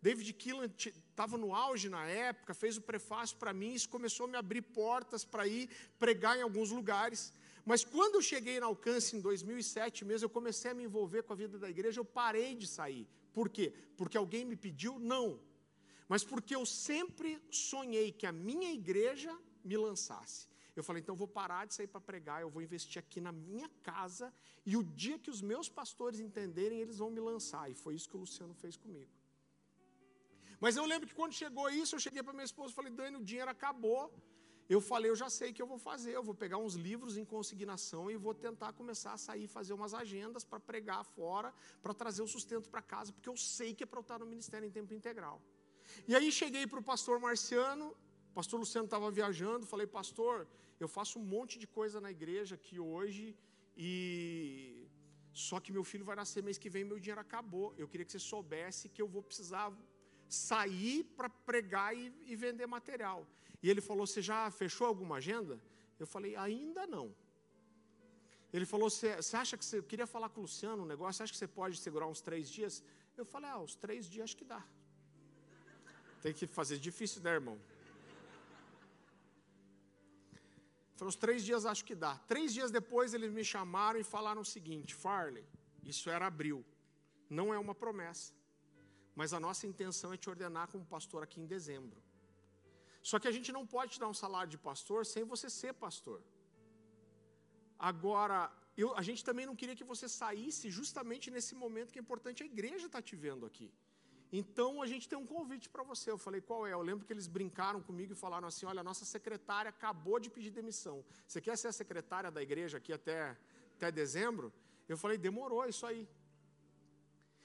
David 0.00 0.32
Keelan 0.32 0.70
estava 0.76 1.36
no 1.36 1.52
auge 1.54 1.88
na 1.88 2.06
época, 2.06 2.54
fez 2.54 2.76
o 2.76 2.82
prefácio 2.82 3.36
para 3.36 3.52
mim, 3.52 3.74
isso 3.74 3.88
começou 3.88 4.26
a 4.26 4.28
me 4.28 4.36
abrir 4.36 4.62
portas 4.62 5.24
para 5.24 5.46
ir 5.46 5.68
pregar 5.98 6.38
em 6.38 6.42
alguns 6.42 6.70
lugares. 6.70 7.32
Mas 7.64 7.84
quando 7.84 8.14
eu 8.14 8.22
cheguei 8.22 8.60
no 8.60 8.66
alcance 8.66 9.16
em 9.16 9.20
2007 9.20 10.04
mesmo, 10.04 10.26
eu 10.26 10.30
comecei 10.30 10.70
a 10.70 10.74
me 10.74 10.84
envolver 10.84 11.24
com 11.24 11.32
a 11.32 11.36
vida 11.36 11.58
da 11.58 11.68
igreja, 11.68 12.00
eu 12.00 12.04
parei 12.04 12.54
de 12.54 12.66
sair. 12.66 13.08
Por 13.32 13.48
quê? 13.48 13.74
Porque 13.96 14.16
alguém 14.16 14.44
me 14.44 14.56
pediu? 14.56 14.98
Não. 14.98 15.40
Mas 16.08 16.24
porque 16.24 16.54
eu 16.54 16.64
sempre 16.64 17.42
sonhei 17.50 18.10
que 18.12 18.26
a 18.26 18.32
minha 18.32 18.72
igreja 18.72 19.36
me 19.70 19.76
lançasse. 19.86 20.40
Eu 20.78 20.84
falei, 20.88 21.00
então 21.02 21.16
vou 21.22 21.30
parar 21.40 21.62
de 21.68 21.74
sair 21.76 21.90
para 21.94 22.00
pregar, 22.08 22.38
eu 22.40 22.50
vou 22.54 22.62
investir 22.66 22.98
aqui 23.04 23.20
na 23.28 23.32
minha 23.32 23.68
casa, 23.90 24.26
e 24.70 24.76
o 24.80 24.82
dia 25.02 25.18
que 25.22 25.30
os 25.34 25.40
meus 25.50 25.68
pastores 25.78 26.20
entenderem, 26.26 26.78
eles 26.84 26.98
vão 27.02 27.10
me 27.16 27.22
lançar. 27.30 27.64
E 27.72 27.74
foi 27.82 27.92
isso 27.96 28.08
que 28.10 28.16
o 28.18 28.20
Luciano 28.24 28.54
fez 28.62 28.76
comigo. 28.84 29.12
Mas 30.64 30.76
eu 30.76 30.84
lembro 30.92 31.06
que 31.08 31.16
quando 31.20 31.32
chegou 31.42 31.68
isso, 31.82 31.94
eu 31.96 32.00
cheguei 32.06 32.22
para 32.22 32.32
minha 32.38 32.48
esposa 32.52 32.72
e 32.72 32.76
falei, 32.80 32.92
Dani, 33.00 33.16
o 33.16 33.24
dinheiro 33.30 33.50
acabou. 33.50 34.02
Eu 34.68 34.80
falei, 34.80 35.10
eu 35.10 35.16
já 35.16 35.28
sei 35.30 35.50
o 35.50 35.54
que 35.54 35.62
eu 35.62 35.66
vou 35.66 35.78
fazer, 35.78 36.12
eu 36.14 36.22
vou 36.22 36.34
pegar 36.34 36.58
uns 36.58 36.74
livros 36.74 37.16
em 37.20 37.24
consignação 37.24 38.10
e 38.10 38.16
vou 38.16 38.34
tentar 38.34 38.72
começar 38.80 39.12
a 39.14 39.16
sair, 39.16 39.46
fazer 39.48 39.72
umas 39.72 39.94
agendas 39.94 40.44
para 40.44 40.60
pregar 40.60 41.02
fora, 41.04 41.54
para 41.82 41.94
trazer 41.94 42.22
o 42.22 42.28
sustento 42.28 42.68
para 42.68 42.82
casa, 42.82 43.12
porque 43.12 43.28
eu 43.28 43.36
sei 43.36 43.74
que 43.74 43.82
é 43.84 43.86
para 43.86 43.98
eu 43.98 44.06
estar 44.06 44.18
no 44.18 44.26
ministério 44.26 44.66
em 44.68 44.70
tempo 44.70 44.92
integral. 44.92 45.40
E 46.06 46.14
aí 46.14 46.30
cheguei 46.30 46.66
para 46.66 46.80
o 46.80 46.82
pastor 46.82 47.18
Marciano, 47.18 47.96
pastor 48.38 48.56
Luciano 48.62 48.86
estava 48.88 49.10
viajando, 49.18 49.70
falei, 49.74 49.86
pastor, 49.98 50.34
eu 50.82 50.88
faço 50.96 51.14
um 51.20 51.26
monte 51.34 51.54
de 51.62 51.66
coisa 51.78 51.96
na 52.04 52.10
igreja 52.16 52.52
aqui 52.58 52.76
hoje 52.92 53.24
e 53.76 53.90
só 55.46 55.56
que 55.62 55.72
meu 55.76 55.82
filho 55.90 56.04
vai 56.10 56.16
nascer 56.20 56.40
mês 56.48 56.58
que 56.62 56.70
vem, 56.74 56.84
meu 56.90 57.00
dinheiro 57.04 57.20
acabou. 57.20 57.66
Eu 57.82 57.88
queria 57.90 58.06
que 58.06 58.12
você 58.12 58.22
soubesse 58.32 58.88
que 58.94 59.02
eu 59.04 59.08
vou 59.14 59.22
precisar 59.28 59.66
sair 60.28 60.98
para 61.16 61.28
pregar 61.50 61.90
e, 61.96 62.04
e, 62.26 62.36
vender 62.44 62.66
material. 62.66 63.20
E 63.62 63.68
ele 63.70 63.82
falou: 63.88 64.06
Você 64.06 64.22
já 64.30 64.40
fechou 64.60 64.86
alguma 64.86 65.16
agenda? 65.16 65.54
Eu 66.02 66.06
falei: 66.14 66.36
Ainda 66.46 66.86
não. 66.86 67.06
Ele 68.52 68.66
falou: 68.72 68.88
Você 68.88 69.36
acha 69.42 69.56
que 69.58 69.64
você. 69.64 69.78
Eu 69.78 69.88
queria 69.92 70.06
falar 70.14 70.28
com 70.28 70.40
o 70.42 70.44
Luciano 70.48 70.84
um 70.84 70.90
negócio, 70.94 71.24
acha 71.24 71.32
que 71.32 71.40
você 71.42 71.50
pode 71.60 71.76
segurar 71.86 72.06
uns 72.06 72.20
três 72.20 72.48
dias? 72.58 72.84
Eu 73.16 73.24
falei: 73.24 73.50
Ah, 73.50 73.60
os 73.68 73.74
três 73.74 74.08
dias 74.12 74.24
acho 74.28 74.36
que 74.36 74.44
dá. 74.44 74.62
Tem 76.22 76.32
que 76.38 76.46
fazer 76.46 76.78
difícil, 76.78 77.20
né, 77.26 77.32
irmão? 77.40 77.58
Falei, 80.98 81.10
os 81.14 81.20
três 81.24 81.40
dias 81.48 81.64
acho 81.72 81.84
que 81.88 81.94
dá. 82.04 82.14
Três 82.32 82.48
dias 82.56 82.70
depois 82.78 83.14
eles 83.16 83.32
me 83.38 83.44
chamaram 83.54 83.98
e 84.00 84.04
falaram 84.16 84.42
o 84.46 84.50
seguinte: 84.56 84.94
Farley, 85.04 85.46
isso 85.92 86.06
era 86.16 86.26
abril, 86.32 86.60
não 87.38 87.46
é 87.54 87.58
uma 87.66 87.74
promessa 87.84 88.30
mas 89.18 89.32
a 89.36 89.40
nossa 89.44 89.64
intenção 89.70 90.10
é 90.14 90.18
te 90.22 90.28
ordenar 90.32 90.66
como 90.72 90.90
pastor 90.94 91.20
aqui 91.24 91.38
em 91.44 91.48
dezembro. 91.54 91.98
Só 93.10 93.16
que 93.20 93.28
a 93.30 93.34
gente 93.36 93.50
não 93.56 93.62
pode 93.72 93.92
te 93.94 94.00
dar 94.02 94.08
um 94.12 94.18
salário 94.24 94.50
de 94.54 94.58
pastor 94.66 95.00
sem 95.12 95.24
você 95.32 95.48
ser 95.60 95.72
pastor. 95.84 96.18
Agora, 97.90 98.36
eu, 98.82 98.88
a 99.00 99.02
gente 99.08 99.24
também 99.28 99.44
não 99.50 99.56
queria 99.60 99.78
que 99.80 99.88
você 99.92 100.08
saísse 100.20 100.70
justamente 100.78 101.32
nesse 101.36 101.54
momento 101.62 101.92
que 101.92 102.00
é 102.02 102.04
importante, 102.06 102.44
a 102.44 102.50
igreja 102.54 102.86
está 102.86 103.02
te 103.08 103.16
vendo 103.24 103.44
aqui. 103.50 103.68
Então 104.32 104.82
a 104.82 104.86
gente 104.86 105.08
tem 105.08 105.18
um 105.18 105.26
convite 105.26 105.68
para 105.68 105.82
você. 105.82 106.10
Eu 106.10 106.18
falei, 106.18 106.40
qual 106.40 106.66
é? 106.66 106.72
Eu 106.72 106.82
lembro 106.82 107.06
que 107.06 107.12
eles 107.12 107.26
brincaram 107.26 107.80
comigo 107.80 108.12
e 108.12 108.16
falaram 108.16 108.46
assim: 108.48 108.66
olha, 108.66 108.80
a 108.80 108.84
nossa 108.84 109.04
secretária 109.04 109.68
acabou 109.70 110.20
de 110.20 110.28
pedir 110.28 110.50
demissão. 110.50 111.04
Você 111.26 111.40
quer 111.40 111.56
ser 111.56 111.68
a 111.68 111.72
secretária 111.72 112.30
da 112.30 112.42
igreja 112.42 112.76
aqui 112.78 112.92
até, 112.92 113.36
até 113.76 113.90
dezembro? 113.90 114.52
Eu 114.88 114.96
falei, 114.96 115.18
demorou, 115.18 115.66
isso 115.66 115.86
aí. 115.86 116.06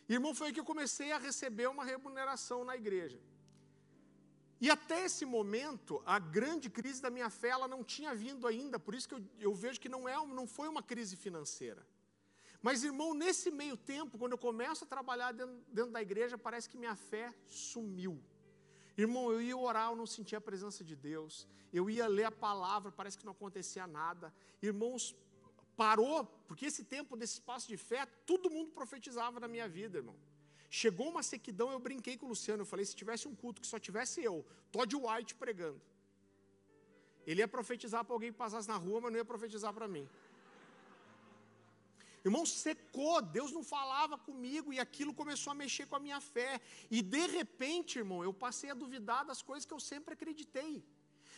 Irmão, 0.07 0.35
foi 0.35 0.47
aí 0.47 0.53
que 0.53 0.59
eu 0.59 0.65
comecei 0.65 1.11
a 1.11 1.17
receber 1.17 1.67
uma 1.67 1.85
remuneração 1.85 2.65
na 2.65 2.75
igreja. 2.75 3.19
E 4.59 4.69
até 4.69 5.03
esse 5.03 5.25
momento, 5.25 6.01
a 6.05 6.19
grande 6.19 6.69
crise 6.69 7.01
da 7.01 7.09
minha 7.09 7.29
fé, 7.29 7.49
ela 7.49 7.67
não 7.67 7.83
tinha 7.83 8.15
vindo 8.15 8.47
ainda, 8.47 8.79
por 8.79 8.95
isso 8.95 9.09
que 9.09 9.15
eu, 9.15 9.23
eu 9.39 9.53
vejo 9.53 9.79
que 9.79 9.89
não, 9.89 10.07
é, 10.07 10.15
não 10.25 10.47
foi 10.47 10.69
uma 10.69 10.81
crise 10.81 11.17
financeira. 11.17 11.85
Mas, 12.65 12.83
irmão, 12.89 13.13
nesse 13.13 13.51
meio 13.51 13.75
tempo, 13.75 14.17
quando 14.17 14.31
eu 14.31 14.37
começo 14.37 14.85
a 14.85 14.87
trabalhar 14.87 15.31
dentro, 15.33 15.55
dentro 15.77 15.91
da 15.91 16.01
igreja, 16.01 16.37
parece 16.37 16.69
que 16.69 16.77
minha 16.83 16.95
fé 16.95 17.25
sumiu. 17.45 18.13
Irmão, 18.97 19.31
eu 19.33 19.41
ia 19.41 19.57
orar, 19.57 19.89
eu 19.89 19.97
não 20.01 20.05
sentia 20.05 20.37
a 20.37 20.41
presença 20.49 20.81
de 20.81 20.95
Deus. 20.95 21.45
Eu 21.73 21.89
ia 21.89 22.07
ler 22.07 22.25
a 22.25 22.31
palavra, 22.31 22.89
parece 22.89 23.17
que 23.17 23.25
não 23.25 23.33
acontecia 23.33 23.85
nada. 23.85 24.33
Irmãos, 24.61 25.13
parou, 25.75 26.23
porque 26.47 26.67
esse 26.67 26.85
tempo 26.85 27.17
desse 27.17 27.33
espaço 27.33 27.67
de 27.67 27.75
fé, 27.75 28.05
todo 28.25 28.49
mundo 28.49 28.71
profetizava 28.71 29.41
na 29.41 29.47
minha 29.47 29.67
vida, 29.67 29.97
irmão. 29.97 30.15
Chegou 30.69 31.09
uma 31.09 31.21
sequidão, 31.21 31.69
eu 31.71 31.79
brinquei 31.79 32.15
com 32.17 32.27
o 32.27 32.29
Luciano, 32.29 32.61
eu 32.61 32.65
falei, 32.65 32.85
se 32.85 32.95
tivesse 32.95 33.27
um 33.27 33.35
culto 33.35 33.61
que 33.61 33.67
só 33.67 33.77
tivesse 33.77 34.23
eu, 34.23 34.45
Todd 34.71 34.95
White 34.95 35.35
pregando. 35.35 35.81
Ele 37.25 37.41
ia 37.41 37.47
profetizar 37.47 38.03
para 38.05 38.13
alguém 38.13 38.31
que 38.31 38.37
passasse 38.37 38.67
na 38.67 38.75
rua, 38.75 39.01
mas 39.01 39.11
não 39.11 39.17
ia 39.17 39.25
profetizar 39.25 39.73
para 39.73 39.87
mim. 39.87 40.07
Irmão, 42.25 42.45
secou, 42.45 43.21
Deus 43.21 43.51
não 43.51 43.63
falava 43.63 44.17
comigo 44.17 44.71
e 44.71 44.79
aquilo 44.79 45.13
começou 45.13 45.51
a 45.51 45.55
mexer 45.55 45.85
com 45.87 45.97
a 45.97 45.99
minha 45.99 46.21
fé. 46.21 46.61
E 46.89 47.01
de 47.01 47.27
repente, 47.27 47.99
irmão, 47.99 48.23
eu 48.23 48.33
passei 48.33 48.69
a 48.71 48.73
duvidar 48.73 49.25
das 49.25 49.41
coisas 49.41 49.65
que 49.65 49.73
eu 49.73 49.79
sempre 49.79 50.13
acreditei. 50.13 50.85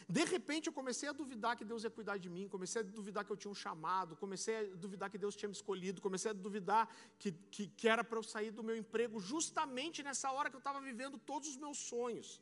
De 0.08 0.24
repente 0.24 0.68
eu 0.68 0.74
comecei 0.74 1.10
a 1.10 1.12
duvidar 1.12 1.56
que 1.58 1.66
Deus 1.66 1.84
ia 1.84 1.90
cuidar 1.90 2.18
de 2.18 2.30
mim, 2.30 2.48
comecei 2.48 2.82
a 2.82 2.86
duvidar 2.86 3.26
que 3.26 3.32
eu 3.32 3.38
tinha 3.38 3.52
um 3.52 3.56
chamado, 3.56 4.16
comecei 4.16 4.56
a 4.58 4.76
duvidar 4.76 5.10
que 5.10 5.18
Deus 5.18 5.36
tinha 5.36 5.50
me 5.50 5.56
escolhido, 5.56 6.00
comecei 6.02 6.30
a 6.30 6.34
duvidar 6.34 6.88
que, 7.18 7.32
que, 7.32 7.68
que 7.68 7.88
era 7.88 8.04
para 8.04 8.20
eu 8.20 8.24
sair 8.24 8.52
do 8.52 8.64
meu 8.64 8.78
emprego 8.78 9.20
justamente 9.20 10.04
nessa 10.04 10.32
hora 10.32 10.50
que 10.52 10.56
eu 10.56 10.60
estava 10.60 10.80
vivendo 10.80 11.18
todos 11.18 11.50
os 11.50 11.58
meus 11.58 11.80
sonhos. 11.80 12.40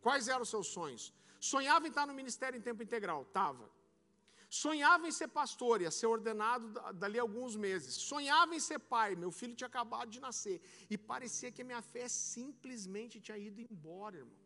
Quais 0.00 0.28
eram 0.28 0.42
os 0.42 0.48
seus 0.48 0.68
sonhos? 0.68 1.12
Sonhava 1.40 1.86
em 1.86 1.88
estar 1.88 2.06
no 2.06 2.14
ministério 2.14 2.56
em 2.56 2.62
tempo 2.62 2.82
integral, 2.84 3.22
estava. 3.22 3.68
Sonhava 4.60 5.08
em 5.08 5.12
ser 5.18 5.28
pastor, 5.28 5.80
ia 5.80 5.90
ser 5.90 6.08
ordenado 6.14 6.66
dali 6.92 7.18
a 7.18 7.22
alguns 7.22 7.56
meses. 7.56 7.94
Sonhava 7.94 8.54
em 8.54 8.60
ser 8.60 8.78
pai, 8.78 9.16
meu 9.16 9.30
filho 9.30 9.54
tinha 9.56 9.66
acabado 9.66 10.10
de 10.10 10.20
nascer. 10.20 10.60
E 10.90 10.98
parecia 10.98 11.50
que 11.50 11.62
a 11.62 11.64
minha 11.64 11.80
fé 11.80 12.06
simplesmente 12.06 13.18
tinha 13.18 13.38
ido 13.38 13.62
embora, 13.62 14.18
irmão. 14.18 14.36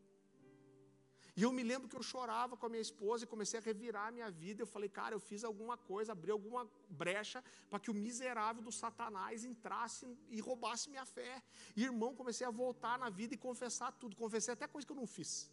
E 1.38 1.42
eu 1.42 1.50
me 1.50 1.64
lembro 1.70 1.88
que 1.88 1.96
eu 1.96 2.04
chorava 2.04 2.56
com 2.56 2.66
a 2.66 2.68
minha 2.68 2.80
esposa 2.80 3.24
e 3.24 3.26
comecei 3.26 3.58
a 3.58 3.62
revirar 3.62 4.06
a 4.06 4.12
minha 4.12 4.30
vida. 4.30 4.62
Eu 4.62 4.66
falei, 4.66 4.88
cara, 4.88 5.12
eu 5.16 5.18
fiz 5.18 5.42
alguma 5.42 5.76
coisa, 5.76 6.12
abri 6.12 6.30
alguma 6.30 6.70
brecha 6.88 7.42
para 7.68 7.80
que 7.80 7.90
o 7.90 7.94
miserável 7.94 8.62
do 8.62 8.70
Satanás 8.70 9.44
entrasse 9.44 10.06
e 10.30 10.38
roubasse 10.40 10.88
minha 10.88 11.04
fé. 11.04 11.42
E, 11.74 11.82
irmão, 11.82 12.14
comecei 12.14 12.46
a 12.46 12.50
voltar 12.50 12.96
na 12.96 13.10
vida 13.10 13.34
e 13.34 13.36
confessar 13.36 13.90
tudo. 13.90 14.14
Confessei 14.14 14.54
até 14.54 14.68
coisa 14.68 14.86
que 14.86 14.92
eu 14.92 14.96
não 14.96 15.06
fiz. 15.18 15.50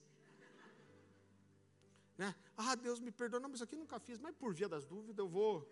Né? 2.17 2.35
Ah, 2.55 2.75
Deus 2.75 2.99
me 2.99 3.11
perdoa, 3.11 3.39
não, 3.39 3.49
mas 3.49 3.57
isso 3.57 3.63
aqui 3.63 3.75
nunca 3.75 3.99
fiz, 3.99 4.19
mas 4.19 4.35
por 4.35 4.53
via 4.53 4.69
das 4.69 4.85
dúvidas 4.85 5.17
eu 5.17 5.27
vou. 5.27 5.67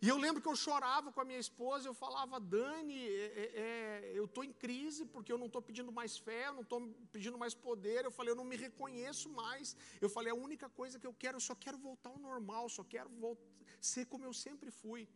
E 0.00 0.08
eu 0.08 0.16
lembro 0.16 0.40
que 0.40 0.48
eu 0.48 0.54
chorava 0.54 1.10
com 1.10 1.20
a 1.20 1.24
minha 1.24 1.40
esposa, 1.40 1.88
eu 1.88 1.94
falava, 1.94 2.38
Dani, 2.38 3.00
é, 3.00 3.24
é, 3.26 3.60
é 3.64 4.12
eu 4.14 4.26
estou 4.26 4.44
em 4.44 4.52
crise 4.52 5.04
porque 5.04 5.32
eu 5.32 5.38
não 5.38 5.46
estou 5.46 5.60
pedindo 5.60 5.90
mais 5.90 6.16
fé, 6.16 6.46
eu 6.46 6.52
não 6.52 6.62
estou 6.62 6.80
pedindo 7.10 7.36
mais 7.36 7.52
poder. 7.52 8.04
Eu 8.04 8.12
falei, 8.12 8.30
eu 8.30 8.36
não 8.36 8.44
me 8.44 8.56
reconheço 8.56 9.28
mais. 9.28 9.76
Eu 10.00 10.08
falei, 10.08 10.30
a 10.30 10.36
única 10.36 10.68
coisa 10.68 11.00
que 11.00 11.06
eu 11.06 11.12
quero, 11.12 11.36
eu 11.36 11.40
só 11.40 11.54
quero 11.54 11.76
voltar 11.76 12.10
ao 12.10 12.18
normal, 12.18 12.68
só 12.68 12.84
quero 12.84 13.10
voltar, 13.10 13.42
ser 13.80 14.06
como 14.06 14.24
eu 14.24 14.32
sempre 14.32 14.70
fui. 14.70 15.08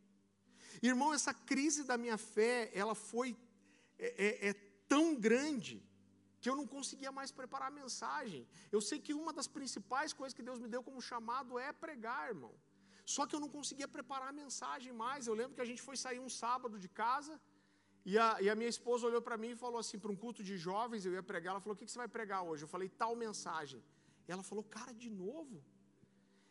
Irmão, 0.83 1.15
essa 1.15 1.33
crise 1.33 1.85
da 1.85 1.97
minha 1.97 2.19
fé, 2.19 2.69
ela 2.75 2.97
foi 2.97 3.37
é, 4.01 4.09
é, 4.27 4.49
é 4.49 4.53
tão 4.89 5.15
grande 5.15 5.81
que 6.43 6.51
eu 6.51 6.57
não 6.61 6.67
conseguia 6.75 7.13
mais 7.19 7.31
preparar 7.41 7.69
a 7.71 7.79
mensagem. 7.83 8.43
Eu 8.77 8.81
sei 8.89 8.99
que 9.07 9.15
uma 9.23 9.33
das 9.39 9.49
principais 9.57 10.13
coisas 10.21 10.35
que 10.39 10.47
Deus 10.49 10.61
me 10.65 10.69
deu 10.75 10.83
como 10.89 11.09
chamado 11.11 11.59
é 11.67 11.71
pregar, 11.85 12.23
irmão. 12.35 12.55
Só 13.15 13.23
que 13.27 13.35
eu 13.37 13.41
não 13.45 13.51
conseguia 13.57 13.89
preparar 13.97 14.29
a 14.31 14.39
mensagem 14.45 14.93
mais. 15.05 15.27
Eu 15.27 15.37
lembro 15.41 15.55
que 15.57 15.65
a 15.67 15.71
gente 15.71 15.83
foi 15.89 15.97
sair 16.05 16.21
um 16.27 16.33
sábado 16.43 16.79
de 16.85 16.89
casa 17.03 17.35
e 18.05 18.19
a, 18.19 18.29
e 18.45 18.51
a 18.51 18.57
minha 18.61 18.73
esposa 18.77 19.07
olhou 19.07 19.23
para 19.29 19.37
mim 19.43 19.51
e 19.53 19.57
falou 19.65 19.79
assim: 19.83 19.99
para 19.99 20.13
um 20.15 20.17
culto 20.25 20.43
de 20.49 20.57
jovens, 20.69 21.05
eu 21.05 21.13
ia 21.13 21.23
pregar. 21.23 21.53
Ela 21.53 21.61
falou: 21.61 21.75
O 21.75 21.79
que, 21.79 21.87
que 21.87 21.93
você 21.93 22.03
vai 22.05 22.09
pregar 22.09 22.43
hoje? 22.43 22.65
Eu 22.65 22.69
falei: 22.69 22.89
Tal 22.89 23.15
mensagem. 23.15 23.83
E 24.27 24.33
ela 24.33 24.43
falou: 24.43 24.65
Cara, 24.65 24.93
de 24.93 25.11
novo? 25.11 25.63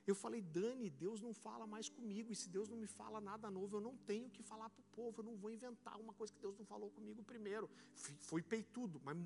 Eu 0.08 0.16
falei: 0.16 0.42
Dani, 0.42 0.90
Deus 0.90 1.20
não 1.26 1.34
fala 1.34 1.68
mais 1.68 1.90
comigo. 1.90 2.32
E 2.32 2.36
se 2.36 2.48
Deus 2.50 2.70
não 2.70 2.78
me 2.78 2.88
fala 2.88 3.20
nada 3.20 3.52
novo, 3.52 3.78
eu 3.78 3.82
não 3.82 3.96
tenho 4.12 4.30
que 4.30 4.42
falar 4.42 4.70
para 4.70 4.82
o 4.82 4.90
povo. 5.00 5.20
Eu 5.20 5.26
não 5.26 5.36
vou 5.36 5.52
inventar 5.52 6.00
uma 6.00 6.14
coisa 6.14 6.34
que 6.34 6.40
Deus 6.40 6.58
não 6.58 6.66
falou 6.66 6.90
comigo 6.92 7.22
primeiro. 7.24 7.70
Fui, 7.94 8.16
fui 8.20 8.42
peitudo, 8.42 9.02
mas 9.04 9.18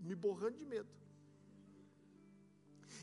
me 0.00 0.14
borrando 0.14 0.56
de 0.58 0.64
medo. 0.64 0.88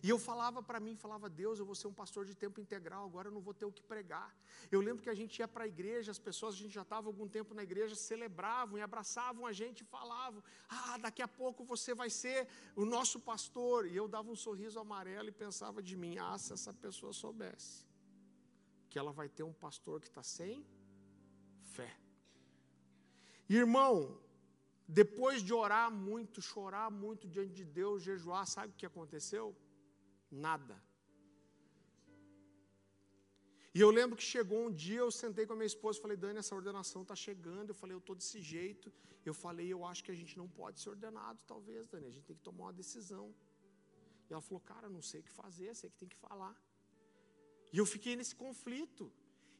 E 0.06 0.10
eu 0.10 0.20
falava 0.20 0.62
para 0.62 0.80
mim, 0.80 0.96
falava, 0.96 1.28
Deus, 1.28 1.58
eu 1.58 1.66
vou 1.66 1.74
ser 1.74 1.88
um 1.88 1.94
pastor 1.94 2.26
de 2.26 2.36
tempo 2.36 2.60
integral, 2.62 3.06
agora 3.06 3.28
eu 3.28 3.32
não 3.32 3.42
vou 3.42 3.54
ter 3.54 3.66
o 3.66 3.72
que 3.72 3.82
pregar. 3.82 4.36
Eu 4.72 4.80
lembro 4.80 5.02
que 5.02 5.10
a 5.10 5.16
gente 5.16 5.40
ia 5.40 5.48
para 5.48 5.64
a 5.64 5.68
igreja, 5.68 6.12
as 6.12 6.20
pessoas, 6.20 6.54
a 6.54 6.58
gente 6.58 6.74
já 6.74 6.84
estava 6.84 7.08
algum 7.08 7.28
tempo 7.28 7.56
na 7.56 7.64
igreja, 7.64 7.96
celebravam 7.96 8.78
e 8.78 8.82
abraçavam 8.82 9.48
a 9.48 9.52
gente 9.52 9.82
e 9.82 9.84
falavam, 9.84 10.44
ah, 10.70 10.98
daqui 11.00 11.24
a 11.24 11.28
pouco 11.28 11.64
você 11.64 11.96
vai 11.96 12.10
ser 12.10 12.48
o 12.76 12.86
nosso 12.86 13.20
pastor. 13.20 13.88
E 13.88 13.96
eu 13.96 14.08
dava 14.08 14.30
um 14.30 14.36
sorriso 14.36 14.80
amarelo 14.80 15.30
e 15.30 15.32
pensava 15.32 15.82
de 15.82 15.96
mim, 15.96 16.20
ah, 16.20 16.38
se 16.38 16.54
essa 16.54 16.72
pessoa 16.72 17.12
soubesse 17.12 17.86
que 18.96 19.00
ela 19.00 19.12
vai 19.12 19.28
ter 19.28 19.44
um 19.44 19.52
pastor 19.52 20.00
que 20.00 20.08
está 20.08 20.24
sem 20.24 20.66
fé. 21.64 21.94
Irmão, 23.50 24.18
depois 24.88 25.42
de 25.42 25.54
orar 25.54 25.92
muito, 25.92 26.42
chorar 26.42 26.90
muito 26.92 27.28
diante 27.28 27.54
de 27.54 27.66
Deus, 27.66 28.04
jejuar, 28.04 28.46
sabe 28.46 28.74
o 28.74 28.76
que 28.76 28.86
aconteceu? 28.86 29.56
Nada. 30.30 30.76
E 33.78 33.82
eu 33.82 33.90
lembro 33.90 34.16
que 34.16 34.24
chegou 34.24 34.60
um 34.66 34.72
dia, 34.72 35.00
eu 35.00 35.12
sentei 35.12 35.46
com 35.46 35.52
a 35.54 35.56
minha 35.56 35.66
esposa 35.66 36.00
e 36.00 36.02
falei, 36.02 36.16
Dani, 36.16 36.40
essa 36.40 36.56
ordenação 36.56 37.02
está 37.02 37.14
chegando. 37.14 37.72
Eu 37.72 37.76
falei, 37.76 37.94
eu 37.94 38.04
estou 38.04 38.16
desse 38.16 38.42
jeito. 38.42 38.94
Eu 39.26 39.34
falei, 39.34 39.68
eu 39.68 39.84
acho 39.84 40.02
que 40.06 40.12
a 40.12 40.16
gente 40.16 40.38
não 40.38 40.48
pode 40.48 40.80
ser 40.80 40.90
ordenado, 40.92 41.40
talvez, 41.46 41.86
Dani. 41.86 42.08
A 42.08 42.12
gente 42.16 42.26
tem 42.26 42.38
que 42.38 42.42
tomar 42.42 42.66
uma 42.66 42.74
decisão. 42.74 43.36
E 44.30 44.34
ela 44.34 44.42
falou, 44.42 44.62
cara, 44.62 44.88
não 44.88 45.02
sei 45.02 45.20
o 45.20 45.24
que 45.24 45.32
fazer, 45.32 45.76
sei 45.76 45.90
que 45.90 45.98
tem 45.98 46.08
que 46.08 46.16
falar. 46.16 46.56
E 47.74 47.78
eu 47.78 47.86
fiquei 47.86 48.16
nesse 48.16 48.34
conflito. 48.34 49.12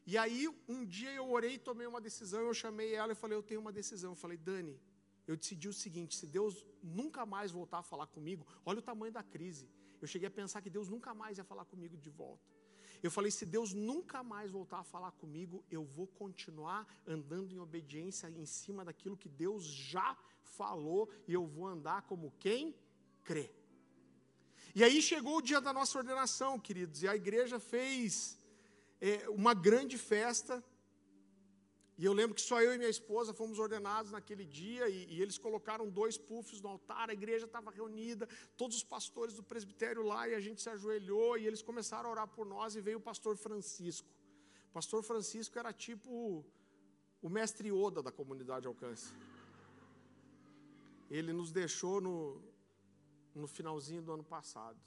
E 0.06 0.16
aí, 0.16 0.48
um 0.66 0.82
dia 0.86 1.12
eu 1.12 1.28
orei 1.28 1.58
tomei 1.58 1.86
uma 1.86 2.00
decisão. 2.00 2.40
Eu 2.40 2.54
chamei 2.54 2.94
ela 2.94 3.12
e 3.12 3.14
falei, 3.14 3.36
eu 3.36 3.42
tenho 3.42 3.60
uma 3.60 3.72
decisão. 3.72 4.12
Eu 4.12 4.16
falei, 4.16 4.38
Dani, 4.38 4.80
eu 5.26 5.36
decidi 5.36 5.68
o 5.68 5.72
seguinte: 5.72 6.16
se 6.16 6.26
Deus 6.26 6.64
nunca 6.82 7.26
mais 7.26 7.50
voltar 7.50 7.78
a 7.78 7.82
falar 7.82 8.06
comigo, 8.06 8.46
olha 8.64 8.78
o 8.78 8.82
tamanho 8.82 9.12
da 9.12 9.22
crise. 9.22 9.68
Eu 10.00 10.06
cheguei 10.06 10.28
a 10.28 10.30
pensar 10.30 10.60
que 10.60 10.70
Deus 10.70 10.88
nunca 10.88 11.14
mais 11.14 11.38
ia 11.38 11.44
falar 11.44 11.64
comigo 11.64 11.96
de 11.96 12.10
volta. 12.10 12.48
Eu 13.02 13.10
falei: 13.10 13.30
se 13.30 13.44
Deus 13.44 13.72
nunca 13.72 14.22
mais 14.22 14.50
voltar 14.50 14.80
a 14.80 14.84
falar 14.84 15.12
comigo, 15.12 15.64
eu 15.70 15.84
vou 15.84 16.06
continuar 16.06 16.86
andando 17.06 17.52
em 17.52 17.58
obediência 17.58 18.28
em 18.28 18.46
cima 18.46 18.84
daquilo 18.84 19.16
que 19.16 19.28
Deus 19.28 19.64
já 19.64 20.16
falou 20.42 21.10
e 21.26 21.32
eu 21.32 21.46
vou 21.46 21.66
andar 21.66 22.02
como 22.02 22.32
quem 22.38 22.74
crê. 23.24 23.50
E 24.74 24.84
aí 24.84 25.00
chegou 25.00 25.38
o 25.38 25.42
dia 25.42 25.60
da 25.60 25.72
nossa 25.72 25.98
ordenação, 25.98 26.58
queridos, 26.58 27.02
e 27.02 27.08
a 27.08 27.16
igreja 27.16 27.58
fez 27.58 28.38
é, 29.00 29.28
uma 29.30 29.54
grande 29.54 29.96
festa 29.96 30.62
e 31.98 32.04
eu 32.04 32.12
lembro 32.12 32.34
que 32.34 32.42
só 32.42 32.60
eu 32.60 32.74
e 32.74 32.78
minha 32.78 32.90
esposa 32.90 33.32
fomos 33.32 33.58
ordenados 33.58 34.10
naquele 34.12 34.44
dia 34.44 34.88
e, 34.88 35.14
e 35.14 35.22
eles 35.22 35.38
colocaram 35.38 35.88
dois 35.88 36.18
puffs 36.18 36.60
no 36.60 36.68
altar, 36.68 37.08
a 37.08 37.14
igreja 37.14 37.46
estava 37.46 37.70
reunida, 37.70 38.28
todos 38.56 38.76
os 38.76 38.84
pastores 38.84 39.34
do 39.34 39.42
presbitério 39.42 40.02
lá 40.02 40.28
e 40.28 40.34
a 40.34 40.40
gente 40.40 40.60
se 40.60 40.68
ajoelhou 40.68 41.38
e 41.38 41.46
eles 41.46 41.62
começaram 41.62 42.10
a 42.10 42.12
orar 42.12 42.28
por 42.28 42.44
nós 42.44 42.76
e 42.76 42.82
veio 42.82 42.98
o 42.98 43.00
pastor 43.00 43.36
Francisco. 43.36 44.08
O 44.70 44.72
pastor 44.74 45.02
Francisco 45.02 45.58
era 45.58 45.72
tipo 45.72 46.44
o 47.22 47.30
mestre 47.30 47.72
Oda 47.72 48.02
da 48.02 48.12
comunidade 48.12 48.66
Alcance. 48.66 49.14
Ele 51.10 51.32
nos 51.32 51.50
deixou 51.50 51.98
no, 52.00 52.42
no 53.34 53.46
finalzinho 53.46 54.02
do 54.02 54.12
ano 54.12 54.24
passado. 54.24 54.78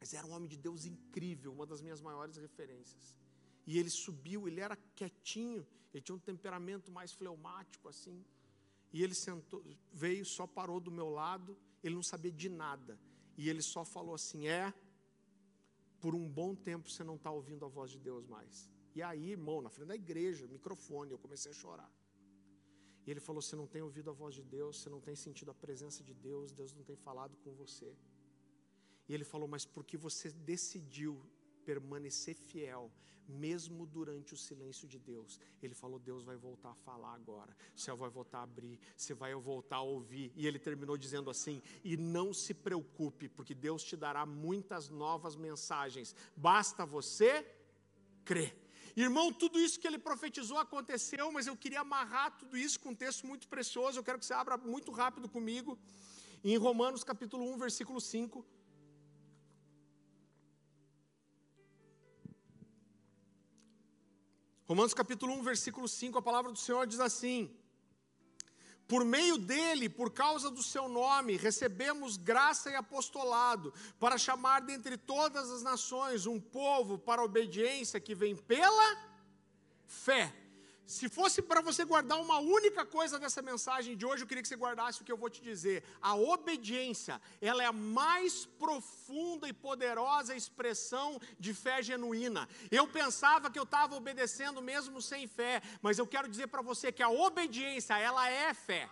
Mas 0.00 0.14
era 0.14 0.26
um 0.26 0.32
homem 0.32 0.48
de 0.48 0.56
Deus 0.56 0.86
incrível, 0.86 1.52
uma 1.52 1.66
das 1.66 1.82
minhas 1.82 2.00
maiores 2.00 2.36
referências. 2.36 3.16
E 3.66 3.78
ele 3.78 3.90
subiu, 3.90 4.48
ele 4.48 4.60
era 4.60 4.76
quietinho, 4.96 5.66
ele 5.92 6.02
tinha 6.02 6.16
um 6.16 6.18
temperamento 6.18 6.90
mais 6.90 7.12
fleumático 7.12 7.88
assim. 7.88 8.24
E 8.92 9.02
ele 9.02 9.14
sentou, 9.14 9.62
veio, 9.92 10.24
só 10.24 10.46
parou 10.46 10.80
do 10.80 10.90
meu 10.90 11.08
lado, 11.08 11.56
ele 11.82 11.94
não 11.94 12.02
sabia 12.02 12.30
de 12.30 12.48
nada. 12.48 12.98
E 13.36 13.48
ele 13.48 13.62
só 13.62 13.84
falou 13.84 14.14
assim: 14.14 14.48
É, 14.48 14.72
por 16.00 16.14
um 16.14 16.28
bom 16.28 16.54
tempo 16.54 16.90
você 16.90 17.02
não 17.02 17.16
está 17.16 17.30
ouvindo 17.30 17.64
a 17.64 17.68
voz 17.68 17.90
de 17.90 17.98
Deus 17.98 18.26
mais. 18.26 18.68
E 18.94 19.02
aí, 19.02 19.30
irmão, 19.30 19.62
na 19.62 19.70
frente 19.70 19.88
da 19.88 19.94
igreja, 19.94 20.46
microfone, 20.46 21.12
eu 21.12 21.18
comecei 21.18 21.50
a 21.50 21.54
chorar. 21.54 21.90
E 23.06 23.10
ele 23.10 23.20
falou: 23.20 23.40
Você 23.40 23.56
não 23.56 23.66
tem 23.66 23.82
ouvido 23.82 24.10
a 24.10 24.12
voz 24.12 24.34
de 24.34 24.42
Deus, 24.42 24.80
você 24.80 24.90
não 24.90 25.00
tem 25.00 25.16
sentido 25.16 25.50
a 25.50 25.54
presença 25.54 26.04
de 26.04 26.14
Deus, 26.14 26.52
Deus 26.52 26.72
não 26.74 26.84
tem 26.84 26.96
falado 26.96 27.36
com 27.38 27.52
você. 27.54 27.96
E 29.08 29.14
ele 29.14 29.24
falou: 29.24 29.48
Mas 29.48 29.64
porque 29.64 29.96
você 29.96 30.30
decidiu 30.30 31.20
permanecer 31.64 32.34
fiel, 32.34 32.90
mesmo 33.28 33.86
durante 33.86 34.34
o 34.34 34.36
silêncio 34.36 34.86
de 34.86 34.98
Deus. 34.98 35.38
Ele 35.62 35.74
falou: 35.74 35.98
Deus 35.98 36.22
vai 36.24 36.36
voltar 36.36 36.70
a 36.70 36.74
falar 36.74 37.14
agora, 37.14 37.56
o 37.74 37.80
céu 37.80 37.96
vai 37.96 38.10
voltar 38.10 38.38
a 38.38 38.42
abrir, 38.42 38.78
você 38.96 39.14
vai 39.14 39.34
voltar 39.34 39.76
a 39.76 39.82
ouvir. 39.82 40.32
E 40.34 40.46
ele 40.46 40.58
terminou 40.58 40.96
dizendo 40.96 41.30
assim: 41.30 41.62
E 41.84 41.96
não 41.96 42.32
se 42.32 42.54
preocupe, 42.54 43.28
porque 43.28 43.54
Deus 43.54 43.82
te 43.82 43.96
dará 43.96 44.24
muitas 44.26 44.88
novas 44.88 45.36
mensagens, 45.36 46.14
basta 46.36 46.84
você 46.84 47.46
crer. 48.24 48.56
Irmão, 48.94 49.32
tudo 49.32 49.58
isso 49.58 49.80
que 49.80 49.86
ele 49.86 49.98
profetizou 49.98 50.58
aconteceu, 50.58 51.32
mas 51.32 51.46
eu 51.46 51.56
queria 51.56 51.80
amarrar 51.80 52.36
tudo 52.36 52.58
isso 52.58 52.78
com 52.78 52.90
um 52.90 52.94
texto 52.94 53.26
muito 53.26 53.48
precioso. 53.48 53.98
Eu 53.98 54.04
quero 54.04 54.18
que 54.18 54.26
você 54.26 54.34
abra 54.34 54.58
muito 54.58 54.92
rápido 54.92 55.30
comigo, 55.30 55.78
em 56.44 56.56
Romanos 56.58 57.02
capítulo 57.02 57.50
1, 57.54 57.56
versículo 57.56 58.00
5. 58.00 58.44
Romanos 64.72 64.94
capítulo 64.94 65.34
1, 65.34 65.42
versículo 65.42 65.86
5, 65.86 66.16
a 66.16 66.22
palavra 66.22 66.50
do 66.50 66.58
Senhor 66.58 66.86
diz 66.86 66.98
assim: 66.98 67.54
Por 68.88 69.04
meio 69.04 69.36
dele, 69.36 69.86
por 69.86 70.10
causa 70.10 70.50
do 70.50 70.62
seu 70.62 70.88
nome, 70.88 71.36
recebemos 71.36 72.16
graça 72.16 72.70
e 72.70 72.74
apostolado, 72.74 73.74
para 74.00 74.16
chamar 74.16 74.60
dentre 74.60 74.96
todas 74.96 75.50
as 75.50 75.62
nações 75.62 76.24
um 76.24 76.40
povo 76.40 76.96
para 76.96 77.20
a 77.20 77.24
obediência 77.26 78.00
que 78.00 78.14
vem 78.14 78.34
pela 78.34 78.96
fé. 79.84 80.34
Se 80.92 81.08
fosse 81.08 81.40
para 81.40 81.62
você 81.62 81.86
guardar 81.86 82.20
uma 82.20 82.38
única 82.38 82.84
coisa 82.84 83.18
dessa 83.18 83.40
mensagem 83.40 83.96
de 83.96 84.04
hoje, 84.04 84.22
eu 84.22 84.26
queria 84.26 84.42
que 84.42 84.48
você 84.48 84.56
guardasse 84.56 85.00
o 85.00 85.04
que 85.04 85.10
eu 85.10 85.16
vou 85.16 85.30
te 85.30 85.40
dizer. 85.40 85.82
A 86.02 86.14
obediência, 86.14 87.18
ela 87.40 87.62
é 87.62 87.66
a 87.66 87.72
mais 87.72 88.44
profunda 88.44 89.48
e 89.48 89.54
poderosa 89.54 90.36
expressão 90.36 91.18
de 91.38 91.54
fé 91.54 91.82
genuína. 91.82 92.46
Eu 92.70 92.86
pensava 92.86 93.50
que 93.50 93.58
eu 93.58 93.62
estava 93.62 93.96
obedecendo 93.96 94.60
mesmo 94.60 95.00
sem 95.00 95.26
fé, 95.26 95.62
mas 95.80 95.98
eu 95.98 96.06
quero 96.06 96.28
dizer 96.28 96.48
para 96.48 96.60
você 96.60 96.92
que 96.92 97.02
a 97.02 97.08
obediência, 97.08 97.98
ela 97.98 98.28
é 98.28 98.52
fé. 98.52 98.86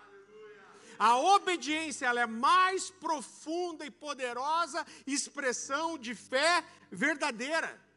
A 0.99 1.19
obediência 1.19 2.07
ela 2.07 2.23
é 2.23 2.27
mais 2.27 2.91
profunda 2.91 3.85
e 3.85 3.91
poderosa 3.91 4.87
expressão 5.07 5.99
de 5.99 6.15
fé 6.15 6.65
verdadeira. 6.91 7.90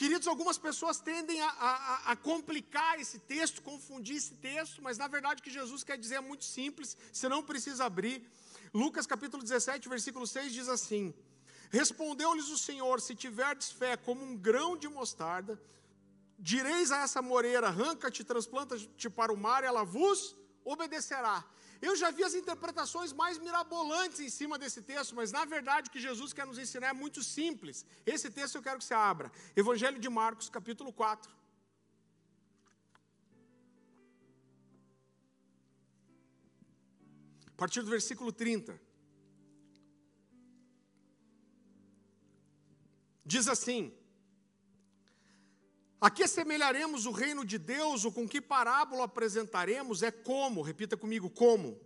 Queridos, 0.00 0.26
algumas 0.26 0.56
pessoas 0.56 0.98
tendem 0.98 1.42
a, 1.42 1.50
a, 1.50 2.12
a, 2.12 2.16
complicar 2.16 2.98
esse 2.98 3.18
texto, 3.18 3.60
confundir 3.60 4.16
esse 4.16 4.32
texto, 4.32 4.80
mas 4.80 4.96
na 4.96 5.06
verdade 5.06 5.40
o 5.40 5.44
que 5.44 5.50
Jesus 5.50 5.84
quer 5.84 5.98
dizer 5.98 6.14
é 6.14 6.20
muito 6.22 6.46
simples, 6.46 6.96
você 7.12 7.28
não 7.28 7.42
precisa 7.42 7.84
abrir. 7.84 8.26
Lucas 8.72 9.06
capítulo 9.06 9.42
17, 9.42 9.90
versículo 9.90 10.26
6 10.26 10.54
diz 10.54 10.70
assim: 10.70 11.12
Respondeu-lhes 11.68 12.48
o 12.48 12.56
Senhor: 12.56 12.98
Se 12.98 13.14
tiverdes 13.14 13.72
fé 13.72 13.94
como 13.94 14.24
um 14.24 14.34
grão 14.34 14.74
de 14.74 14.88
mostarda, 14.88 15.60
direis 16.38 16.90
a 16.90 17.02
essa 17.02 17.20
moreira: 17.20 17.66
arranca-te, 17.66 18.24
transplanta-te 18.24 19.10
para 19.10 19.30
o 19.30 19.36
mar, 19.36 19.64
e 19.64 19.66
ela 19.66 19.84
vos 19.84 20.34
obedecerá. 20.64 21.44
Eu 21.80 21.96
já 21.96 22.10
vi 22.10 22.22
as 22.22 22.34
interpretações 22.34 23.12
mais 23.12 23.38
mirabolantes 23.38 24.20
em 24.20 24.28
cima 24.28 24.58
desse 24.58 24.82
texto, 24.82 25.14
mas 25.14 25.32
na 25.32 25.44
verdade 25.44 25.88
o 25.88 25.92
que 25.92 26.00
Jesus 26.00 26.32
quer 26.32 26.46
nos 26.46 26.58
ensinar 26.58 26.88
é 26.88 26.92
muito 26.92 27.22
simples. 27.22 27.86
Esse 28.04 28.30
texto 28.30 28.56
eu 28.56 28.62
quero 28.62 28.78
que 28.78 28.84
você 28.84 28.94
abra. 28.94 29.32
Evangelho 29.56 29.98
de 29.98 30.08
Marcos, 30.08 30.50
capítulo 30.50 30.92
4. 30.92 31.32
A 37.46 37.56
partir 37.56 37.82
do 37.82 37.90
versículo 37.90 38.30
30. 38.30 38.78
Diz 43.24 43.48
assim: 43.48 43.94
a 46.00 46.10
que 46.10 46.26
semelharemos 46.26 47.04
o 47.04 47.10
reino 47.10 47.44
de 47.44 47.58
Deus, 47.58 48.04
ou 48.04 48.12
com 48.12 48.26
que 48.26 48.40
parábola 48.40 49.04
apresentaremos? 49.04 50.02
É 50.02 50.10
como, 50.10 50.62
repita 50.62 50.96
comigo, 50.96 51.28
como? 51.28 51.78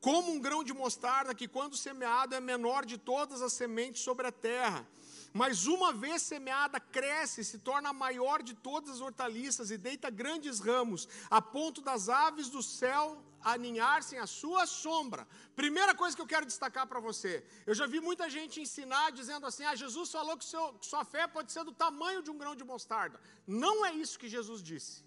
Como 0.00 0.30
um 0.30 0.38
grão 0.38 0.62
de 0.62 0.72
mostarda 0.72 1.34
que, 1.34 1.48
quando 1.48 1.76
semeado, 1.76 2.34
é 2.34 2.40
menor 2.40 2.86
de 2.86 2.96
todas 2.96 3.42
as 3.42 3.52
sementes 3.52 4.02
sobre 4.02 4.28
a 4.28 4.32
terra. 4.32 4.86
Mas 5.32 5.66
uma 5.66 5.92
vez 5.92 6.22
semeada, 6.22 6.78
cresce, 6.78 7.44
se 7.44 7.58
torna 7.58 7.88
a 7.88 7.92
maior 7.92 8.42
de 8.42 8.54
todas 8.54 8.90
as 8.90 9.00
hortaliças 9.00 9.70
e 9.70 9.76
deita 9.76 10.08
grandes 10.10 10.60
ramos, 10.60 11.08
a 11.28 11.42
ponto 11.42 11.80
das 11.80 12.08
aves 12.08 12.48
do 12.48 12.62
céu 12.62 13.22
aninhar-se 13.42 14.16
à 14.16 14.26
sua 14.26 14.66
sombra. 14.66 15.26
Primeira 15.54 15.94
coisa 15.94 16.16
que 16.16 16.22
eu 16.22 16.26
quero 16.26 16.46
destacar 16.46 16.86
para 16.86 17.00
você. 17.00 17.44
Eu 17.66 17.74
já 17.74 17.86
vi 17.86 18.00
muita 18.00 18.28
gente 18.28 18.60
ensinar 18.60 19.10
dizendo 19.12 19.46
assim: 19.46 19.64
ah, 19.64 19.74
Jesus 19.74 20.10
falou 20.10 20.36
que 20.36 20.44
seu, 20.44 20.78
sua 20.80 21.04
fé 21.04 21.26
pode 21.26 21.52
ser 21.52 21.64
do 21.64 21.72
tamanho 21.72 22.22
de 22.22 22.30
um 22.30 22.38
grão 22.38 22.54
de 22.54 22.64
mostarda. 22.64 23.20
Não 23.46 23.84
é 23.86 23.92
isso 23.94 24.18
que 24.18 24.28
Jesus 24.28 24.62
disse. 24.62 25.04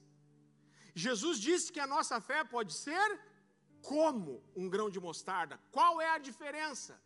Jesus 0.94 1.40
disse 1.40 1.72
que 1.72 1.80
a 1.80 1.88
nossa 1.88 2.20
fé 2.20 2.44
pode 2.44 2.74
ser 2.74 3.20
como 3.82 4.44
um 4.56 4.70
grão 4.70 4.90
de 4.90 5.00
mostarda. 5.00 5.60
Qual 5.72 6.02
é 6.02 6.10
a 6.10 6.18
diferença? 6.18 7.00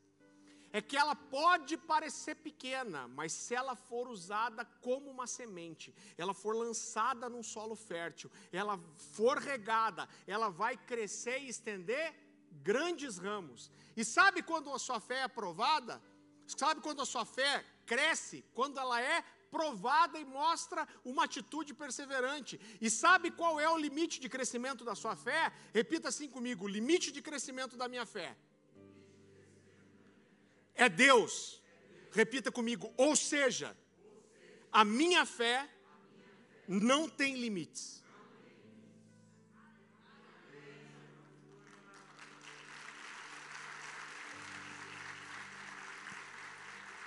É 0.78 0.82
que 0.82 0.98
ela 0.98 1.16
pode 1.16 1.78
parecer 1.78 2.36
pequena, 2.36 3.08
mas 3.08 3.32
se 3.32 3.56
ela 3.56 3.78
for 3.78 4.10
usada 4.10 4.66
como 4.82 5.10
uma 5.10 5.26
semente, 5.26 5.96
ela 6.18 6.34
for 6.34 6.54
lançada 6.54 7.30
num 7.30 7.42
solo 7.42 7.78
fértil, 7.78 8.30
ela 8.52 8.78
for 9.14 9.38
regada, 9.38 10.04
ela 10.28 10.50
vai 10.50 10.76
crescer 10.76 11.40
e 11.44 11.48
estender 11.48 12.14
grandes 12.62 13.18
ramos. 13.18 13.72
E 13.96 14.04
sabe 14.04 14.44
quando 14.44 14.70
a 14.74 14.78
sua 14.78 15.00
fé 15.00 15.20
é 15.20 15.24
aprovada? 15.24 16.02
Sabe 16.46 16.82
quando 16.82 17.02
a 17.02 17.06
sua 17.06 17.24
fé 17.24 17.64
cresce? 17.86 18.44
Quando 18.54 18.78
ela 18.78 19.02
é 19.02 19.24
provada 19.50 20.20
e 20.20 20.26
mostra 20.26 20.86
uma 21.06 21.24
atitude 21.24 21.74
perseverante. 21.74 22.60
E 22.82 22.90
sabe 22.90 23.32
qual 23.32 23.62
é 23.62 23.70
o 23.70 23.78
limite 23.78 24.20
de 24.20 24.28
crescimento 24.28 24.84
da 24.84 24.94
sua 24.94 25.16
fé? 25.16 25.54
Repita 25.74 26.10
assim 26.10 26.28
comigo: 26.28 26.68
limite 26.68 27.14
de 27.14 27.22
crescimento 27.22 27.78
da 27.78 27.88
minha 27.88 28.06
fé 28.06 28.36
é 30.76 30.90
Deus. 30.90 31.62
Repita 32.12 32.52
comigo, 32.52 32.94
ou 32.98 33.16
seja, 33.16 33.76
a 34.72 34.86
minha 34.86 35.26
fé 35.26 35.70
não 36.68 37.10
tem 37.10 37.36
limites. 37.36 38.04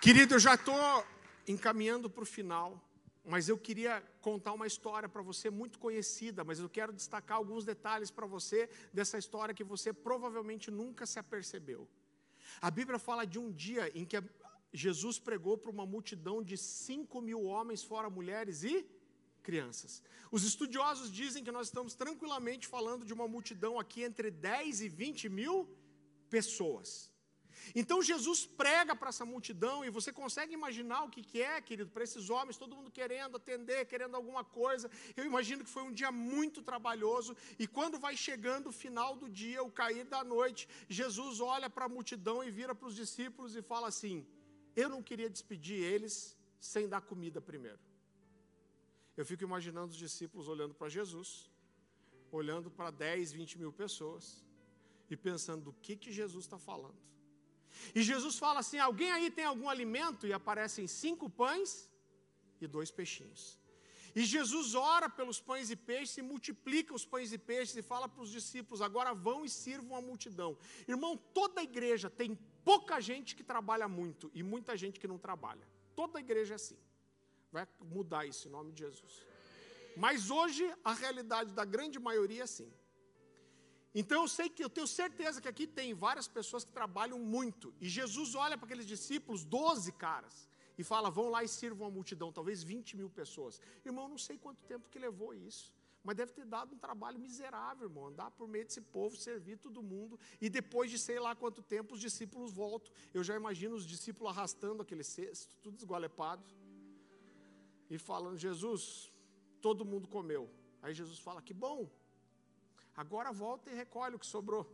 Querido, 0.00 0.34
eu 0.34 0.38
já 0.38 0.54
estou 0.54 1.04
encaminhando 1.46 2.08
para 2.08 2.22
o 2.22 2.26
final, 2.26 2.82
mas 3.24 3.48
eu 3.48 3.58
queria 3.58 4.02
contar 4.22 4.52
uma 4.52 4.66
história 4.66 5.08
para 5.08 5.20
você 5.20 5.50
muito 5.50 5.78
conhecida, 5.78 6.44
mas 6.44 6.60
eu 6.60 6.68
quero 6.68 6.92
destacar 6.92 7.36
alguns 7.36 7.64
detalhes 7.64 8.10
para 8.10 8.24
você 8.24 8.70
dessa 8.92 9.18
história 9.18 9.54
que 9.54 9.64
você 9.64 9.92
provavelmente 9.92 10.70
nunca 10.70 11.04
se 11.04 11.18
apercebeu. 11.18 11.88
A 12.60 12.70
Bíblia 12.70 12.98
fala 12.98 13.24
de 13.26 13.38
um 13.38 13.50
dia 13.52 13.90
em 13.94 14.04
que 14.04 14.22
Jesus 14.72 15.18
pregou 15.18 15.56
para 15.56 15.70
uma 15.70 15.86
multidão 15.86 16.42
de 16.42 16.56
5 16.56 17.20
mil 17.20 17.44
homens, 17.44 17.82
fora 17.82 18.10
mulheres 18.10 18.62
e 18.64 18.86
crianças. 19.42 20.02
Os 20.30 20.44
estudiosos 20.44 21.10
dizem 21.10 21.42
que 21.42 21.50
nós 21.50 21.68
estamos 21.68 21.94
tranquilamente 21.94 22.66
falando 22.66 23.04
de 23.04 23.14
uma 23.14 23.26
multidão 23.26 23.78
aqui 23.78 24.02
entre 24.02 24.30
10 24.30 24.82
e 24.82 24.88
20 24.88 25.28
mil 25.28 25.68
pessoas. 26.28 27.10
Então 27.74 28.02
Jesus 28.02 28.46
prega 28.46 28.94
para 28.94 29.08
essa 29.08 29.24
multidão 29.24 29.84
e 29.84 29.90
você 29.90 30.12
consegue 30.12 30.54
imaginar 30.54 31.04
o 31.04 31.10
que, 31.10 31.22
que 31.22 31.42
é, 31.42 31.60
querido, 31.60 31.90
para 31.90 32.04
esses 32.04 32.30
homens, 32.30 32.56
todo 32.56 32.76
mundo 32.76 32.90
querendo 32.90 33.36
atender, 33.36 33.86
querendo 33.86 34.14
alguma 34.14 34.44
coisa. 34.44 34.90
Eu 35.16 35.24
imagino 35.24 35.64
que 35.64 35.70
foi 35.70 35.82
um 35.82 35.92
dia 35.92 36.10
muito 36.10 36.62
trabalhoso 36.62 37.36
e 37.58 37.66
quando 37.66 37.98
vai 37.98 38.16
chegando 38.16 38.68
o 38.68 38.72
final 38.72 39.16
do 39.16 39.28
dia, 39.28 39.62
o 39.62 39.70
cair 39.70 40.04
da 40.04 40.22
noite, 40.24 40.68
Jesus 40.88 41.40
olha 41.40 41.68
para 41.68 41.84
a 41.86 41.88
multidão 41.88 42.42
e 42.42 42.50
vira 42.50 42.74
para 42.74 42.88
os 42.88 42.94
discípulos 42.94 43.56
e 43.56 43.62
fala 43.62 43.88
assim: 43.88 44.26
Eu 44.74 44.88
não 44.88 45.02
queria 45.02 45.30
despedir 45.30 45.80
eles 45.82 46.36
sem 46.60 46.88
dar 46.88 47.00
comida 47.00 47.40
primeiro. 47.40 47.80
Eu 49.16 49.24
fico 49.26 49.42
imaginando 49.42 49.90
os 49.92 49.98
discípulos 49.98 50.48
olhando 50.48 50.74
para 50.74 50.88
Jesus, 50.88 51.50
olhando 52.30 52.70
para 52.70 52.90
10, 52.90 53.32
20 53.32 53.58
mil 53.58 53.72
pessoas 53.72 54.44
e 55.10 55.16
pensando 55.16 55.64
do 55.64 55.72
que, 55.72 55.96
que 55.96 56.12
Jesus 56.12 56.44
está 56.44 56.58
falando. 56.58 57.08
E 57.94 58.02
Jesus 58.02 58.38
fala 58.38 58.60
assim: 58.60 58.78
alguém 58.78 59.10
aí 59.10 59.30
tem 59.30 59.44
algum 59.44 59.68
alimento? 59.68 60.26
E 60.26 60.32
aparecem 60.32 60.86
cinco 60.86 61.28
pães 61.28 61.90
e 62.60 62.66
dois 62.66 62.90
peixinhos. 62.90 63.58
E 64.14 64.24
Jesus 64.24 64.74
ora 64.74 65.08
pelos 65.08 65.40
pães 65.40 65.70
e 65.70 65.76
peixes 65.76 66.18
e 66.18 66.22
multiplica 66.22 66.94
os 66.94 67.04
pães 67.04 67.32
e 67.32 67.38
peixes 67.38 67.76
e 67.76 67.82
fala 67.82 68.08
para 68.08 68.22
os 68.22 68.30
discípulos: 68.30 68.80
agora 68.82 69.14
vão 69.14 69.44
e 69.44 69.48
sirvam 69.48 69.96
a 69.96 70.00
multidão. 70.00 70.56
Irmão, 70.86 71.16
toda 71.16 71.62
igreja 71.62 72.10
tem 72.10 72.36
pouca 72.64 73.00
gente 73.00 73.36
que 73.36 73.44
trabalha 73.44 73.88
muito 73.88 74.30
e 74.34 74.42
muita 74.42 74.76
gente 74.76 74.98
que 74.98 75.06
não 75.06 75.18
trabalha. 75.18 75.66
Toda 75.94 76.20
igreja 76.20 76.54
é 76.54 76.56
assim. 76.56 76.78
Vai 77.50 77.66
mudar 77.80 78.26
isso 78.26 78.48
em 78.48 78.50
nome 78.50 78.72
de 78.72 78.80
Jesus. 78.80 79.26
Mas 79.96 80.30
hoje 80.30 80.64
a 80.84 80.92
realidade 80.92 81.52
da 81.52 81.64
grande 81.64 81.98
maioria 81.98 82.40
é 82.40 82.44
assim. 82.44 82.72
Então 83.94 84.22
eu 84.22 84.28
sei 84.28 84.48
que 84.48 84.62
eu 84.62 84.68
tenho 84.68 84.86
certeza 84.86 85.40
que 85.40 85.48
aqui 85.48 85.66
tem 85.66 85.94
várias 85.94 86.28
pessoas 86.28 86.64
que 86.64 86.72
trabalham 86.72 87.18
muito. 87.18 87.74
E 87.80 87.88
Jesus 87.88 88.34
olha 88.34 88.56
para 88.56 88.66
aqueles 88.66 88.86
discípulos, 88.86 89.44
12 89.44 89.92
caras, 89.92 90.48
e 90.76 90.84
fala: 90.84 91.10
vão 91.10 91.28
lá 91.28 91.42
e 91.42 91.48
sirvam 91.48 91.86
a 91.86 91.90
multidão, 91.90 92.32
talvez 92.32 92.62
20 92.62 92.96
mil 92.96 93.10
pessoas. 93.10 93.60
Irmão, 93.84 94.08
não 94.08 94.18
sei 94.18 94.38
quanto 94.38 94.62
tempo 94.64 94.88
que 94.88 94.98
levou 94.98 95.34
isso. 95.34 95.74
Mas 96.04 96.16
deve 96.16 96.32
ter 96.32 96.46
dado 96.46 96.74
um 96.74 96.78
trabalho 96.78 97.18
miserável, 97.18 97.88
irmão, 97.88 98.06
andar 98.06 98.30
por 98.30 98.46
meio 98.46 98.64
desse 98.64 98.80
povo, 98.80 99.16
servir 99.16 99.58
todo 99.58 99.82
mundo, 99.82 100.18
e 100.40 100.48
depois 100.48 100.90
de 100.90 100.98
sei 100.98 101.18
lá 101.18 101.34
quanto 101.34 101.60
tempo 101.60 101.94
os 101.94 102.00
discípulos 102.00 102.52
voltam. 102.52 102.92
Eu 103.12 103.24
já 103.24 103.34
imagino 103.34 103.74
os 103.74 103.84
discípulos 103.84 104.30
arrastando 104.30 104.80
aquele 104.80 105.02
cesto, 105.02 105.54
tudo 105.60 105.76
esgualepado, 105.76 106.42
e 107.90 107.98
falando: 107.98 108.38
Jesus, 108.38 109.12
todo 109.60 109.84
mundo 109.84 110.08
comeu. 110.08 110.48
Aí 110.80 110.94
Jesus 110.94 111.18
fala: 111.18 111.42
que 111.42 111.52
bom, 111.52 111.90
Agora 113.02 113.30
volta 113.44 113.70
e 113.70 113.78
recolhe 113.82 114.16
o 114.16 114.22
que 114.22 114.26
sobrou. 114.34 114.64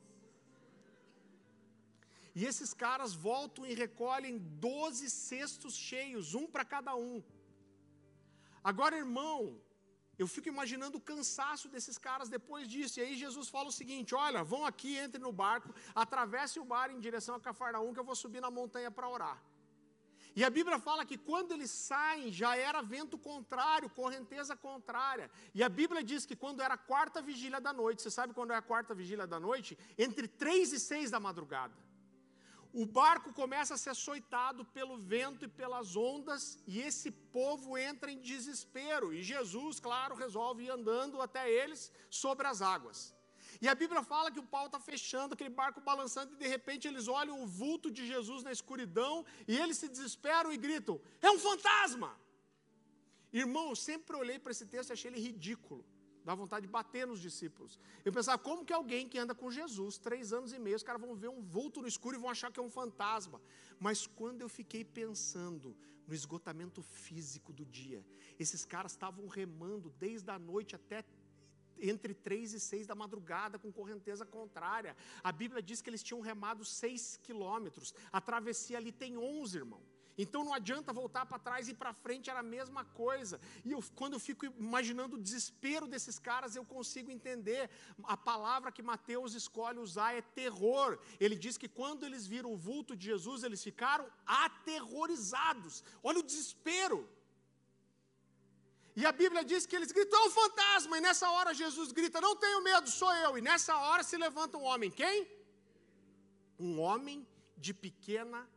E 2.39 2.45
esses 2.51 2.71
caras 2.83 3.13
voltam 3.29 3.65
e 3.71 3.75
recolhem 3.85 4.39
12 4.39 5.11
cestos 5.11 5.75
cheios, 5.89 6.35
um 6.41 6.47
para 6.55 6.65
cada 6.75 6.93
um. 6.97 7.23
Agora, 8.71 8.97
irmão, 9.05 9.39
eu 10.23 10.27
fico 10.35 10.49
imaginando 10.55 10.97
o 10.99 11.07
cansaço 11.11 11.69
desses 11.75 11.99
caras 12.07 12.31
depois 12.37 12.67
disso. 12.67 12.99
E 12.99 13.03
aí 13.03 13.15
Jesus 13.25 13.49
fala 13.57 13.69
o 13.69 13.79
seguinte: 13.81 14.15
olha, 14.15 14.43
vão 14.53 14.65
aqui, 14.71 14.93
entrem 15.05 15.23
no 15.23 15.33
barco, 15.45 15.75
atravesse 15.95 16.59
o 16.59 16.65
mar 16.75 16.89
em 16.91 17.01
direção 17.07 17.35
a 17.37 17.41
Cafarnaum, 17.47 17.93
que 17.93 18.01
eu 18.01 18.11
vou 18.11 18.17
subir 18.25 18.41
na 18.41 18.51
montanha 18.51 18.91
para 18.91 19.09
orar. 19.17 19.39
E 20.37 20.43
a 20.43 20.51
Bíblia 20.51 20.79
fala 20.79 21.05
que 21.05 21.17
quando 21.17 21.53
eles 21.53 21.71
saem, 21.71 22.33
já 22.33 22.57
era 22.57 22.83
vento 22.83 23.17
contrário, 23.17 23.89
correnteza 23.89 24.57
contrária. 24.57 25.31
E 25.55 25.63
a 25.63 25.69
Bíblia 25.69 26.03
diz 26.03 26.27
que 26.27 26.35
quando 26.35 26.61
era 26.61 26.75
a 26.75 26.79
quarta 26.79 27.23
vigília 27.23 27.61
da 27.61 27.73
noite, 27.73 28.03
você 28.03 28.11
sabe 28.11 28.35
quando 28.35 28.53
é 28.53 28.57
a 28.57 28.63
quarta 28.63 28.95
vigília 28.95 29.27
da 29.27 29.39
noite? 29.39 29.79
Entre 29.97 30.27
três 30.27 30.73
e 30.73 30.81
seis 30.81 31.11
da 31.11 31.21
madrugada. 31.21 31.75
O 32.73 32.85
barco 32.85 33.33
começa 33.33 33.75
a 33.75 33.77
ser 33.77 33.91
açoitado 33.91 34.65
pelo 34.65 34.99
vento 34.99 35.45
e 35.45 35.49
pelas 35.49 35.95
ondas, 35.95 36.59
e 36.67 36.81
esse 36.81 37.09
povo 37.09 37.79
entra 37.79 38.11
em 38.11 38.19
desespero. 38.19 39.15
E 39.15 39.23
Jesus, 39.23 39.79
claro, 39.79 40.17
resolve 40.17 40.65
ir 40.65 40.71
andando 40.71 41.23
até 41.23 41.49
eles 41.49 41.93
sobre 42.11 42.49
as 42.49 42.61
águas. 42.61 43.14
E 43.61 43.69
a 43.69 43.75
Bíblia 43.75 44.03
fala 44.03 44.31
que 44.31 44.39
o 44.39 44.43
pau 44.43 44.67
está 44.67 44.81
fechando, 44.81 45.35
aquele 45.35 45.51
barco 45.51 45.81
balançando, 45.81 46.35
e 46.35 46.37
de 46.37 46.47
repente 46.47 46.89
eles 46.89 47.09
olham 47.09 47.43
o 47.43 47.47
vulto 47.47 47.91
de 47.91 48.07
Jesus 48.07 48.43
na 48.43 48.53
escuridão, 48.53 49.25
e 49.47 49.57
eles 49.57 49.77
se 49.79 49.89
desesperam 49.89 50.53
e 50.53 50.57
gritam: 50.57 51.01
É 51.21 51.31
um 51.31 51.39
fantasma! 51.39 52.19
Irmão, 53.33 53.71
eu 53.71 53.77
sempre 53.77 54.17
olhei 54.17 54.39
para 54.39 54.53
esse 54.53 54.65
texto 54.65 54.91
e 54.91 54.93
achei 54.93 55.11
ele 55.11 55.21
ridículo. 55.21 55.85
Dá 56.25 56.35
vontade 56.35 56.67
de 56.67 56.73
bater 56.73 57.07
nos 57.07 57.21
discípulos. 57.21 57.79
Eu 58.03 58.13
pensava, 58.13 58.39
como 58.39 58.65
que 58.65 58.73
alguém 58.73 59.07
que 59.07 59.19
anda 59.19 59.35
com 59.35 59.51
Jesus, 59.51 59.99
três 59.99 60.33
anos 60.33 60.55
e 60.55 60.59
meio, 60.59 60.77
os 60.77 60.83
caras 60.83 61.01
vão 61.01 61.15
ver 61.15 61.29
um 61.29 61.43
vulto 61.43 61.83
no 61.83 61.89
escuro 61.89 62.17
e 62.17 62.19
vão 62.19 62.31
achar 62.31 62.51
que 62.51 62.59
é 62.59 62.63
um 62.63 62.71
fantasma. 62.71 63.43
Mas 63.79 64.07
quando 64.07 64.41
eu 64.41 64.49
fiquei 64.49 64.83
pensando 64.85 65.77
no 66.07 66.15
esgotamento 66.15 66.83
físico 66.83 67.53
do 67.53 67.65
dia, 67.67 68.03
esses 68.39 68.65
caras 68.65 68.93
estavam 68.93 69.27
remando 69.29 69.91
desde 69.99 70.31
a 70.31 70.39
noite 70.39 70.75
até 70.75 71.05
entre 71.89 72.15
três 72.15 72.53
e 72.53 72.61
seis 72.61 72.87
da 72.87 72.95
madrugada 72.95 73.59
com 73.59 73.73
correnteza 73.73 74.25
contrária. 74.25 74.97
A 75.23 75.33
Bíblia 75.33 75.63
diz 75.63 75.81
que 75.81 75.91
eles 75.91 76.03
tinham 76.03 76.21
remado 76.21 76.65
seis 76.65 77.19
quilômetros. 77.23 77.95
A 78.13 78.21
travessia 78.21 78.79
ali 78.79 78.93
tem 78.93 79.17
onze, 79.19 79.59
irmão. 79.59 79.83
Então 80.17 80.45
não 80.45 80.55
adianta 80.55 80.93
voltar 80.93 81.27
para 81.27 81.39
trás 81.39 81.69
e 81.69 81.75
para 81.75 81.93
frente, 81.93 82.31
era 82.31 82.41
a 82.41 82.43
mesma 82.43 82.85
coisa. 82.85 83.41
E 83.65 83.73
eu, 83.73 83.83
quando 83.95 84.15
eu 84.15 84.21
fico 84.21 84.47
imaginando 84.47 85.17
o 85.17 85.21
desespero 85.21 85.87
desses 85.87 86.19
caras, 86.19 86.55
eu 86.55 86.65
consigo 86.65 87.11
entender. 87.11 87.69
A 88.05 88.17
palavra 88.17 88.71
que 88.71 88.83
Mateus 88.83 89.35
escolhe 89.35 89.79
usar 89.79 90.15
é 90.15 90.23
terror. 90.23 90.99
Ele 91.19 91.37
diz 91.37 91.59
que 91.59 91.69
quando 91.69 92.07
eles 92.07 92.27
viram 92.27 92.53
o 92.53 92.57
vulto 92.57 92.97
de 92.97 93.07
Jesus, 93.07 93.43
eles 93.43 93.63
ficaram 93.63 94.07
aterrorizados. 94.25 95.83
Olha 96.03 96.21
o 96.21 96.23
desespero. 96.23 97.09
E 98.97 99.05
a 99.05 99.13
Bíblia 99.13 99.45
diz 99.45 99.67
que 99.67 99.77
eles 99.77 99.93
gritam, 99.93 100.19
é 100.23 100.27
um 100.27 100.31
fantasma. 100.31 100.99
E 100.99 101.01
nessa 101.01 101.29
hora 101.31 101.53
Jesus 101.53 101.91
grita, 101.93 102.21
não 102.21 102.37
tenho 102.37 102.63
medo, 102.63 102.89
sou 102.91 103.13
eu. 103.25 103.37
E 103.39 103.41
nessa 103.41 103.77
hora 103.77 104.03
se 104.03 104.17
levanta 104.17 104.57
um 104.57 104.65
homem. 104.65 104.91
Quem? 104.91 105.29
Um 106.59 106.81
homem 106.81 107.27
de 107.57 107.75
pequena 107.75 108.49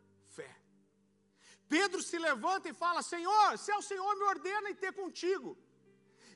Pedro 1.75 2.01
se 2.09 2.17
levanta 2.17 2.69
e 2.69 2.73
fala: 2.73 3.01
Senhor, 3.01 3.57
se 3.57 3.71
é 3.71 3.77
o 3.77 3.88
Senhor, 3.91 4.15
me 4.15 4.25
ordena 4.33 4.69
e 4.69 4.75
ter 4.75 4.93
contigo. 4.93 5.57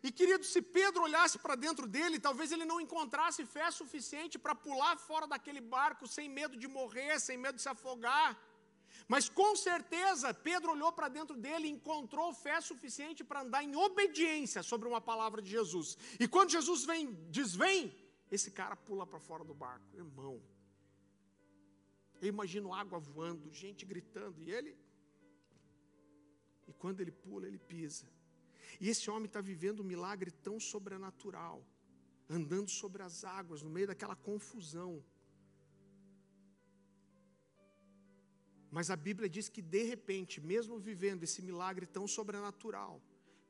E 0.03 0.11
querido, 0.11 0.43
se 0.43 0.61
Pedro 0.77 1.03
olhasse 1.03 1.37
para 1.37 1.55
dentro 1.55 1.85
dele, 1.95 2.19
talvez 2.19 2.51
ele 2.51 2.65
não 2.65 2.81
encontrasse 2.81 3.45
fé 3.45 3.69
suficiente 3.69 4.39
para 4.39 4.55
pular 4.55 4.97
fora 4.97 5.27
daquele 5.27 5.61
barco 5.61 6.07
sem 6.07 6.27
medo 6.27 6.57
de 6.57 6.67
morrer, 6.67 7.19
sem 7.19 7.37
medo 7.37 7.57
de 7.57 7.61
se 7.61 7.69
afogar. 7.69 8.29
Mas 9.07 9.29
com 9.29 9.55
certeza 9.55 10.33
Pedro 10.33 10.71
olhou 10.71 10.91
para 10.91 11.07
dentro 11.07 11.35
dele 11.35 11.67
e 11.67 11.71
encontrou 11.71 12.33
fé 12.33 12.59
suficiente 12.61 13.23
para 13.23 13.41
andar 13.41 13.63
em 13.63 13.75
obediência 13.75 14.63
sobre 14.63 14.87
uma 14.87 15.01
palavra 15.01 15.41
de 15.41 15.49
Jesus. 15.49 15.97
E 16.19 16.27
quando 16.27 16.51
Jesus 16.51 16.85
vem, 16.85 17.13
diz: 17.29 17.55
Vem, 17.55 17.95
esse 18.31 18.51
cara 18.51 18.75
pula 18.75 19.05
para 19.05 19.19
fora 19.19 19.43
do 19.43 19.53
barco. 19.53 19.85
Irmão, 19.95 20.41
eu 22.21 22.27
imagino 22.27 22.73
água 22.73 22.99
voando, 22.99 23.51
gente 23.51 23.85
gritando, 23.85 24.41
e 24.41 24.51
ele 24.51 24.77
e 26.71 26.73
quando 26.73 27.01
ele 27.01 27.11
pula, 27.11 27.47
ele 27.47 27.57
pisa. 27.57 28.05
E 28.79 28.87
esse 28.87 29.09
homem 29.11 29.25
está 29.25 29.41
vivendo 29.41 29.81
um 29.81 29.83
milagre 29.83 30.31
tão 30.31 30.59
sobrenatural, 30.59 31.65
andando 32.29 32.69
sobre 32.69 33.03
as 33.03 33.25
águas, 33.25 33.61
no 33.61 33.69
meio 33.69 33.87
daquela 33.87 34.15
confusão. 34.15 35.03
Mas 38.71 38.89
a 38.89 38.95
Bíblia 38.95 39.29
diz 39.29 39.49
que 39.49 39.61
de 39.61 39.83
repente, 39.83 40.39
mesmo 40.39 40.79
vivendo 40.79 41.23
esse 41.23 41.41
milagre 41.41 41.85
tão 41.85 42.07
sobrenatural, 42.07 43.01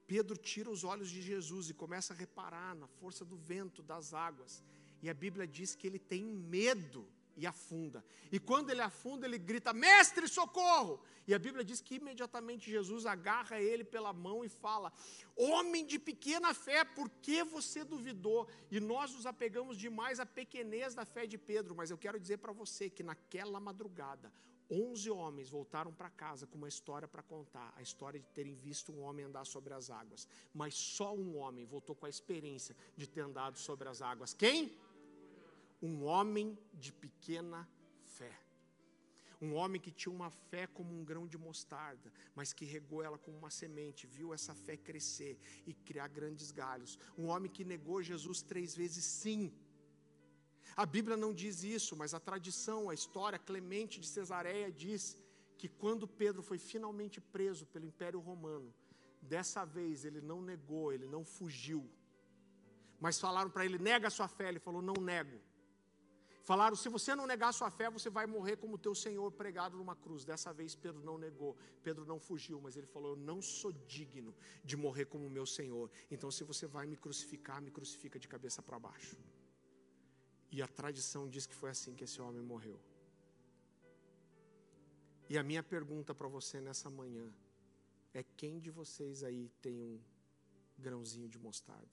Pedro 0.07 0.36
tira 0.36 0.69
os 0.69 0.84
olhos 0.84 1.09
de 1.09 1.22
Jesus 1.22 1.69
e 1.69 1.74
começa 1.74 2.13
a 2.13 2.17
reparar 2.17 2.76
na 2.76 2.88
força 2.88 3.24
do 3.24 3.38
vento, 3.38 3.84
das 3.84 4.13
águas. 4.13 4.63
E 5.01 5.09
a 5.09 5.13
Bíblia 5.13 5.47
diz 5.47 5.76
que 5.76 5.88
ele 5.88 5.99
tem 5.99 6.24
medo 6.24 7.07
e 7.38 7.45
afunda. 7.47 8.03
E 8.32 8.39
quando 8.39 8.72
ele 8.72 8.82
afunda, 8.82 9.26
ele 9.26 9.38
grita: 9.38 9.72
Mestre, 9.74 10.28
socorro! 10.28 10.99
E 11.28 11.34
a 11.34 11.39
Bíblia 11.39 11.63
diz 11.63 11.80
que 11.82 11.95
imediatamente 11.95 12.69
Jesus 12.69 13.05
agarra 13.05 13.61
ele 13.61 13.84
pela 13.84 14.11
mão 14.11 14.43
e 14.43 14.49
fala: 14.49 14.91
Homem 15.36 15.86
de 15.86 15.97
pequena 15.97 16.53
fé, 16.53 16.84
por 16.84 17.09
que 17.09 17.43
você 17.43 17.84
duvidou? 17.84 18.47
E 18.69 18.80
nós 18.80 19.13
nos 19.13 19.26
apegamos 19.26 19.78
demais 19.78 20.19
à 20.19 20.26
pequenez 20.26 20.93
da 20.93 21.05
fé 21.05 21.26
de 21.26 21.38
Pedro, 21.38 21.76
mas 21.76 21.89
eu 21.89 21.97
quero 21.97 22.19
dizer 22.19 22.38
para 22.38 22.51
você 22.51 22.89
que 22.89 23.03
naquela 23.03 23.59
madrugada, 23.59 24.32
Onze 24.72 25.11
homens 25.11 25.49
voltaram 25.49 25.91
para 25.93 26.09
casa 26.09 26.47
com 26.47 26.57
uma 26.57 26.69
história 26.69 27.07
para 27.07 27.22
contar, 27.22 27.74
a 27.76 27.82
história 27.82 28.19
de 28.19 28.30
terem 28.30 28.55
visto 28.55 28.93
um 28.93 29.01
homem 29.01 29.26
andar 29.26 29.45
sobre 29.45 29.74
as 29.74 29.89
águas. 29.89 30.26
Mas 30.53 30.76
só 30.76 31.13
um 31.13 31.38
homem 31.38 31.65
voltou 31.65 31.93
com 31.93 32.05
a 32.05 32.09
experiência 32.09 32.74
de 32.95 33.05
ter 33.05 33.19
andado 33.22 33.59
sobre 33.59 33.89
as 33.89 34.01
águas. 34.01 34.34
Quem? 34.34 34.72
um 35.82 36.03
homem 36.03 36.57
de 36.74 36.93
pequena 36.93 37.67
fé. 38.03 38.32
Um 39.41 39.55
homem 39.55 39.82
que 39.82 39.89
tinha 39.89 40.13
uma 40.13 40.30
fé 40.30 40.67
como 40.67 40.93
um 40.93 41.03
grão 41.03 41.26
de 41.26 41.36
mostarda, 41.36 42.13
mas 42.36 42.53
que 42.53 42.63
regou 42.63 43.01
ela 43.01 43.17
como 43.17 43.36
uma 43.36 43.49
semente, 43.49 44.05
viu 44.05 44.34
essa 44.34 44.53
fé 44.53 44.78
crescer 44.78 45.39
e 45.65 45.74
criar 45.74 46.07
grandes 46.09 46.51
galhos. 46.51 46.99
Um 47.17 47.26
homem 47.28 47.51
que 47.51 47.65
negou 47.65 48.03
Jesus 48.03 48.43
três 48.43 48.76
vezes 48.76 49.03
sim. 49.03 49.51
A 50.76 50.86
Bíblia 50.86 51.17
não 51.17 51.34
diz 51.34 51.63
isso, 51.63 51.95
mas 51.95 52.13
a 52.13 52.19
tradição, 52.19 52.89
a 52.89 52.93
história, 52.93 53.38
Clemente 53.38 53.99
de 53.99 54.07
Cesareia 54.07 54.72
diz 54.72 55.17
que 55.57 55.67
quando 55.67 56.07
Pedro 56.07 56.41
foi 56.41 56.57
finalmente 56.57 57.19
preso 57.19 57.65
pelo 57.65 57.86
Império 57.86 58.19
Romano, 58.19 58.74
dessa 59.22 59.63
vez 59.65 60.05
ele 60.05 60.22
não 60.22 60.41
negou, 60.41 60.91
ele 60.91 61.05
não 61.05 61.24
fugiu. 61.24 61.89
Mas 62.99 63.19
falaram 63.19 63.49
para 63.49 63.65
ele: 63.65 63.78
nega 63.78 64.07
a 64.07 64.11
sua 64.11 64.28
fé. 64.28 64.47
Ele 64.49 64.59
falou: 64.59 64.82
não 64.82 64.93
nego. 64.93 65.39
Falaram: 66.43 66.76
se 66.76 66.89
você 66.89 67.15
não 67.15 67.28
negar 67.28 67.53
sua 67.53 67.69
fé, 67.69 67.89
você 67.89 68.09
vai 68.09 68.26
morrer 68.26 68.57
como 68.57 68.78
teu 68.78 68.93
Senhor 68.95 69.32
pregado 69.32 69.78
numa 69.78 69.95
cruz. 69.95 70.24
Dessa 70.24 70.53
vez 70.53 70.76
Pedro 70.76 71.03
não 71.03 71.17
negou, 71.17 71.55
Pedro 71.84 72.05
não 72.05 72.19
fugiu, 72.19 72.59
mas 72.61 72.76
ele 72.78 72.88
falou: 72.88 73.11
Eu 73.11 73.17
não 73.17 73.41
sou 73.41 73.72
digno 73.72 74.34
de 74.63 74.78
morrer 74.78 75.05
como 75.05 75.30
meu 75.30 75.45
Senhor. 75.45 75.89
Então, 76.09 76.32
se 76.32 76.43
você 76.43 76.65
vai 76.67 76.86
me 76.86 76.95
crucificar, 76.95 77.61
me 77.61 77.72
crucifica 77.72 78.19
de 78.19 78.28
cabeça 78.28 78.61
para 78.61 78.80
baixo. 78.80 79.17
E 80.52 80.62
a 80.62 80.68
tradição 80.68 81.30
diz 81.30 81.45
que 81.45 81.56
foi 81.56 81.70
assim 81.70 81.95
que 81.95 82.04
esse 82.04 82.22
homem 82.22 82.41
morreu. 82.41 82.80
E 85.30 85.38
a 85.38 85.43
minha 85.43 85.64
pergunta 85.64 86.14
para 86.14 86.28
você 86.28 86.60
nessa 86.60 86.89
manhã 86.89 87.32
é: 88.14 88.22
quem 88.22 88.60
de 88.60 88.70
vocês 88.70 89.24
aí 89.24 89.49
tem 89.62 89.82
um 89.82 89.99
grãozinho 90.78 91.30
de 91.30 91.39
mostarda? 91.39 91.89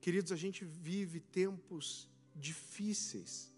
Queridos, 0.00 0.30
a 0.30 0.36
gente 0.36 0.64
vive 0.64 1.20
tempos 1.20 2.08
difíceis, 2.34 3.52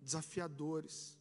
desafiadores, 0.00 1.18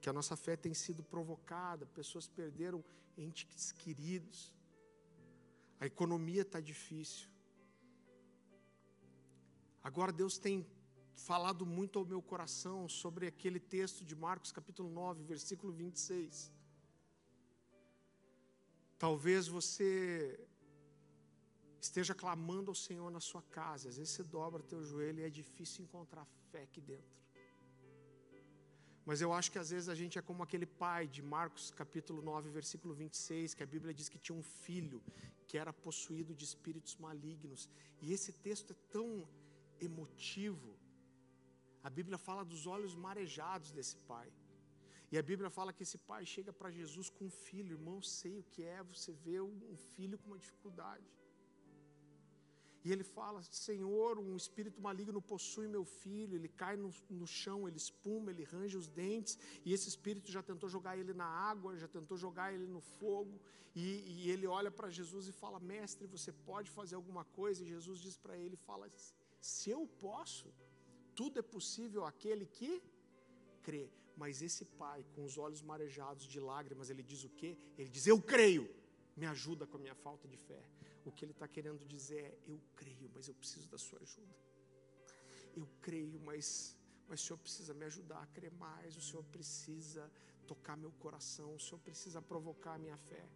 que 0.00 0.08
a 0.10 0.12
nossa 0.12 0.36
fé 0.36 0.56
tem 0.56 0.74
sido 0.74 1.02
provocada, 1.02 1.86
pessoas 1.86 2.28
perderam 2.28 2.84
entes 3.16 3.72
queridos, 3.72 4.54
a 5.80 5.86
economia 5.86 6.42
está 6.42 6.60
difícil. 6.60 7.33
Agora 9.88 10.10
Deus 10.10 10.38
tem 10.38 10.66
falado 11.14 11.66
muito 11.66 11.98
ao 11.98 12.06
meu 12.06 12.22
coração 12.22 12.88
sobre 12.88 13.26
aquele 13.26 13.60
texto 13.60 14.02
de 14.02 14.14
Marcos 14.16 14.50
capítulo 14.50 14.88
9, 14.88 15.22
versículo 15.24 15.70
26. 15.74 16.50
Talvez 18.98 19.46
você 19.46 20.40
esteja 21.78 22.14
clamando 22.14 22.70
ao 22.70 22.74
Senhor 22.74 23.10
na 23.10 23.20
sua 23.20 23.42
casa. 23.42 23.90
Às 23.90 23.98
vezes 23.98 24.14
você 24.14 24.22
dobra 24.22 24.62
teu 24.62 24.82
joelho 24.82 25.20
e 25.20 25.24
é 25.24 25.28
difícil 25.28 25.84
encontrar 25.84 26.24
fé 26.50 26.62
aqui 26.62 26.80
dentro. 26.80 27.12
Mas 29.04 29.20
eu 29.20 29.34
acho 29.34 29.52
que 29.52 29.58
às 29.58 29.68
vezes 29.68 29.90
a 29.90 29.94
gente 29.94 30.18
é 30.18 30.22
como 30.22 30.42
aquele 30.42 30.64
pai 30.64 31.06
de 31.06 31.20
Marcos 31.20 31.70
capítulo 31.70 32.22
9, 32.22 32.48
versículo 32.48 32.94
26, 32.94 33.52
que 33.52 33.62
a 33.62 33.66
Bíblia 33.66 33.92
diz 33.92 34.08
que 34.08 34.18
tinha 34.18 34.36
um 34.42 34.42
filho 34.42 35.02
que 35.46 35.58
era 35.58 35.74
possuído 35.74 36.34
de 36.34 36.46
espíritos 36.46 36.96
malignos. 36.96 37.68
E 38.00 38.14
esse 38.14 38.32
texto 38.32 38.72
é 38.72 38.76
tão 38.90 39.28
emotivo. 39.84 40.70
A 41.82 41.90
Bíblia 41.90 42.18
fala 42.18 42.44
dos 42.44 42.66
olhos 42.66 42.94
marejados 42.94 43.70
desse 43.70 43.96
pai. 44.12 44.30
E 45.12 45.18
a 45.18 45.22
Bíblia 45.22 45.50
fala 45.50 45.72
que 45.72 45.84
esse 45.86 45.98
pai 46.10 46.22
chega 46.34 46.52
para 46.52 46.70
Jesus 46.70 47.08
com 47.08 47.26
um 47.26 47.30
filho, 47.30 47.76
irmão, 47.78 48.00
sei 48.02 48.38
o 48.38 48.46
que 48.52 48.62
é 48.62 48.82
você 48.82 49.12
vê 49.12 49.40
um 49.40 49.76
filho 49.94 50.18
com 50.18 50.28
uma 50.30 50.38
dificuldade. 50.38 51.08
E 52.84 52.92
ele 52.92 53.02
fala: 53.02 53.42
Senhor, 53.66 54.18
um 54.18 54.36
espírito 54.36 54.80
maligno 54.86 55.20
possui 55.32 55.66
meu 55.66 55.84
filho. 55.84 56.34
Ele 56.36 56.48
cai 56.48 56.76
no, 56.76 56.90
no, 57.08 57.26
chão, 57.26 57.66
ele 57.66 57.78
espuma, 57.78 58.30
ele 58.30 58.44
range 58.44 58.76
os 58.76 58.88
dentes. 58.88 59.38
E 59.64 59.72
esse 59.72 59.88
espírito 59.88 60.30
já 60.30 60.42
tentou 60.42 60.68
jogar 60.68 60.94
ele 60.98 61.14
na 61.14 61.24
água, 61.24 61.78
já 61.78 61.88
tentou 61.88 62.16
jogar 62.16 62.52
ele 62.52 62.66
no 62.66 62.82
fogo. 62.82 63.40
E, 63.74 63.86
e 64.06 64.30
ele 64.30 64.46
olha 64.46 64.70
para 64.70 64.90
Jesus 64.90 65.26
e 65.26 65.32
fala: 65.32 65.58
Mestre, 65.58 66.06
você 66.06 66.30
pode 66.30 66.70
fazer 66.70 66.94
alguma 66.94 67.24
coisa? 67.24 67.62
E 67.62 67.66
Jesus 67.66 67.98
diz 67.98 68.18
para 68.18 68.36
ele: 68.36 68.54
Fala, 68.54 68.86
se 69.44 69.68
eu 69.76 69.86
posso, 70.00 70.46
tudo 71.14 71.38
é 71.38 71.42
possível 71.42 72.02
aquele 72.06 72.46
que 72.46 72.82
crê. 73.62 73.90
Mas 74.16 74.40
esse 74.40 74.64
pai, 74.64 75.04
com 75.14 75.22
os 75.22 75.36
olhos 75.36 75.60
marejados 75.60 76.24
de 76.26 76.40
lágrimas, 76.40 76.88
ele 76.88 77.02
diz 77.02 77.24
o 77.24 77.28
quê? 77.28 77.50
Ele 77.76 77.90
diz: 77.90 78.06
Eu 78.06 78.18
creio, 78.22 78.64
me 79.14 79.26
ajuda 79.26 79.66
com 79.66 79.76
a 79.76 79.80
minha 79.80 79.94
falta 79.94 80.26
de 80.26 80.38
fé. 80.38 80.62
O 81.04 81.12
que 81.12 81.26
ele 81.26 81.32
está 81.32 81.46
querendo 81.46 81.84
dizer 81.84 82.22
é: 82.24 82.38
eu 82.52 82.58
creio, 82.74 83.10
mas 83.14 83.28
eu 83.28 83.34
preciso 83.34 83.68
da 83.68 83.76
sua 83.76 84.00
ajuda. 84.00 84.34
Eu 85.54 85.68
creio, 85.82 86.18
mas, 86.20 86.74
mas 87.06 87.20
o 87.20 87.24
Senhor 87.26 87.38
precisa 87.38 87.74
me 87.74 87.84
ajudar 87.84 88.22
a 88.22 88.26
crer 88.28 88.52
mais. 88.52 88.96
O 88.96 89.02
Senhor 89.02 89.24
precisa 89.24 90.10
tocar 90.46 90.74
meu 90.74 90.92
coração. 90.92 91.54
O 91.54 91.60
Senhor 91.60 91.80
precisa 91.80 92.22
provocar 92.22 92.74
a 92.76 92.78
minha 92.78 92.96
fé. 92.96 93.28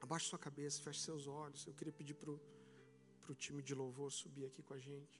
Abaixe 0.00 0.26
sua 0.26 0.38
cabeça, 0.38 0.80
feche 0.80 1.00
seus 1.00 1.26
olhos. 1.26 1.66
Eu 1.66 1.74
queria 1.74 1.92
pedir 1.92 2.14
para 2.14 2.30
o 2.30 2.40
time 3.44 3.62
de 3.62 3.74
louvor 3.74 4.10
subir 4.10 4.44
aqui 4.46 4.62
com 4.62 4.74
a 4.74 4.78
gente. 4.78 5.16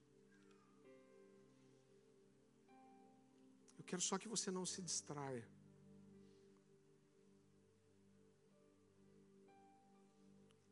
Eu 3.79 3.85
quero 3.85 4.03
só 4.03 4.19
que 4.19 4.29
você 4.35 4.51
não 4.51 4.65
se 4.67 4.81
distraia. 4.83 5.47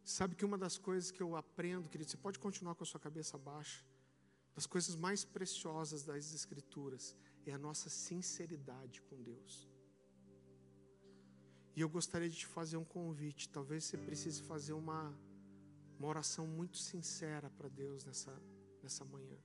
Sabe 0.05 0.35
que 0.35 0.45
uma 0.45 0.59
das 0.59 0.77
coisas 0.77 1.11
que 1.11 1.23
eu 1.23 1.37
aprendo, 1.37 1.89
querido, 1.89 2.11
você 2.11 2.17
pode 2.17 2.39
continuar 2.39 2.75
com 2.75 2.83
a 2.83 2.87
sua 2.87 3.01
cabeça 3.01 3.39
baixa. 3.39 3.85
Das 4.55 4.67
coisas 4.67 4.97
mais 4.97 5.25
preciosas 5.25 6.03
das 6.03 6.35
Escrituras 6.35 7.17
é 7.47 7.53
a 7.53 7.59
nossa 7.59 7.89
sinceridade 7.89 9.01
com 9.03 9.23
Deus. 9.23 9.69
E 11.77 11.81
eu 11.81 11.89
gostaria 11.89 12.29
de 12.29 12.37
te 12.37 12.47
fazer 12.47 12.77
um 12.77 12.85
convite. 12.85 13.49
Talvez 13.49 13.85
você 13.85 13.97
precise 13.97 14.43
fazer 14.43 14.73
uma, 14.73 15.17
uma 16.01 16.09
oração 16.09 16.47
muito 16.47 16.79
sincera 16.79 17.51
para 17.51 17.69
Deus 17.69 18.07
nessa, 18.07 18.35
nessa 18.83 19.05
manhã. 19.05 19.37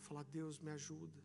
Falar, 0.00 0.22
Deus, 0.24 0.58
me 0.58 0.70
ajuda. 0.70 1.22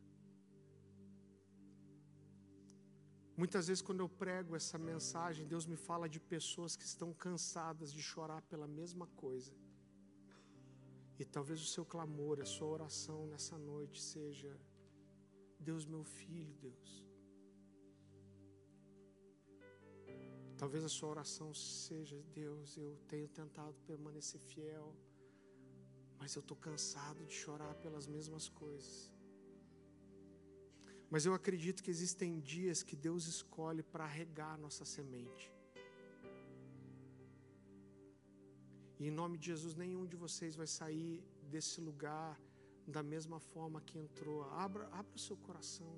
Muitas 3.37 3.67
vezes, 3.67 3.81
quando 3.81 4.01
eu 4.01 4.09
prego 4.09 4.53
essa 4.53 4.77
mensagem, 4.77 5.47
Deus 5.47 5.65
me 5.65 5.77
fala 5.77 6.09
de 6.09 6.19
pessoas 6.19 6.75
que 6.75 6.83
estão 6.83 7.13
cansadas 7.13 7.93
de 7.93 8.01
chorar 8.01 8.41
pela 8.41 8.67
mesma 8.67 9.07
coisa. 9.15 9.53
E 11.17 11.23
talvez 11.23 11.61
o 11.61 11.65
seu 11.75 11.85
clamor, 11.85 12.41
a 12.41 12.45
sua 12.45 12.67
oração 12.67 13.27
nessa 13.27 13.57
noite 13.57 14.01
seja: 14.01 14.59
Deus, 15.57 15.85
meu 15.85 16.03
filho, 16.03 16.53
Deus. 16.55 17.06
Talvez 20.57 20.83
a 20.83 20.89
sua 20.89 21.09
oração 21.09 21.53
seja: 21.53 22.17
Deus, 22.33 22.77
eu 22.77 22.97
tenho 23.07 23.27
tentado 23.27 23.75
permanecer 23.85 24.41
fiel, 24.41 24.95
mas 26.19 26.35
eu 26.35 26.39
estou 26.39 26.57
cansado 26.57 27.23
de 27.25 27.33
chorar 27.33 27.73
pelas 27.75 28.07
mesmas 28.07 28.49
coisas. 28.49 29.13
Mas 31.09 31.25
eu 31.25 31.33
acredito 31.33 31.83
que 31.83 31.91
existem 31.91 32.39
dias 32.39 32.81
que 32.83 32.95
Deus 32.95 33.27
escolhe 33.27 33.83
para 33.83 34.05
regar 34.05 34.57
nossa 34.57 34.83
semente. 34.83 35.45
E 38.99 39.07
em 39.07 39.11
nome 39.11 39.37
de 39.37 39.45
Jesus, 39.51 39.75
nenhum 39.75 40.05
de 40.05 40.17
vocês 40.17 40.55
vai 40.55 40.67
sair 40.67 41.23
desse 41.53 41.79
lugar 41.79 42.37
da 42.85 43.03
mesma 43.03 43.39
forma 43.39 43.79
que 43.79 43.97
entrou. 43.99 44.43
Abra, 44.65 44.85
abra 44.87 45.15
o 45.15 45.19
seu 45.19 45.37
coração. 45.37 45.93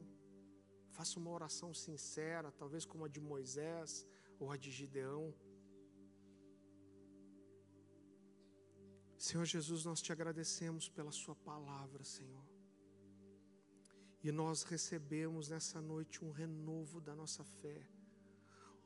Faça 0.91 1.18
uma 1.18 1.32
oração 1.32 1.74
sincera, 1.74 2.51
talvez 2.51 2.84
como 2.86 3.05
a 3.05 3.07
de 3.07 3.22
Moisés 3.22 4.05
ou 4.39 4.51
a 4.51 4.57
de 4.57 4.71
Gideão. 4.71 5.33
Senhor 9.17 9.45
Jesus, 9.45 9.83
nós 9.83 10.01
te 10.01 10.11
agradecemos 10.13 10.87
pela 10.87 11.11
Sua 11.11 11.35
palavra, 11.35 12.03
Senhor. 12.03 12.47
E 14.23 14.31
nós 14.31 14.63
recebemos 14.63 15.49
nessa 15.49 15.81
noite 15.81 16.23
um 16.23 16.31
renovo 16.31 16.99
da 17.01 17.15
nossa 17.15 17.43
fé, 17.43 17.85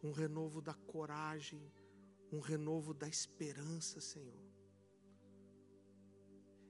um 0.01 0.11
renovo 0.11 0.61
da 0.61 0.73
coragem, 0.73 1.71
um 2.31 2.39
renovo 2.39 2.93
da 2.93 3.07
esperança, 3.07 4.01
Senhor. 4.01 4.43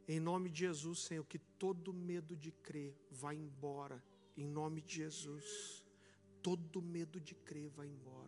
Em 0.08 0.20
nome 0.20 0.50
de 0.50 0.60
Jesus, 0.60 1.00
Senhor, 1.00 1.26
que 1.26 1.40
todo 1.40 1.94
medo 1.94 2.36
de 2.36 2.52
crer 2.52 2.98
vá 3.10 3.34
embora. 3.34 4.04
Em 4.36 4.46
nome 4.46 4.82
de 4.82 4.96
Jesus, 4.96 5.86
todo 6.42 6.82
medo 6.82 7.20
de 7.20 7.34
crer 7.34 7.70
vá 7.70 7.86
embora. 7.86 8.23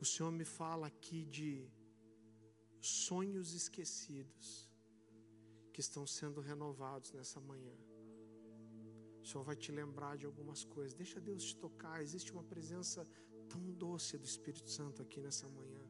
O 0.00 0.04
Senhor 0.04 0.32
me 0.32 0.46
fala 0.46 0.86
aqui 0.86 1.26
de 1.26 1.70
sonhos 2.80 3.52
esquecidos 3.52 4.70
que 5.74 5.80
estão 5.80 6.06
sendo 6.06 6.40
renovados 6.40 7.12
nessa 7.12 7.38
manhã. 7.38 7.76
O 9.22 9.26
Senhor 9.26 9.44
vai 9.44 9.56
te 9.56 9.70
lembrar 9.70 10.16
de 10.16 10.24
algumas 10.24 10.64
coisas. 10.64 10.94
Deixa 10.94 11.20
Deus 11.20 11.44
te 11.44 11.56
tocar. 11.56 12.02
Existe 12.02 12.32
uma 12.32 12.42
presença 12.42 13.06
tão 13.50 13.60
doce 13.72 14.16
do 14.16 14.24
Espírito 14.24 14.70
Santo 14.70 15.02
aqui 15.02 15.20
nessa 15.20 15.46
manhã. 15.48 15.84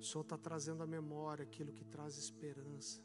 O 0.00 0.02
Senhor 0.02 0.22
está 0.22 0.36
trazendo 0.36 0.82
à 0.82 0.86
memória 0.86 1.44
aquilo 1.44 1.72
que 1.72 1.84
traz 1.84 2.18
esperança. 2.18 3.00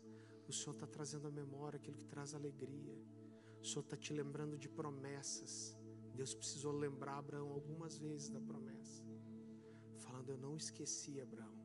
O 0.47 0.51
Senhor 0.51 0.73
está 0.73 0.87
trazendo 0.87 1.27
à 1.27 1.31
memória 1.31 1.77
aquilo 1.77 1.95
que 1.95 2.05
traz 2.05 2.33
alegria. 2.33 2.97
O 3.61 3.65
Senhor 3.65 3.83
está 3.83 3.95
te 3.95 4.11
lembrando 4.11 4.57
de 4.57 4.67
promessas. 4.67 5.77
Deus 6.15 6.33
precisou 6.33 6.71
lembrar 6.71 7.19
Abraão 7.19 7.51
algumas 7.51 7.99
vezes 7.99 8.29
da 8.29 8.39
promessa, 8.39 8.66
Eu 10.27 10.37
não 10.37 10.57
esqueci 10.57 11.21
Abraão. 11.21 11.57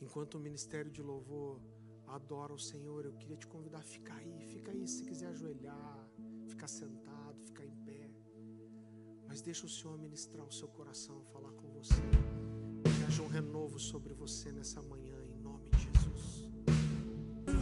Enquanto 0.00 0.34
o 0.34 0.40
ministério 0.40 0.90
de 0.90 1.02
louvor 1.02 1.60
adora 2.06 2.52
o 2.52 2.58
Senhor, 2.58 3.04
eu 3.04 3.12
queria 3.12 3.36
te 3.36 3.46
convidar 3.46 3.78
a 3.78 3.82
ficar 3.82 4.16
aí, 4.16 4.40
fica 4.52 4.70
aí 4.70 4.86
se 4.86 5.02
quiser 5.04 5.28
ajoelhar, 5.28 6.08
ficar 6.46 6.68
sentado, 6.68 7.38
ficar 7.44 7.64
em 7.64 7.74
pé. 7.84 8.10
Mas 9.26 9.40
deixa 9.42 9.66
o 9.66 9.68
Senhor 9.68 9.98
ministrar 9.98 10.46
o 10.46 10.52
seu 10.52 10.68
coração, 10.68 11.22
falar 11.32 11.52
com 11.52 11.68
você. 11.68 12.02
Que 12.84 13.04
haja 13.06 13.22
um 13.22 13.28
renovo 13.28 13.78
sobre 13.78 14.14
você 14.14 14.52
nessa 14.52 14.80
manhã, 14.82 15.16
em 15.34 15.40
nome 15.40 15.68
de 15.70 15.78
Jesus. 15.86 16.50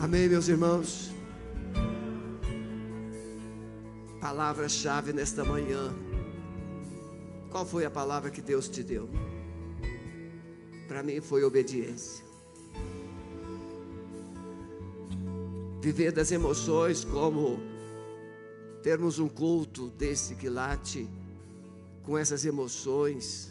Amém, 0.00 0.28
meus 0.28 0.48
irmãos. 0.48 1.10
Palavra-chave 4.20 5.12
nesta 5.12 5.44
manhã. 5.44 6.05
Qual 7.56 7.64
foi 7.64 7.86
a 7.86 7.90
palavra 7.90 8.30
que 8.30 8.42
Deus 8.42 8.68
te 8.68 8.82
deu? 8.82 9.08
Para 10.86 11.02
mim 11.02 11.22
foi 11.22 11.42
obediência. 11.42 12.22
viver 15.80 16.12
das 16.12 16.30
emoções, 16.30 17.02
como 17.02 17.58
termos 18.82 19.18
um 19.18 19.26
culto 19.26 19.88
desse 19.88 20.34
que 20.34 20.50
late 20.50 21.08
com 22.02 22.18
essas 22.18 22.44
emoções. 22.44 23.50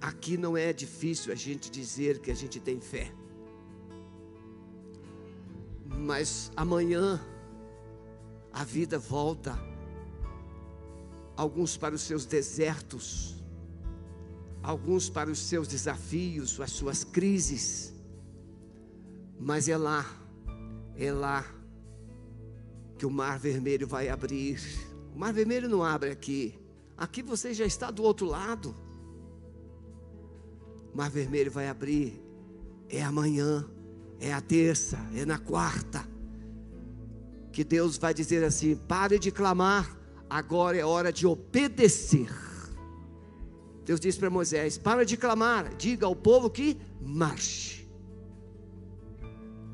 Aqui 0.00 0.36
não 0.36 0.56
é 0.56 0.72
difícil 0.72 1.32
a 1.32 1.34
gente 1.34 1.68
dizer 1.68 2.20
que 2.20 2.30
a 2.30 2.34
gente 2.36 2.60
tem 2.60 2.78
fé. 2.80 3.12
Mas 5.98 6.52
amanhã 6.54 7.20
a 8.52 8.62
vida 8.62 9.00
volta, 9.00 9.58
alguns 11.42 11.76
para 11.76 11.94
os 11.94 12.02
seus 12.02 12.24
desertos, 12.24 13.36
alguns 14.62 15.10
para 15.10 15.30
os 15.30 15.38
seus 15.38 15.68
desafios, 15.68 16.60
as 16.60 16.72
suas 16.72 17.04
crises, 17.04 17.92
mas 19.38 19.68
é 19.68 19.76
lá 19.76 20.22
é 20.96 21.12
lá 21.12 21.44
que 22.98 23.06
o 23.06 23.10
mar 23.10 23.38
vermelho 23.38 23.86
vai 23.86 24.08
abrir. 24.08 24.60
O 25.14 25.18
mar 25.18 25.32
vermelho 25.32 25.68
não 25.68 25.82
abre 25.82 26.10
aqui. 26.10 26.58
Aqui 26.96 27.22
você 27.22 27.52
já 27.52 27.64
está 27.64 27.90
do 27.90 28.02
outro 28.02 28.26
lado. 28.26 28.74
O 30.92 30.96
mar 30.96 31.10
vermelho 31.10 31.50
vai 31.50 31.68
abrir. 31.68 32.22
É 32.88 33.02
amanhã, 33.02 33.68
é 34.20 34.32
a 34.32 34.40
terça, 34.40 34.98
é 35.14 35.24
na 35.24 35.38
quarta. 35.38 36.06
Que 37.50 37.64
Deus 37.64 37.96
vai 37.96 38.14
dizer 38.14 38.44
assim: 38.44 38.76
pare 38.76 39.18
de 39.18 39.30
clamar, 39.30 39.96
agora 40.32 40.78
é 40.78 40.84
hora 40.84 41.12
de 41.12 41.26
obedecer. 41.26 42.32
Deus 43.84 44.00
disse 44.00 44.18
para 44.18 44.30
Moisés: 44.30 44.78
para 44.78 45.04
de 45.04 45.16
clamar, 45.16 45.74
diga 45.76 46.06
ao 46.06 46.16
povo 46.16 46.48
que 46.48 46.78
marche. 47.00 47.86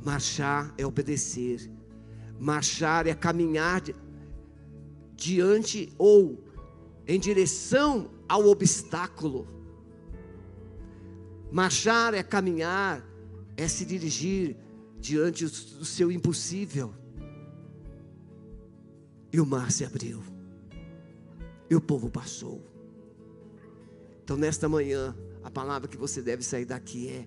Marchar 0.05 0.75
é 0.77 0.85
obedecer. 0.85 1.71
Marchar 2.41 3.07
é 3.07 3.15
caminhar 3.15 3.83
diante 5.15 5.93
ou 5.97 6.45
em 7.07 7.21
direção 7.21 8.11
ao 8.29 8.47
obstáculo. 8.47 9.47
Marchar 11.53 12.15
é 12.15 12.23
caminhar, 12.23 13.05
é 13.57 13.69
se 13.69 13.85
dirigir 13.85 14.57
diante 14.99 15.45
do 15.45 15.85
seu 15.85 16.11
impossível. 16.11 16.93
E 19.33 19.41
o 19.41 19.47
mar 19.47 19.71
se 19.71 19.85
abriu. 19.85 20.38
E 21.71 21.75
o 21.75 21.81
povo 21.81 22.11
passou. 22.11 22.63
Então, 24.25 24.37
nesta 24.37 24.69
manhã, 24.69 25.17
a 25.43 25.51
palavra 25.51 25.89
que 25.89 25.97
você 25.97 26.21
deve 26.21 26.43
sair 26.43 26.65
daqui 26.65 27.09
é: 27.09 27.27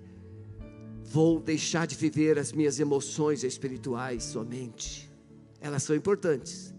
Vou 1.04 1.40
deixar 1.40 1.86
de 1.86 1.96
viver 1.96 2.38
as 2.38 2.52
minhas 2.52 2.80
emoções 2.80 3.44
espirituais 3.44 4.24
somente. 4.24 5.12
Elas 5.60 5.84
são 5.84 5.96
importantes, 5.96 6.74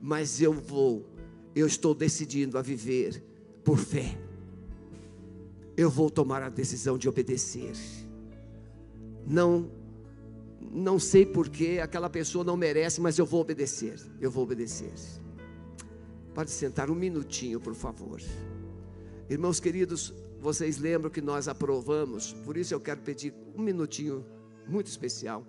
mas 0.00 0.40
eu 0.40 0.52
vou, 0.52 1.06
eu 1.54 1.66
estou 1.66 1.94
decidindo 1.94 2.58
a 2.58 2.62
viver 2.62 3.22
por 3.64 3.78
fé. 3.78 4.18
Eu 5.76 5.90
vou 5.90 6.10
tomar 6.10 6.42
a 6.42 6.48
decisão 6.48 6.96
de 6.96 7.08
obedecer. 7.08 7.74
Não 9.26 9.70
não 10.60 10.98
sei 10.98 11.24
porque 11.24 11.78
aquela 11.82 12.10
pessoa 12.10 12.44
não 12.44 12.56
merece, 12.56 13.00
mas 13.00 13.18
eu 13.18 13.24
vou 13.24 13.40
obedecer. 13.40 13.98
Eu 14.20 14.30
vou 14.30 14.42
obedecer. 14.42 14.92
Pode 16.36 16.50
sentar 16.50 16.90
um 16.90 16.94
minutinho, 16.94 17.58
por 17.58 17.74
favor. 17.74 18.20
Irmãos 19.26 19.58
queridos, 19.58 20.12
vocês 20.38 20.76
lembram 20.76 21.10
que 21.10 21.22
nós 21.22 21.48
aprovamos, 21.48 22.34
por 22.44 22.58
isso 22.58 22.74
eu 22.74 22.80
quero 22.80 23.00
pedir 23.00 23.32
um 23.54 23.62
minutinho 23.62 24.22
muito 24.68 24.86
especial. 24.88 25.46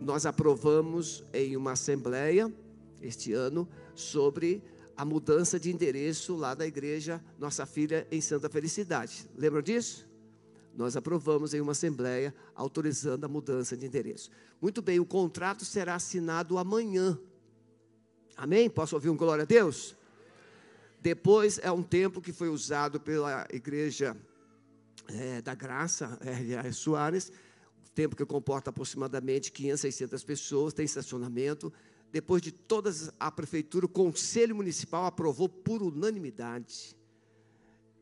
Nós 0.00 0.26
aprovamos 0.26 1.22
em 1.32 1.56
uma 1.56 1.70
assembleia 1.74 2.52
este 3.00 3.32
ano 3.32 3.68
sobre 3.94 4.60
a 4.96 5.04
mudança 5.04 5.56
de 5.56 5.70
endereço 5.70 6.34
lá 6.34 6.52
da 6.52 6.66
igreja 6.66 7.24
Nossa 7.38 7.64
Filha 7.64 8.04
em 8.10 8.20
Santa 8.20 8.48
Felicidade. 8.48 9.30
Lembram 9.36 9.62
disso? 9.62 10.04
Nós 10.74 10.96
aprovamos 10.96 11.54
em 11.54 11.60
uma 11.60 11.70
assembleia 11.70 12.34
autorizando 12.56 13.24
a 13.24 13.28
mudança 13.28 13.76
de 13.76 13.86
endereço. 13.86 14.30
Muito 14.60 14.82
bem, 14.82 14.98
o 14.98 15.06
contrato 15.06 15.64
será 15.64 15.94
assinado 15.94 16.58
amanhã. 16.58 17.16
Amém? 18.36 18.68
Posso 18.68 18.96
ouvir 18.96 19.10
um 19.10 19.16
glória 19.16 19.42
a 19.42 19.46
Deus? 19.46 19.96
Depois 21.08 21.58
é 21.62 21.72
um 21.72 21.82
tempo 21.82 22.20
que 22.20 22.34
foi 22.34 22.50
usado 22.50 23.00
pela 23.00 23.46
igreja 23.50 24.14
é, 25.08 25.40
da 25.40 25.54
Graça, 25.54 26.18
R.A. 26.20 26.70
Soares, 26.70 27.32
tempo 27.94 28.14
que 28.14 28.26
comporta 28.26 28.68
aproximadamente 28.68 29.50
500, 29.50 29.80
600 29.80 30.24
pessoas, 30.24 30.74
tem 30.74 30.84
estacionamento, 30.84 31.72
depois 32.12 32.42
de 32.42 32.52
todas 32.52 33.10
a 33.18 33.30
prefeitura, 33.30 33.86
o 33.86 33.88
conselho 33.88 34.54
municipal 34.54 35.06
aprovou 35.06 35.48
por 35.48 35.82
unanimidade. 35.82 36.94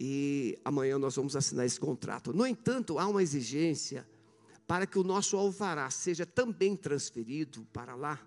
E 0.01 0.59
amanhã 0.65 0.99
nós 0.99 1.15
vamos 1.15 1.37
assinar 1.37 1.65
esse 1.65 1.79
contrato. 1.79 2.33
No 2.33 2.45
entanto, 2.45 2.99
há 2.99 3.07
uma 3.07 3.23
exigência 3.23 4.05
para 4.67 4.85
que 4.85 4.99
o 4.99 5.05
nosso 5.05 5.37
alvará 5.37 5.89
seja 5.91 6.27
também 6.27 6.75
transferido 6.75 7.65
para 7.73 7.95
lá. 7.95 8.19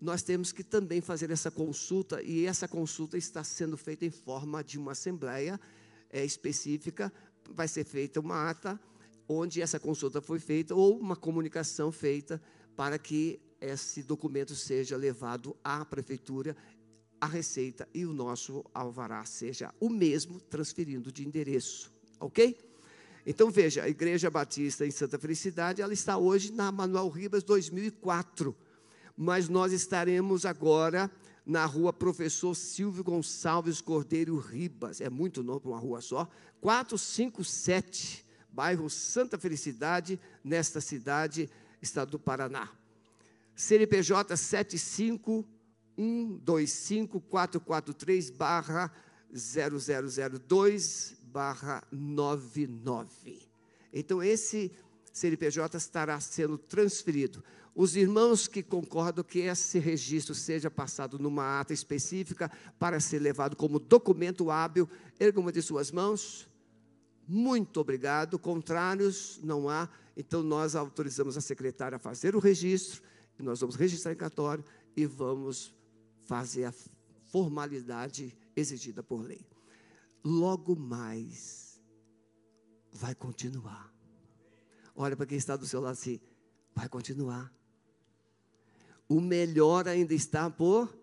Nós 0.00 0.22
temos 0.22 0.52
que 0.52 0.62
também 0.62 1.00
fazer 1.00 1.30
essa 1.30 1.50
consulta, 1.50 2.22
e 2.22 2.46
essa 2.46 2.68
consulta 2.68 3.16
está 3.16 3.42
sendo 3.42 3.76
feita 3.76 4.04
em 4.04 4.10
forma 4.10 4.62
de 4.62 4.78
uma 4.78 4.92
assembleia 4.92 5.60
é, 6.10 6.24
específica. 6.24 7.12
Vai 7.50 7.66
ser 7.66 7.84
feita 7.84 8.20
uma 8.20 8.48
ata 8.48 8.80
onde 9.28 9.60
essa 9.60 9.78
consulta 9.78 10.22
foi 10.22 10.38
feita, 10.38 10.74
ou 10.74 10.98
uma 10.98 11.14
comunicação 11.14 11.92
feita 11.92 12.40
para 12.74 12.98
que 12.98 13.38
esse 13.60 14.02
documento 14.02 14.54
seja 14.54 14.96
levado 14.96 15.56
à 15.62 15.84
prefeitura, 15.84 16.56
à 17.20 17.26
Receita 17.26 17.88
e 17.92 18.06
o 18.06 18.12
nosso 18.12 18.64
alvará 18.72 19.24
seja 19.24 19.74
o 19.80 19.90
mesmo, 19.90 20.40
transferindo 20.40 21.10
de 21.10 21.26
endereço, 21.26 21.92
ok? 22.20 22.56
Então 23.26 23.50
veja, 23.50 23.82
a 23.82 23.88
Igreja 23.88 24.30
Batista 24.30 24.86
em 24.86 24.90
Santa 24.90 25.18
Felicidade, 25.18 25.82
ela 25.82 25.92
está 25.92 26.16
hoje 26.16 26.52
na 26.52 26.70
Manuel 26.70 27.08
Ribas 27.08 27.42
2004, 27.42 28.56
mas 29.20 29.48
nós 29.48 29.72
estaremos 29.72 30.46
agora 30.46 31.10
na 31.44 31.66
rua 31.66 31.92
Professor 31.92 32.54
Silvio 32.54 33.02
Gonçalves 33.02 33.80
Cordeiro 33.80 34.38
Ribas, 34.38 35.00
é 35.00 35.10
muito 35.10 35.42
novo 35.42 35.62
para 35.62 35.70
uma 35.72 35.80
rua 35.80 36.00
só, 36.00 36.28
457, 36.60 38.24
bairro 38.48 38.88
Santa 38.88 39.36
Felicidade, 39.36 40.20
nesta 40.44 40.80
cidade, 40.80 41.50
estado 41.82 42.12
do 42.12 42.18
Paraná. 42.18 42.70
CNPJ 43.56 44.36
751254443 45.96 48.36
barra 48.36 48.92
0002 49.32 51.16
barra 51.24 51.82
99. 51.90 53.48
Então, 53.92 54.22
esse 54.22 54.70
CNPJ 55.12 55.76
estará 55.76 56.20
sendo 56.20 56.56
transferido. 56.56 57.42
Os 57.80 57.94
irmãos 57.94 58.48
que 58.48 58.60
concordam 58.60 59.22
que 59.22 59.38
esse 59.38 59.78
registro 59.78 60.34
seja 60.34 60.68
passado 60.68 61.16
numa 61.16 61.60
ata 61.60 61.72
específica 61.72 62.50
para 62.76 62.98
ser 62.98 63.20
levado 63.20 63.54
como 63.54 63.78
documento 63.78 64.50
hábil, 64.50 64.88
ergam 65.20 65.42
uma 65.42 65.52
de 65.52 65.62
suas 65.62 65.92
mãos. 65.92 66.48
Muito 67.28 67.78
obrigado. 67.78 68.36
Contrários, 68.36 69.38
não 69.44 69.68
há. 69.68 69.88
Então, 70.16 70.42
nós 70.42 70.74
autorizamos 70.74 71.36
a 71.36 71.40
secretária 71.40 71.94
a 71.94 72.00
fazer 72.00 72.34
o 72.34 72.40
registro 72.40 73.00
nós 73.42 73.60
vamos 73.60 73.76
registrar 73.76 74.12
em 74.12 74.16
cartório 74.16 74.64
e 74.96 75.06
vamos 75.06 75.74
fazer 76.22 76.64
a 76.64 76.74
formalidade 77.26 78.36
exigida 78.56 79.02
por 79.02 79.22
lei. 79.22 79.46
Logo 80.24 80.74
mais, 80.74 81.80
vai 82.92 83.14
continuar. 83.14 83.92
Olha 84.94 85.16
para 85.16 85.26
quem 85.26 85.38
está 85.38 85.56
do 85.56 85.66
seu 85.66 85.80
lado 85.80 85.92
assim, 85.92 86.20
vai 86.74 86.88
continuar. 86.88 87.52
O 89.08 89.20
melhor 89.20 89.88
ainda 89.88 90.12
está 90.12 90.50
por 90.50 90.96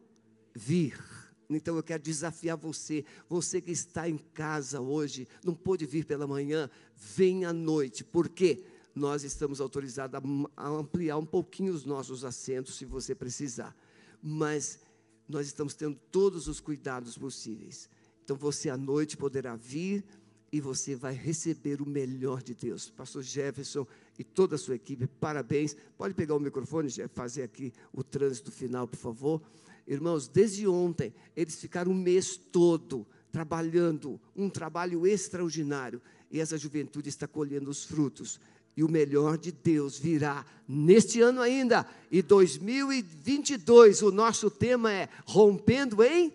vir. 0.53 1.01
Então 1.49 1.75
eu 1.75 1.83
quero 1.83 2.01
desafiar 2.01 2.57
você, 2.57 3.05
você 3.29 3.61
que 3.61 3.71
está 3.71 4.09
em 4.09 4.17
casa 4.17 4.81
hoje, 4.81 5.27
não 5.43 5.53
pôde 5.53 5.85
vir 5.85 6.05
pela 6.05 6.25
manhã, 6.25 6.69
vem 6.95 7.45
à 7.45 7.53
noite. 7.53 8.03
Por 8.03 8.29
quê? 8.29 8.63
nós 8.95 9.25
estamos 9.25 9.59
autorizados 9.59 10.21
a 10.55 10.69
ampliar 10.69 11.17
um 11.17 11.25
pouquinho 11.25 11.73
os 11.73 11.83
nossos 11.83 12.23
assentos, 12.23 12.75
se 12.75 12.85
você 12.85 13.13
precisar. 13.13 13.75
Mas 14.23 14.79
nós 15.27 15.47
estamos 15.47 15.73
tendo 15.75 15.99
todos 16.09 16.47
os 16.47 16.61
cuidados 16.61 17.17
possíveis. 17.17 17.89
Então 18.23 18.37
você 18.37 18.69
à 18.69 18.77
noite 18.77 19.17
poderá 19.17 19.55
vir 19.57 20.03
e 20.49 20.61
você 20.61 20.95
vai 20.95 21.13
receber 21.13 21.81
o 21.81 21.85
melhor 21.85 22.41
de 22.41 22.55
Deus. 22.55 22.89
Pastor 22.89 23.21
Jefferson 23.21 23.85
e 24.17 24.23
toda 24.23 24.55
a 24.55 24.57
sua 24.57 24.75
equipe, 24.75 25.07
parabéns. 25.07 25.75
Pode 25.97 26.13
pegar 26.13 26.35
o 26.35 26.39
microfone, 26.39 26.89
fazer 27.13 27.43
aqui 27.43 27.73
o 27.93 28.03
trânsito 28.03 28.51
final, 28.51 28.87
por 28.87 28.97
favor. 28.97 29.41
Irmãos, 29.87 30.27
desde 30.27 30.67
ontem, 30.67 31.13
eles 31.35 31.55
ficaram 31.55 31.91
um 31.91 31.95
mês 31.95 32.37
todo 32.37 33.05
trabalhando, 33.31 34.19
um 34.35 34.49
trabalho 34.49 35.05
extraordinário. 35.05 36.01
E 36.31 36.39
essa 36.39 36.57
juventude 36.57 37.09
está 37.09 37.27
colhendo 37.27 37.69
os 37.69 37.83
frutos 37.83 38.39
e 38.77 38.83
o 38.83 38.89
melhor 38.89 39.37
de 39.37 39.51
Deus 39.51 39.97
virá 39.97 40.45
neste 40.67 41.21
ano 41.21 41.41
ainda. 41.41 41.87
E 42.11 42.21
2022, 42.21 44.01
o 44.01 44.11
nosso 44.11 44.49
tema 44.49 44.91
é 44.91 45.07
rompendo 45.25 46.03
em 46.03 46.33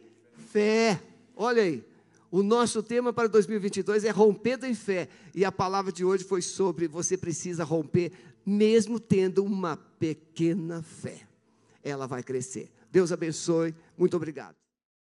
fé. 0.51 1.01
Olha 1.37 1.63
aí. 1.63 1.85
O 2.31 2.43
nosso 2.43 2.83
tema 2.83 3.13
para 3.13 3.29
2022 3.29 4.05
é 4.05 4.11
rompendo 4.11 4.65
em 4.65 4.75
fé. 4.75 5.09
E 5.35 5.45
a 5.45 5.51
palavra 5.51 5.91
de 5.91 6.05
hoje 6.05 6.25
foi 6.25 6.41
sobre 6.41 6.87
você 6.87 7.17
precisa 7.17 7.65
romper 7.65 8.13
mesmo 8.45 8.99
tendo 8.99 9.45
uma 9.45 9.77
pequena 9.77 10.83
fé. 10.83 11.27
Ela 11.83 12.07
vai 12.07 12.23
crescer. 12.23 12.71
Deus 12.91 13.13
abençoe. 13.13 13.75
Muito 13.97 14.17
obrigado. 14.17 14.55